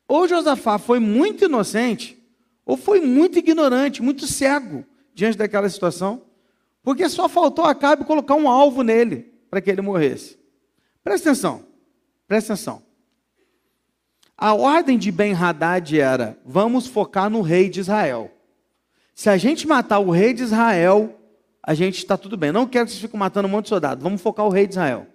ou 0.07 0.27
Josafá 0.27 0.79
foi 0.79 0.99
muito 0.99 1.45
inocente, 1.45 2.17
ou 2.65 2.75
foi 2.75 2.99
muito 3.01 3.37
ignorante, 3.37 4.01
muito 4.01 4.25
cego 4.25 4.83
diante 5.13 5.37
daquela 5.37 5.69
situação, 5.69 6.23
porque 6.81 7.07
só 7.07 7.29
faltou 7.29 7.63
Acabe 7.63 8.03
colocar 8.03 8.33
um 8.33 8.49
alvo 8.49 8.81
nele 8.81 9.31
para 9.47 9.61
que 9.61 9.69
ele 9.69 9.81
morresse. 9.81 10.39
Presta 11.03 11.29
atenção, 11.29 11.63
presta 12.27 12.53
atenção. 12.53 12.81
A 14.35 14.55
ordem 14.55 14.97
de 14.97 15.11
Ben-Hadad 15.11 15.99
era: 15.99 16.35
vamos 16.43 16.87
focar 16.87 17.29
no 17.29 17.41
rei 17.41 17.69
de 17.69 17.81
Israel. 17.81 18.31
Se 19.17 19.31
a 19.31 19.35
gente 19.35 19.67
matar 19.67 19.97
o 19.97 20.11
rei 20.11 20.31
de 20.31 20.43
Israel, 20.43 21.19
a 21.63 21.73
gente 21.73 21.97
está 21.97 22.15
tudo 22.15 22.37
bem. 22.37 22.51
Não 22.51 22.67
quero 22.67 22.85
que 22.85 22.91
vocês 22.91 23.01
fiquem 23.01 23.19
matando 23.19 23.47
um 23.47 23.51
monte 23.51 23.63
de 23.63 23.69
soldado. 23.69 24.03
Vamos 24.03 24.21
focar 24.21 24.45
o 24.45 24.49
rei 24.49 24.67
de 24.67 24.73
Israel. 24.73 25.07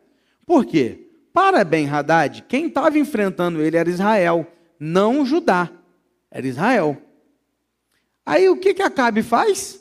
Por 0.45 0.67
quê? 0.67 1.09
Para 1.33 1.63
Ben-Hadad, 1.63 2.43
quem 2.49 2.67
estava 2.67 2.99
enfrentando 2.99 3.63
ele 3.63 3.77
era 3.77 3.89
Israel, 3.89 4.45
não 4.77 5.25
Judá. 5.25 5.71
Era 6.33 6.45
Israel. 6.45 7.01
Aí 8.27 8.49
o 8.49 8.57
que, 8.57 8.75
que 8.75 8.83
Acabe 8.83 9.23
faz? 9.23 9.81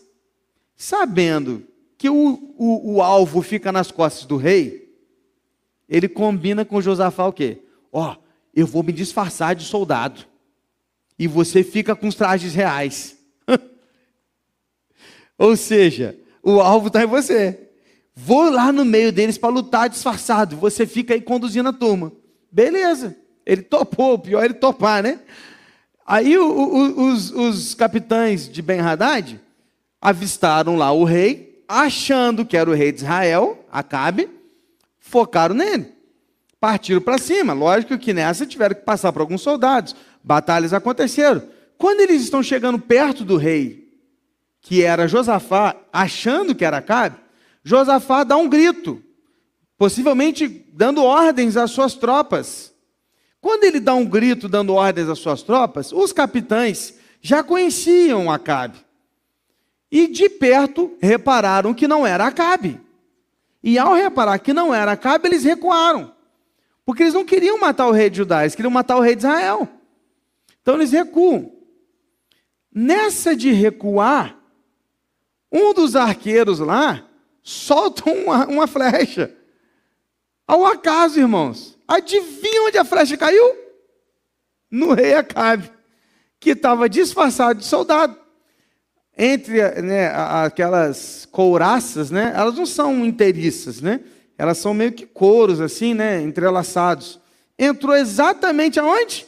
Sabendo 0.75 1.65
que 1.97 2.07
o, 2.07 2.53
o, 2.59 2.97
o 2.97 3.01
alvo 3.01 3.41
fica 3.41 3.71
nas 3.71 3.91
costas 3.91 4.25
do 4.25 4.37
rei, 4.37 4.93
ele 5.89 6.07
combina 6.07 6.63
com 6.63 6.79
Josafá 6.79 7.25
o 7.25 7.33
quê? 7.33 7.63
Ó, 7.91 8.11
oh, 8.11 8.17
eu 8.53 8.67
vou 8.67 8.83
me 8.83 8.93
disfarçar 8.93 9.55
de 9.55 9.65
soldado. 9.65 10.27
E 11.17 11.27
você 11.27 11.63
fica 11.63 11.95
com 11.95 12.07
os 12.07 12.13
trajes 12.13 12.53
reais. 12.53 13.19
Ou 15.41 15.55
seja, 15.55 16.15
o 16.43 16.59
alvo 16.59 16.87
está 16.87 17.03
em 17.03 17.07
você. 17.07 17.57
Vou 18.15 18.51
lá 18.51 18.71
no 18.71 18.85
meio 18.85 19.11
deles 19.11 19.39
para 19.39 19.49
lutar 19.49 19.89
disfarçado. 19.89 20.55
Você 20.57 20.85
fica 20.85 21.15
aí 21.15 21.21
conduzindo 21.21 21.67
a 21.69 21.73
turma. 21.73 22.11
Beleza. 22.51 23.17
Ele 23.43 23.63
topou, 23.63 24.19
pior 24.19 24.43
é 24.43 24.45
ele 24.45 24.53
topar, 24.53 25.01
né? 25.01 25.19
Aí 26.05 26.37
o, 26.37 26.45
o, 26.45 27.07
os, 27.07 27.31
os 27.31 27.73
capitães 27.73 28.47
de 28.47 28.61
Ben-Hadad 28.61 29.39
avistaram 29.99 30.75
lá 30.75 30.91
o 30.91 31.03
rei, 31.03 31.63
achando 31.67 32.45
que 32.45 32.55
era 32.55 32.69
o 32.69 32.73
rei 32.73 32.91
de 32.91 32.99
Israel, 32.99 33.65
Acabe, 33.71 34.29
focaram 34.99 35.55
nele 35.55 35.87
partiram 36.59 37.01
para 37.01 37.17
cima. 37.17 37.51
Lógico 37.53 37.97
que 37.97 38.13
nessa 38.13 38.45
tiveram 38.45 38.75
que 38.75 38.83
passar 38.83 39.11
por 39.11 39.21
alguns 39.21 39.41
soldados. 39.41 39.95
Batalhas 40.23 40.71
aconteceram. 40.71 41.41
Quando 41.75 42.01
eles 42.01 42.21
estão 42.21 42.43
chegando 42.43 42.77
perto 42.77 43.25
do 43.25 43.35
rei, 43.35 43.80
que 44.61 44.83
era 44.83 45.07
Josafá, 45.07 45.75
achando 45.91 46.53
que 46.53 46.63
era 46.63 46.77
Acabe, 46.77 47.17
Josafá 47.63 48.23
dá 48.23 48.37
um 48.37 48.47
grito, 48.47 49.01
possivelmente 49.77 50.47
dando 50.71 51.03
ordens 51.03 51.57
às 51.57 51.71
suas 51.71 51.95
tropas. 51.95 52.73
Quando 53.39 53.63
ele 53.63 53.79
dá 53.79 53.95
um 53.95 54.05
grito 54.05 54.47
dando 54.47 54.73
ordens 54.73 55.09
às 55.09 55.19
suas 55.19 55.41
tropas, 55.41 55.91
os 55.91 56.13
capitães 56.13 56.93
já 57.19 57.43
conheciam 57.43 58.31
Acabe. 58.31 58.77
E 59.91 60.07
de 60.07 60.29
perto 60.29 60.95
repararam 61.01 61.73
que 61.73 61.87
não 61.87 62.05
era 62.05 62.27
Acabe. 62.27 62.79
E 63.63 63.77
ao 63.77 63.93
reparar 63.93 64.39
que 64.39 64.53
não 64.53 64.73
era 64.73 64.93
Acabe, 64.93 65.27
eles 65.27 65.43
recuaram. 65.43 66.13
Porque 66.85 67.03
eles 67.03 67.13
não 67.13 67.25
queriam 67.25 67.59
matar 67.59 67.87
o 67.87 67.91
rei 67.91 68.09
de 68.09 68.17
Judá, 68.17 68.41
eles 68.41 68.55
queriam 68.55 68.71
matar 68.71 68.97
o 68.97 69.01
rei 69.01 69.15
de 69.15 69.25
Israel. 69.25 69.67
Então 70.61 70.75
eles 70.75 70.91
recuam. 70.91 71.51
Nessa 72.73 73.35
de 73.35 73.51
recuar, 73.51 74.40
um 75.51 75.73
dos 75.73 75.95
arqueiros 75.95 76.59
lá 76.59 77.05
solta 77.43 78.09
uma, 78.09 78.45
uma 78.47 78.67
flecha. 78.67 79.35
Ao 80.47 80.65
acaso, 80.65 81.19
irmãos, 81.19 81.77
adivinha 81.87 82.63
onde 82.63 82.77
a 82.77 82.85
flecha 82.85 83.17
caiu? 83.17 83.55
No 84.69 84.93
rei 84.93 85.13
Acabe, 85.13 85.69
que 86.39 86.51
estava 86.51 86.87
disfarçado 86.87 87.59
de 87.59 87.65
soldado. 87.65 88.15
Entre 89.17 89.81
né, 89.81 90.07
aquelas 90.15 91.27
couraças, 91.31 92.09
né, 92.09 92.33
elas 92.35 92.55
não 92.55 92.65
são 92.65 93.05
inteiriças, 93.05 93.81
né? 93.81 93.99
elas 94.41 94.57
são 94.57 94.73
meio 94.73 94.91
que 94.91 95.05
couros, 95.05 95.61
assim, 95.61 95.93
né? 95.93 96.19
Entrelaçados. 96.19 97.19
Entrou 97.59 97.95
exatamente 97.95 98.79
aonde? 98.79 99.27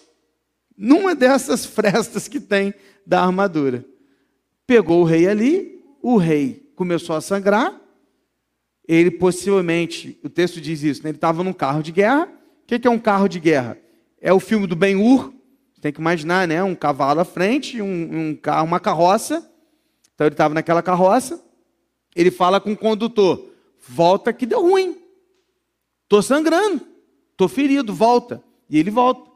Numa 0.76 1.14
dessas 1.14 1.64
frestas 1.70 2.28
que 2.28 2.40
tem 2.40 2.74
da 3.06 3.22
armadura. 3.22 3.86
Pegou 4.66 5.02
o 5.02 5.04
rei 5.04 5.28
ali, 5.28 5.83
o 6.04 6.18
rei 6.18 6.70
começou 6.76 7.16
a 7.16 7.22
sangrar. 7.22 7.80
Ele 8.86 9.10
possivelmente, 9.10 10.20
o 10.22 10.30
texto 10.30 10.60
diz 10.60 10.84
isso, 10.84 11.02
né? 11.02 11.10
ele 11.10 11.18
estava 11.18 11.42
num 11.42 11.54
carro 11.54 11.82
de 11.82 11.94
guerra. 11.94 12.30
O 12.62 12.66
que 12.68 12.86
é 12.86 12.92
um 12.92 13.00
carro 13.00 13.30
de 13.30 13.40
guerra? 13.40 13.78
É 14.22 14.34
o 14.34 14.40
filme 14.40 14.68
do 14.68 14.76
Ben-Hur. 14.76 15.34
Tem 15.80 15.92
que 15.92 16.02
imaginar, 16.02 16.48
né? 16.48 16.62
Um 16.64 16.76
cavalo 16.76 17.22
à 17.22 17.26
frente, 17.26 17.82
um, 17.82 18.30
um 18.30 18.36
carro, 18.36 18.66
uma 18.66 18.80
carroça. 18.80 19.50
Então 20.14 20.28
ele 20.28 20.34
estava 20.34 20.54
naquela 20.54 20.82
carroça. 20.82 21.42
Ele 22.16 22.32
fala 22.32 22.60
com 22.60 22.74
o 22.74 22.78
condutor: 22.78 23.50
volta 23.88 24.32
que 24.32 24.46
deu 24.46 24.62
ruim. 24.62 24.98
Estou 26.04 26.22
sangrando, 26.22 26.82
estou 27.32 27.48
ferido, 27.50 27.94
volta. 27.94 28.42
E 28.70 28.78
ele 28.78 28.92
volta. 28.92 29.30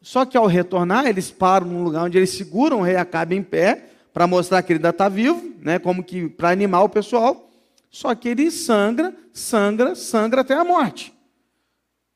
Só 0.00 0.24
que 0.24 0.36
ao 0.36 0.46
retornar, 0.46 1.06
eles 1.06 1.30
param 1.30 1.66
num 1.66 1.84
lugar 1.84 2.04
onde 2.04 2.16
eles 2.16 2.30
seguram 2.30 2.78
o 2.78 2.82
rei 2.82 2.96
Acabe 2.96 3.36
em 3.36 3.42
pé, 3.42 3.90
para 4.12 4.26
mostrar 4.26 4.62
que 4.62 4.72
ele 4.72 4.78
ainda 4.78 4.90
está 4.90 5.08
vivo, 5.08 5.49
né, 5.62 5.78
como 5.78 6.02
que 6.02 6.28
para 6.28 6.50
animar 6.50 6.82
o 6.82 6.88
pessoal. 6.88 7.50
Só 7.90 8.14
que 8.14 8.28
ele 8.28 8.50
sangra, 8.50 9.14
sangra, 9.32 9.94
sangra 9.94 10.42
até 10.42 10.54
a 10.54 10.64
morte. 10.64 11.12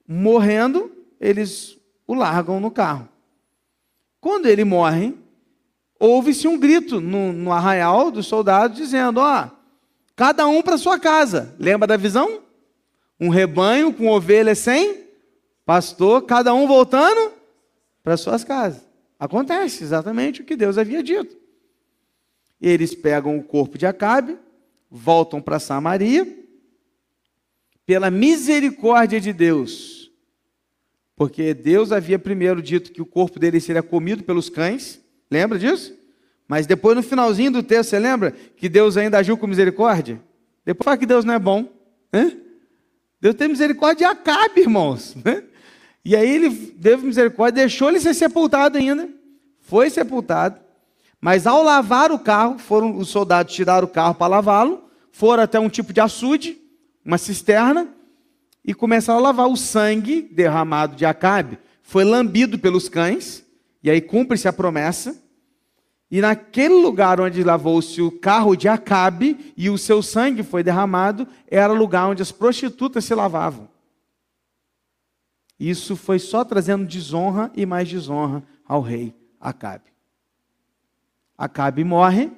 Morrendo, 0.07 0.93
eles 1.21 1.79
o 2.07 2.15
largam 2.15 2.61
no 2.61 2.71
carro. 2.71 3.09
Quando 4.21 4.47
ele 4.47 4.65
morre, 4.65 5.15
houve-se 5.99 6.47
um 6.47 6.59
grito 6.59 7.01
no, 7.01 7.33
no 7.33 7.53
arraial 7.53 8.11
dos 8.11 8.27
soldados 8.27 8.77
dizendo: 8.77 9.19
Ó, 9.19 9.49
cada 10.15 10.47
um 10.47 10.63
para 10.63 10.79
sua 10.79 10.99
casa. 10.99 11.55
Lembra 11.59 11.87
da 11.87 11.97
visão? 11.97 12.45
um 13.19 13.29
rebanho 13.29 13.93
com 13.93 14.09
ovelhas 14.09 14.59
sem 14.59 15.05
pastor, 15.65 16.23
cada 16.23 16.53
um 16.53 16.67
voltando 16.67 17.33
para 18.03 18.17
suas 18.17 18.45
casas. 18.45 18.83
Acontece 19.19 19.83
exatamente 19.83 20.43
o 20.43 20.45
que 20.45 20.57
Deus 20.57 20.77
havia 20.77 21.03
dito. 21.03 21.37
Eles 22.67 22.95
pegam 22.95 23.37
o 23.37 23.43
corpo 23.43 23.77
de 23.77 23.85
Acabe, 23.85 24.39
voltam 24.91 25.43
para 25.43 25.59
Samaria, 25.59 26.27
pela 27.85 28.11
misericórdia 28.11 29.21
de 29.21 29.35
Deus, 29.35 30.11
porque 31.15 31.53
Deus 31.53 31.93
havia 31.93 32.19
primeiro 32.19 32.63
dito 32.63 32.91
que 32.91 33.03
o 33.03 33.07
corpo 33.07 33.39
dele 33.39 33.61
seria 33.61 33.83
comido 33.83 34.25
pelos 34.25 34.49
cães, 34.49 34.99
lembra 35.31 35.59
disso? 35.59 35.95
Mas 36.49 36.67
depois, 36.67 36.97
no 36.97 37.03
finalzinho 37.03 37.51
do 37.51 37.63
texto, 37.63 37.91
você 37.91 37.99
lembra 37.99 38.31
que 38.31 38.67
Deus 38.67 38.97
ainda 38.97 39.19
agiu 39.19 39.37
com 39.37 39.47
misericórdia? 39.47 40.19
Depois 40.65 40.87
fala 40.87 40.97
que 40.97 41.05
Deus 41.07 41.25
não 41.25 41.35
é 41.35 41.39
bom. 41.39 41.69
Né? 42.11 42.35
Deus 43.21 43.35
tem 43.35 43.49
misericórdia 43.49 44.07
de 44.09 44.13
Acabe, 44.13 44.63
irmãos. 44.63 45.15
Né? 45.23 45.45
E 46.03 46.17
aí 46.17 46.35
ele 46.35 46.51
teve 46.81 47.07
misericórdia, 47.07 47.63
deixou 47.63 47.91
ele 47.91 48.01
ser 48.01 48.15
sepultado 48.15 48.79
ainda. 48.79 49.09
Foi 49.61 49.91
sepultado. 49.91 50.64
Mas 51.25 51.47
ao 51.47 51.63
lavar 51.63 52.13
o 52.13 52.19
carro, 52.19 52.59
foram 52.59 52.99
os 52.99 53.09
soldados 53.09 53.55
tiraram 53.55 53.87
o 53.87 53.91
carro 53.91 54.15
para 54.15 54.27
lavá-lo, 54.27 54.85
foram 55.11 55.43
até 55.43 55.59
um 55.59 55.71
tipo 55.71 55.91
de 55.91 55.99
açude, 55.99 56.59
uma 57.03 57.17
cisterna, 57.17 57.89
e 58.63 58.75
começaram 58.75 59.21
a 59.21 59.23
lavar 59.23 59.49
o 59.49 59.57
sangue 59.57 60.21
derramado 60.21 60.95
de 60.95 61.07
Acabe. 61.07 61.59
Foi 61.83 62.05
lambido 62.05 62.59
pelos 62.59 62.91
cães, 62.91 63.43
e 63.83 63.91
aí 63.91 64.03
cumpre-se 64.03 64.47
a 64.49 64.53
promessa. 64.53 65.19
E 66.11 66.21
naquele 66.21 66.75
lugar 66.75 67.19
onde 67.19 67.43
lavou-se 67.43 68.03
o 68.03 68.11
carro 68.11 68.55
de 68.55 68.69
Acabe 68.69 69.55
e 69.57 69.71
o 69.71 69.79
seu 69.79 70.03
sangue 70.03 70.43
foi 70.43 70.63
derramado, 70.63 71.27
era 71.51 71.73
o 71.73 71.77
lugar 71.77 72.07
onde 72.07 72.21
as 72.21 72.33
prostitutas 72.33 73.03
se 73.03 73.15
lavavam. 73.15 73.67
Isso 75.59 75.97
foi 75.97 76.19
só 76.19 76.45
trazendo 76.45 76.85
desonra 76.85 77.51
e 77.57 77.65
mais 77.65 77.89
desonra 77.89 78.43
ao 78.69 78.83
rei 78.83 79.15
Acabe. 79.41 79.94
Acabe 81.37 81.85
morre. 81.85 82.31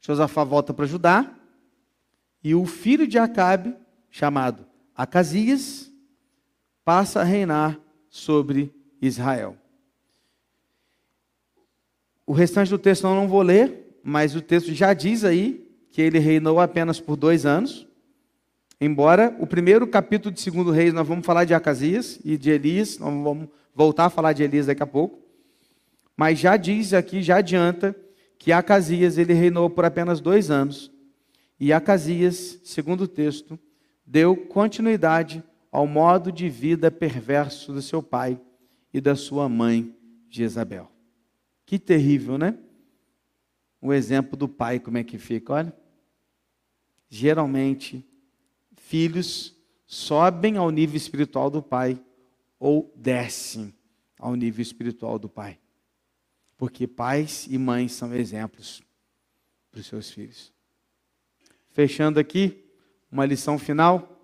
Josafá 0.00 0.44
volta 0.44 0.72
para 0.72 0.86
Judá. 0.86 1.34
E 2.42 2.54
o 2.54 2.66
filho 2.66 3.06
de 3.06 3.18
Acabe, 3.18 3.74
chamado 4.10 4.66
Acasias, 4.94 5.90
passa 6.84 7.20
a 7.20 7.24
reinar 7.24 7.80
sobre 8.10 8.74
Israel. 9.00 9.56
O 12.26 12.32
restante 12.32 12.70
do 12.70 12.78
texto 12.78 13.06
eu 13.06 13.14
não 13.14 13.28
vou 13.28 13.42
ler, 13.42 13.98
mas 14.02 14.36
o 14.36 14.42
texto 14.42 14.72
já 14.72 14.92
diz 14.92 15.24
aí 15.24 15.66
que 15.90 16.02
ele 16.02 16.18
reinou 16.18 16.60
apenas 16.60 17.00
por 17.00 17.16
dois 17.16 17.46
anos. 17.46 17.86
Embora 18.80 19.34
o 19.40 19.46
primeiro 19.46 19.86
capítulo 19.86 20.34
de 20.34 20.40
segundo 20.40 20.70
Reis 20.70 20.92
nós 20.92 21.08
vamos 21.08 21.24
falar 21.24 21.44
de 21.44 21.54
Acasias 21.54 22.18
e 22.24 22.36
de 22.36 22.50
Elias, 22.50 22.98
nós 22.98 23.08
vamos 23.10 23.48
voltar 23.74 24.06
a 24.06 24.10
falar 24.10 24.32
de 24.32 24.42
Elias 24.42 24.66
daqui 24.66 24.82
a 24.82 24.86
pouco. 24.86 25.23
Mas 26.16 26.38
já 26.38 26.56
diz 26.56 26.92
aqui, 26.92 27.22
já 27.22 27.38
adianta, 27.38 27.94
que 28.38 28.52
Acasias 28.52 29.18
ele 29.18 29.32
reinou 29.32 29.68
por 29.70 29.84
apenas 29.84 30.20
dois 30.20 30.50
anos. 30.50 30.92
E 31.58 31.72
Acasias, 31.72 32.60
segundo 32.62 33.02
o 33.02 33.08
texto, 33.08 33.58
deu 34.04 34.36
continuidade 34.36 35.42
ao 35.70 35.86
modo 35.86 36.30
de 36.30 36.48
vida 36.48 36.90
perverso 36.90 37.72
do 37.72 37.82
seu 37.82 38.02
pai 38.02 38.40
e 38.92 39.00
da 39.00 39.16
sua 39.16 39.48
mãe 39.48 39.96
Jezabel. 40.28 40.90
Que 41.66 41.78
terrível, 41.78 42.38
né? 42.38 42.56
O 43.80 43.92
exemplo 43.92 44.36
do 44.36 44.48
pai, 44.48 44.78
como 44.78 44.98
é 44.98 45.04
que 45.04 45.18
fica? 45.18 45.52
Olha. 45.52 45.76
Geralmente, 47.08 48.06
filhos 48.76 49.56
sobem 49.86 50.56
ao 50.56 50.70
nível 50.70 50.96
espiritual 50.96 51.50
do 51.50 51.62
pai 51.62 52.00
ou 52.58 52.92
descem 52.96 53.74
ao 54.18 54.34
nível 54.34 54.62
espiritual 54.62 55.18
do 55.18 55.28
pai. 55.28 55.58
Porque 56.64 56.86
pais 56.86 57.46
e 57.50 57.58
mães 57.58 57.92
são 57.92 58.14
exemplos 58.14 58.82
para 59.70 59.80
os 59.80 59.86
seus 59.86 60.10
filhos. 60.10 60.50
Fechando 61.72 62.18
aqui, 62.18 62.64
uma 63.12 63.26
lição 63.26 63.58
final. 63.58 64.18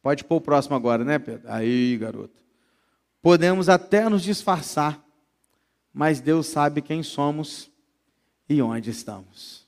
Pode 0.00 0.22
pôr 0.22 0.36
o 0.36 0.40
próximo 0.40 0.76
agora, 0.76 1.02
né, 1.02 1.18
Pedro? 1.18 1.50
Aí, 1.50 1.98
garoto. 1.98 2.44
Podemos 3.20 3.68
até 3.68 4.08
nos 4.08 4.22
disfarçar, 4.22 5.04
mas 5.92 6.20
Deus 6.20 6.46
sabe 6.46 6.80
quem 6.80 7.02
somos 7.02 7.68
e 8.48 8.62
onde 8.62 8.90
estamos. 8.90 9.66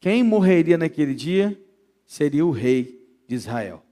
Quem 0.00 0.24
morreria 0.24 0.76
naquele 0.76 1.14
dia 1.14 1.56
seria 2.04 2.44
o 2.44 2.50
rei 2.50 3.08
de 3.28 3.36
Israel. 3.36 3.86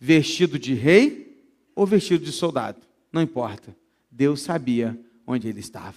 Vestido 0.00 0.58
de 0.58 0.72
rei 0.72 1.46
ou 1.74 1.86
vestido 1.86 2.24
de 2.24 2.32
soldado, 2.32 2.80
não 3.12 3.20
importa. 3.20 3.76
Deus 4.10 4.40
sabia 4.40 5.03
onde 5.26 5.48
ele 5.48 5.60
estava. 5.60 5.96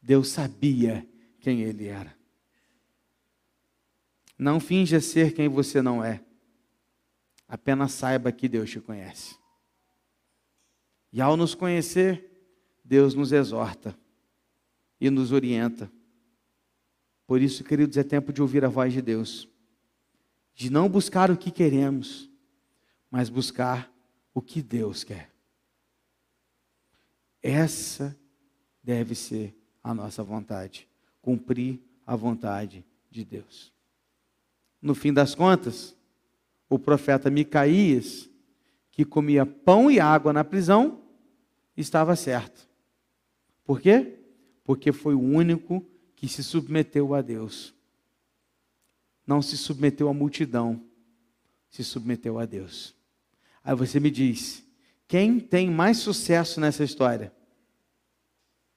Deus 0.00 0.28
sabia 0.28 1.06
quem 1.40 1.62
ele 1.62 1.86
era. 1.86 2.16
Não 4.38 4.58
finja 4.58 5.00
ser 5.00 5.32
quem 5.32 5.48
você 5.48 5.80
não 5.80 6.02
é. 6.04 6.24
Apenas 7.46 7.92
saiba 7.92 8.32
que 8.32 8.48
Deus 8.48 8.70
te 8.70 8.80
conhece. 8.80 9.36
E 11.12 11.20
ao 11.20 11.36
nos 11.36 11.54
conhecer, 11.54 12.30
Deus 12.84 13.14
nos 13.14 13.32
exorta 13.32 13.96
e 15.00 15.10
nos 15.10 15.30
orienta. 15.30 15.92
Por 17.26 17.40
isso, 17.40 17.62
queridos, 17.62 17.96
é 17.96 18.02
tempo 18.02 18.32
de 18.32 18.42
ouvir 18.42 18.64
a 18.64 18.68
voz 18.68 18.92
de 18.92 19.02
Deus 19.02 19.48
de 20.54 20.70
não 20.70 20.88
buscar 20.88 21.30
o 21.30 21.36
que 21.36 21.50
queremos, 21.50 22.30
mas 23.10 23.28
buscar 23.28 23.92
o 24.34 24.40
que 24.40 24.62
Deus 24.62 25.04
quer. 25.04 25.30
Essa 27.42 28.16
deve 28.82 29.14
ser 29.14 29.54
a 29.82 29.94
nossa 29.94 30.22
vontade, 30.22 30.88
cumprir 31.20 31.80
a 32.06 32.16
vontade 32.16 32.84
de 33.10 33.24
Deus. 33.24 33.72
No 34.80 34.94
fim 34.94 35.12
das 35.12 35.34
contas, 35.34 35.96
o 36.68 36.78
profeta 36.78 37.30
Micaías, 37.30 38.28
que 38.90 39.04
comia 39.04 39.46
pão 39.46 39.90
e 39.90 40.00
água 40.00 40.32
na 40.32 40.44
prisão, 40.44 41.00
estava 41.76 42.16
certo. 42.16 42.68
Por 43.64 43.80
quê? 43.80 44.18
Porque 44.64 44.92
foi 44.92 45.14
o 45.14 45.20
único 45.20 45.84
que 46.16 46.28
se 46.28 46.42
submeteu 46.42 47.14
a 47.14 47.22
Deus 47.22 47.74
não 49.26 49.40
se 49.40 49.56
submeteu 49.56 50.08
à 50.08 50.14
multidão, 50.14 50.82
se 51.70 51.82
submeteu 51.84 52.38
a 52.38 52.46
Deus. 52.46 52.94
Aí 53.64 53.74
você 53.74 54.00
me 54.00 54.10
diz: 54.10 54.64
quem 55.06 55.38
tem 55.38 55.70
mais 55.70 55.98
sucesso 55.98 56.60
nessa 56.60 56.84
história? 56.84 57.32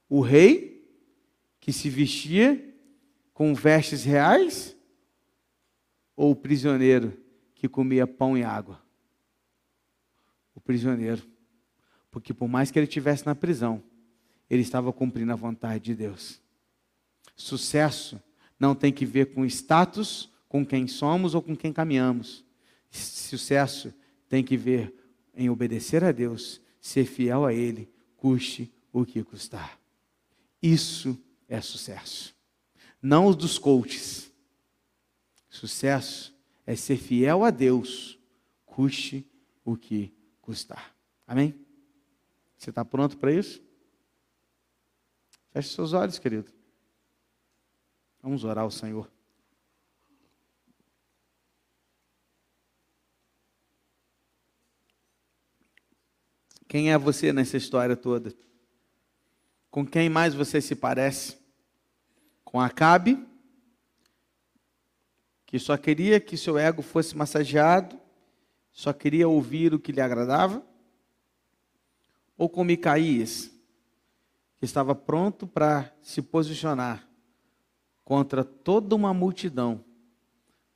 O 0.10 0.22
rei, 0.22 0.88
que 1.60 1.74
se 1.74 1.90
vestia 1.90 2.74
com 3.34 3.54
vestes 3.54 4.04
reais? 4.04 4.76
Ou 6.16 6.32
o 6.32 6.36
prisioneiro 6.36 7.18
que 7.54 7.68
comia 7.68 8.06
pão 8.06 8.38
e 8.38 8.44
água? 8.44 8.82
O 10.54 10.62
prisioneiro. 10.62 11.24
Porque 12.12 12.34
por 12.34 12.48
mais 12.48 12.72
que 12.72 12.80
ele 12.80 12.88
estivesse 12.88 13.26
na 13.26 13.36
prisão, 13.36 13.84
ele 14.50 14.62
estava 14.62 14.94
cumprindo 14.94 15.32
a 15.32 15.36
vontade 15.36 15.84
de 15.84 15.96
Deus. 15.96 16.40
Sucesso 17.36 18.22
não 18.60 18.74
tem 18.74 18.94
que 18.94 19.06
ver 19.06 19.34
com 19.34 19.46
status 19.46 20.32
com 20.48 20.66
quem 20.66 20.88
somos 20.88 21.36
ou 21.36 21.42
com 21.42 21.56
quem 21.56 21.74
caminhamos. 21.74 22.46
Sucesso 22.90 23.94
tem 24.30 24.44
que 24.44 24.56
ver 24.56 24.94
em 25.36 25.50
obedecer 25.50 26.04
a 26.04 26.12
Deus, 26.12 26.62
ser 26.80 27.06
fiel 27.06 27.46
a 27.46 27.54
Ele, 27.54 27.90
custe 28.16 28.72
o 28.94 29.06
que 29.06 29.22
custar. 29.24 29.78
Isso 30.66 31.16
é 31.48 31.62
sucesso. 31.62 32.36
Não 33.00 33.28
os 33.28 33.36
dos 33.36 33.60
coaches. 33.60 34.34
Sucesso 35.48 36.36
é 36.66 36.76
ser 36.76 36.98
fiel 36.98 37.44
a 37.44 37.52
Deus, 37.52 38.18
custe 38.66 39.30
o 39.64 39.78
que 39.78 40.12
custar. 40.42 40.96
Amém? 41.28 41.54
Você 42.58 42.72
está 42.72 42.84
pronto 42.84 43.16
para 43.16 43.32
isso? 43.32 43.62
Feche 45.52 45.70
seus 45.70 45.94
olhos, 45.94 46.18
querido. 46.18 46.52
Vamos 48.20 48.44
orar 48.44 48.64
ao 48.64 48.72
Senhor. 48.72 49.08
Quem 56.68 56.92
é 56.92 56.98
você 56.98 57.32
nessa 57.32 57.56
história 57.56 57.96
toda? 57.96 58.34
Com 59.76 59.86
quem 59.86 60.08
mais 60.08 60.34
você 60.34 60.62
se 60.62 60.74
parece? 60.74 61.38
Com 62.46 62.62
Acabe, 62.62 63.28
que 65.46 65.60
só 65.60 65.76
queria 65.76 66.18
que 66.18 66.38
seu 66.38 66.58
ego 66.58 66.82
fosse 66.82 67.14
massageado, 67.14 68.00
só 68.72 68.94
queria 68.94 69.28
ouvir 69.28 69.74
o 69.74 69.80
que 69.80 69.92
lhe 69.92 70.00
agradava? 70.00 70.66
Ou 72.38 72.48
com 72.48 72.64
Micaías, 72.64 73.52
que 74.58 74.64
estava 74.64 74.96
pronto 74.96 75.46
para 75.46 75.94
se 76.02 76.22
posicionar 76.22 77.06
contra 78.06 78.46
toda 78.46 78.96
uma 78.96 79.14
multidão, 79.14 79.84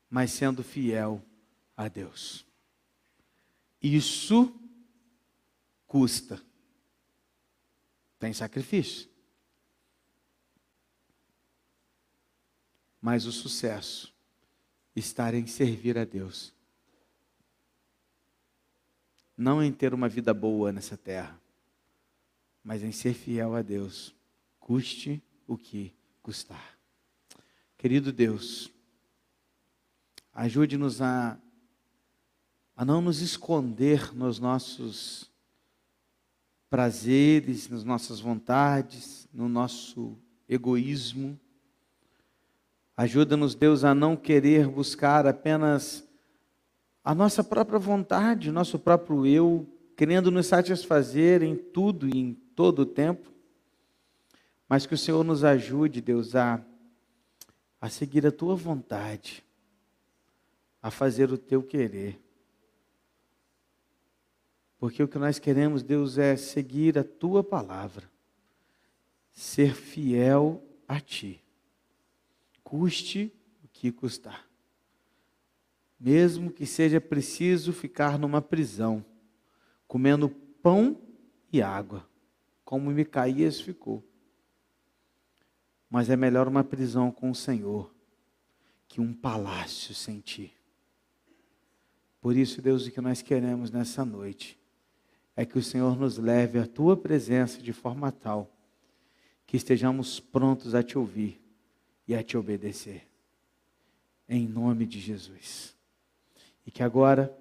mas 0.10 0.30
sendo 0.32 0.62
fiel 0.62 1.24
a 1.78 1.88
Deus? 1.88 2.46
Isso 3.82 4.54
custa. 5.88 6.49
Tem 8.20 8.34
sacrifício. 8.34 9.10
Mas 13.02 13.26
o 13.26 13.32
sucesso 13.32 14.14
está 14.96 15.34
em 15.34 15.48
servir 15.48 15.98
a 15.98 16.04
Deus. 16.04 16.54
Não 19.38 19.64
em 19.64 19.72
ter 19.72 19.94
uma 19.94 20.10
vida 20.10 20.34
boa 20.34 20.74
nessa 20.74 20.98
terra, 20.98 21.40
mas 22.62 22.84
em 22.84 22.92
ser 22.92 23.14
fiel 23.14 23.56
a 23.56 23.62
Deus, 23.62 24.14
custe 24.60 25.24
o 25.48 25.58
que 25.58 25.96
custar. 26.22 26.78
Querido 27.78 28.12
Deus, 28.12 28.70
ajude-nos 30.34 31.02
a, 31.02 31.40
a 32.76 32.84
não 32.84 33.02
nos 33.02 33.22
esconder 33.22 34.14
nos 34.14 34.40
nossos 34.40 35.29
prazeres, 36.70 37.68
nas 37.68 37.84
nossas 37.84 38.20
vontades, 38.20 39.28
no 39.34 39.50
nosso 39.50 40.18
egoísmo. 40.48 41.40
Ajuda-nos, 42.96 43.56
Deus, 43.56 43.84
a 43.84 43.96
não 43.96 44.16
querer 44.16 44.68
buscar 44.68 45.26
apenas 45.26 46.08
a 47.04 47.16
nossa 47.16 47.44
própria 47.44 47.80
vontade, 47.80 48.52
nosso 48.52 48.78
próprio 48.78 49.26
eu, 49.26 49.68
querendo 49.96 50.30
nos 50.30 50.46
satisfazer 50.46 51.42
em 51.42 51.56
tudo 51.56 52.08
e 52.08 52.18
em 52.18 52.34
todo 52.56 52.80
o 52.80 52.86
tempo, 52.86 53.32
mas 54.68 54.86
que 54.86 54.94
o 54.94 54.98
Senhor 54.98 55.24
nos 55.24 55.44
ajude, 55.44 56.02
Deus, 56.02 56.36
a, 56.36 56.64
a 57.82 57.90
seguir 57.90 58.28
a 58.28 58.32
tua 58.32 58.56
vontade, 58.56 59.44
a 60.82 60.92
fazer 60.92 61.32
o 61.32 61.38
teu 61.38 61.64
querer. 61.64 62.20
Porque 64.80 65.04
o 65.04 65.08
que 65.10 65.20
nós 65.20 65.38
queremos, 65.38 65.84
Deus, 65.84 66.18
é 66.18 66.38
seguir 66.38 66.98
a 66.98 67.04
tua 67.04 67.44
palavra, 67.44 68.10
ser 69.34 69.76
fiel 69.76 70.64
a 70.88 71.02
ti, 71.02 71.44
custe 72.64 73.34
o 73.62 73.68
que 73.68 73.92
custar. 73.92 74.48
Mesmo 76.00 76.50
que 76.50 76.66
seja 76.66 77.02
preciso 77.02 77.74
ficar 77.74 78.18
numa 78.18 78.42
prisão, 78.42 79.06
comendo 79.86 80.30
pão 80.30 80.98
e 81.52 81.62
água, 81.62 82.08
como 82.64 82.90
Micaías 82.90 83.60
ficou. 83.60 84.02
Mas 85.90 86.10
é 86.10 86.16
melhor 86.16 86.48
uma 86.48 86.64
prisão 86.64 87.12
com 87.12 87.30
o 87.32 87.36
Senhor 87.36 87.94
que 88.88 89.02
um 89.02 89.14
palácio 89.14 89.94
sem 89.94 90.22
ti. 90.22 90.54
Por 92.22 92.38
isso, 92.38 92.62
Deus, 92.62 92.86
o 92.86 92.92
que 92.92 93.02
nós 93.02 93.22
queremos 93.22 93.72
nessa 93.72 94.06
noite 94.06 94.59
é 95.40 95.46
que 95.46 95.58
o 95.58 95.64
Senhor 95.64 95.98
nos 95.98 96.18
leve 96.18 96.60
à 96.60 96.68
tua 96.68 96.98
presença 96.98 97.62
de 97.62 97.72
forma 97.72 98.12
tal 98.12 98.52
que 99.48 99.56
estejamos 99.56 100.20
prontos 100.20 100.76
a 100.76 100.84
te 100.84 100.98
ouvir 100.98 101.42
e 102.06 102.14
a 102.14 102.22
te 102.22 102.36
obedecer. 102.36 103.08
Em 104.28 104.46
nome 104.46 104.86
de 104.86 105.00
Jesus. 105.00 105.74
E 106.68 106.72
que 106.72 106.84
agora, 106.84 107.34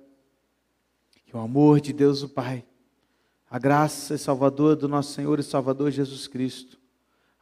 que 1.27 1.37
o 1.37 1.41
amor 1.41 1.81
de 1.81 1.93
Deus 1.93 2.23
o 2.23 2.29
Pai, 2.29 2.65
a 3.51 3.59
graça 3.59 4.15
e 4.15 4.19
Salvador 4.19 4.77
do 4.77 4.87
nosso 4.87 5.15
Senhor 5.15 5.41
e 5.41 5.43
Salvador 5.43 5.91
Jesus 5.91 6.29
Cristo, 6.29 6.79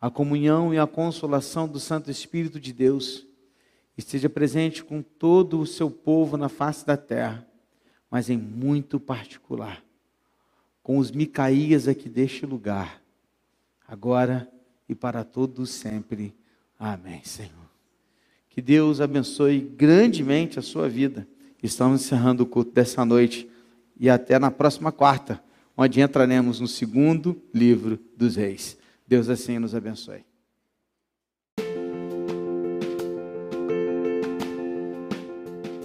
a 0.01 0.11
comunhão 0.11 0.73
e 0.73 0.79
a 0.79 0.87
consolação 0.87 1.69
do 1.69 1.79
Santo 1.79 2.11
Espírito 2.11 2.59
de 2.59 2.73
Deus, 2.73 3.27
esteja 3.95 4.31
presente 4.31 4.83
com 4.83 5.03
todo 5.03 5.61
o 5.61 5.67
seu 5.67 5.91
povo 5.91 6.39
na 6.39 6.49
face 6.49 6.87
da 6.87 6.97
terra, 6.97 7.47
mas 8.11 8.31
em 8.31 8.39
muito 8.39 8.99
particular 8.99 9.85
com 10.87 10.99
os 10.99 11.11
Micaías 11.11 11.89
aqui 11.89 12.09
deste 12.09 12.47
lugar, 12.47 13.03
agora 13.89 14.49
e 14.89 14.95
para 14.95 15.25
todos 15.25 15.71
sempre. 15.71 16.33
Amém, 16.79 17.23
Senhor. 17.25 17.51
Que 18.49 18.63
Deus 18.63 19.01
abençoe 19.01 19.59
grandemente 19.59 20.61
a 20.61 20.63
sua 20.63 20.89
vida. 20.89 21.27
Estamos 21.61 22.03
encerrando 22.03 22.45
o 22.45 22.47
culto 22.47 22.71
dessa 22.71 23.05
noite 23.05 23.51
e 23.99 24.09
até 24.09 24.39
na 24.39 24.49
próxima 24.49 24.93
quarta, 24.93 25.43
onde 25.77 26.01
entraremos 26.01 26.61
no 26.61 26.69
segundo 26.69 27.43
livro 27.53 27.99
dos 28.17 28.37
reis. 28.37 28.79
Deus 29.09 29.29
assim 29.29 29.59
nos 29.59 29.75
abençoe. 29.75 30.25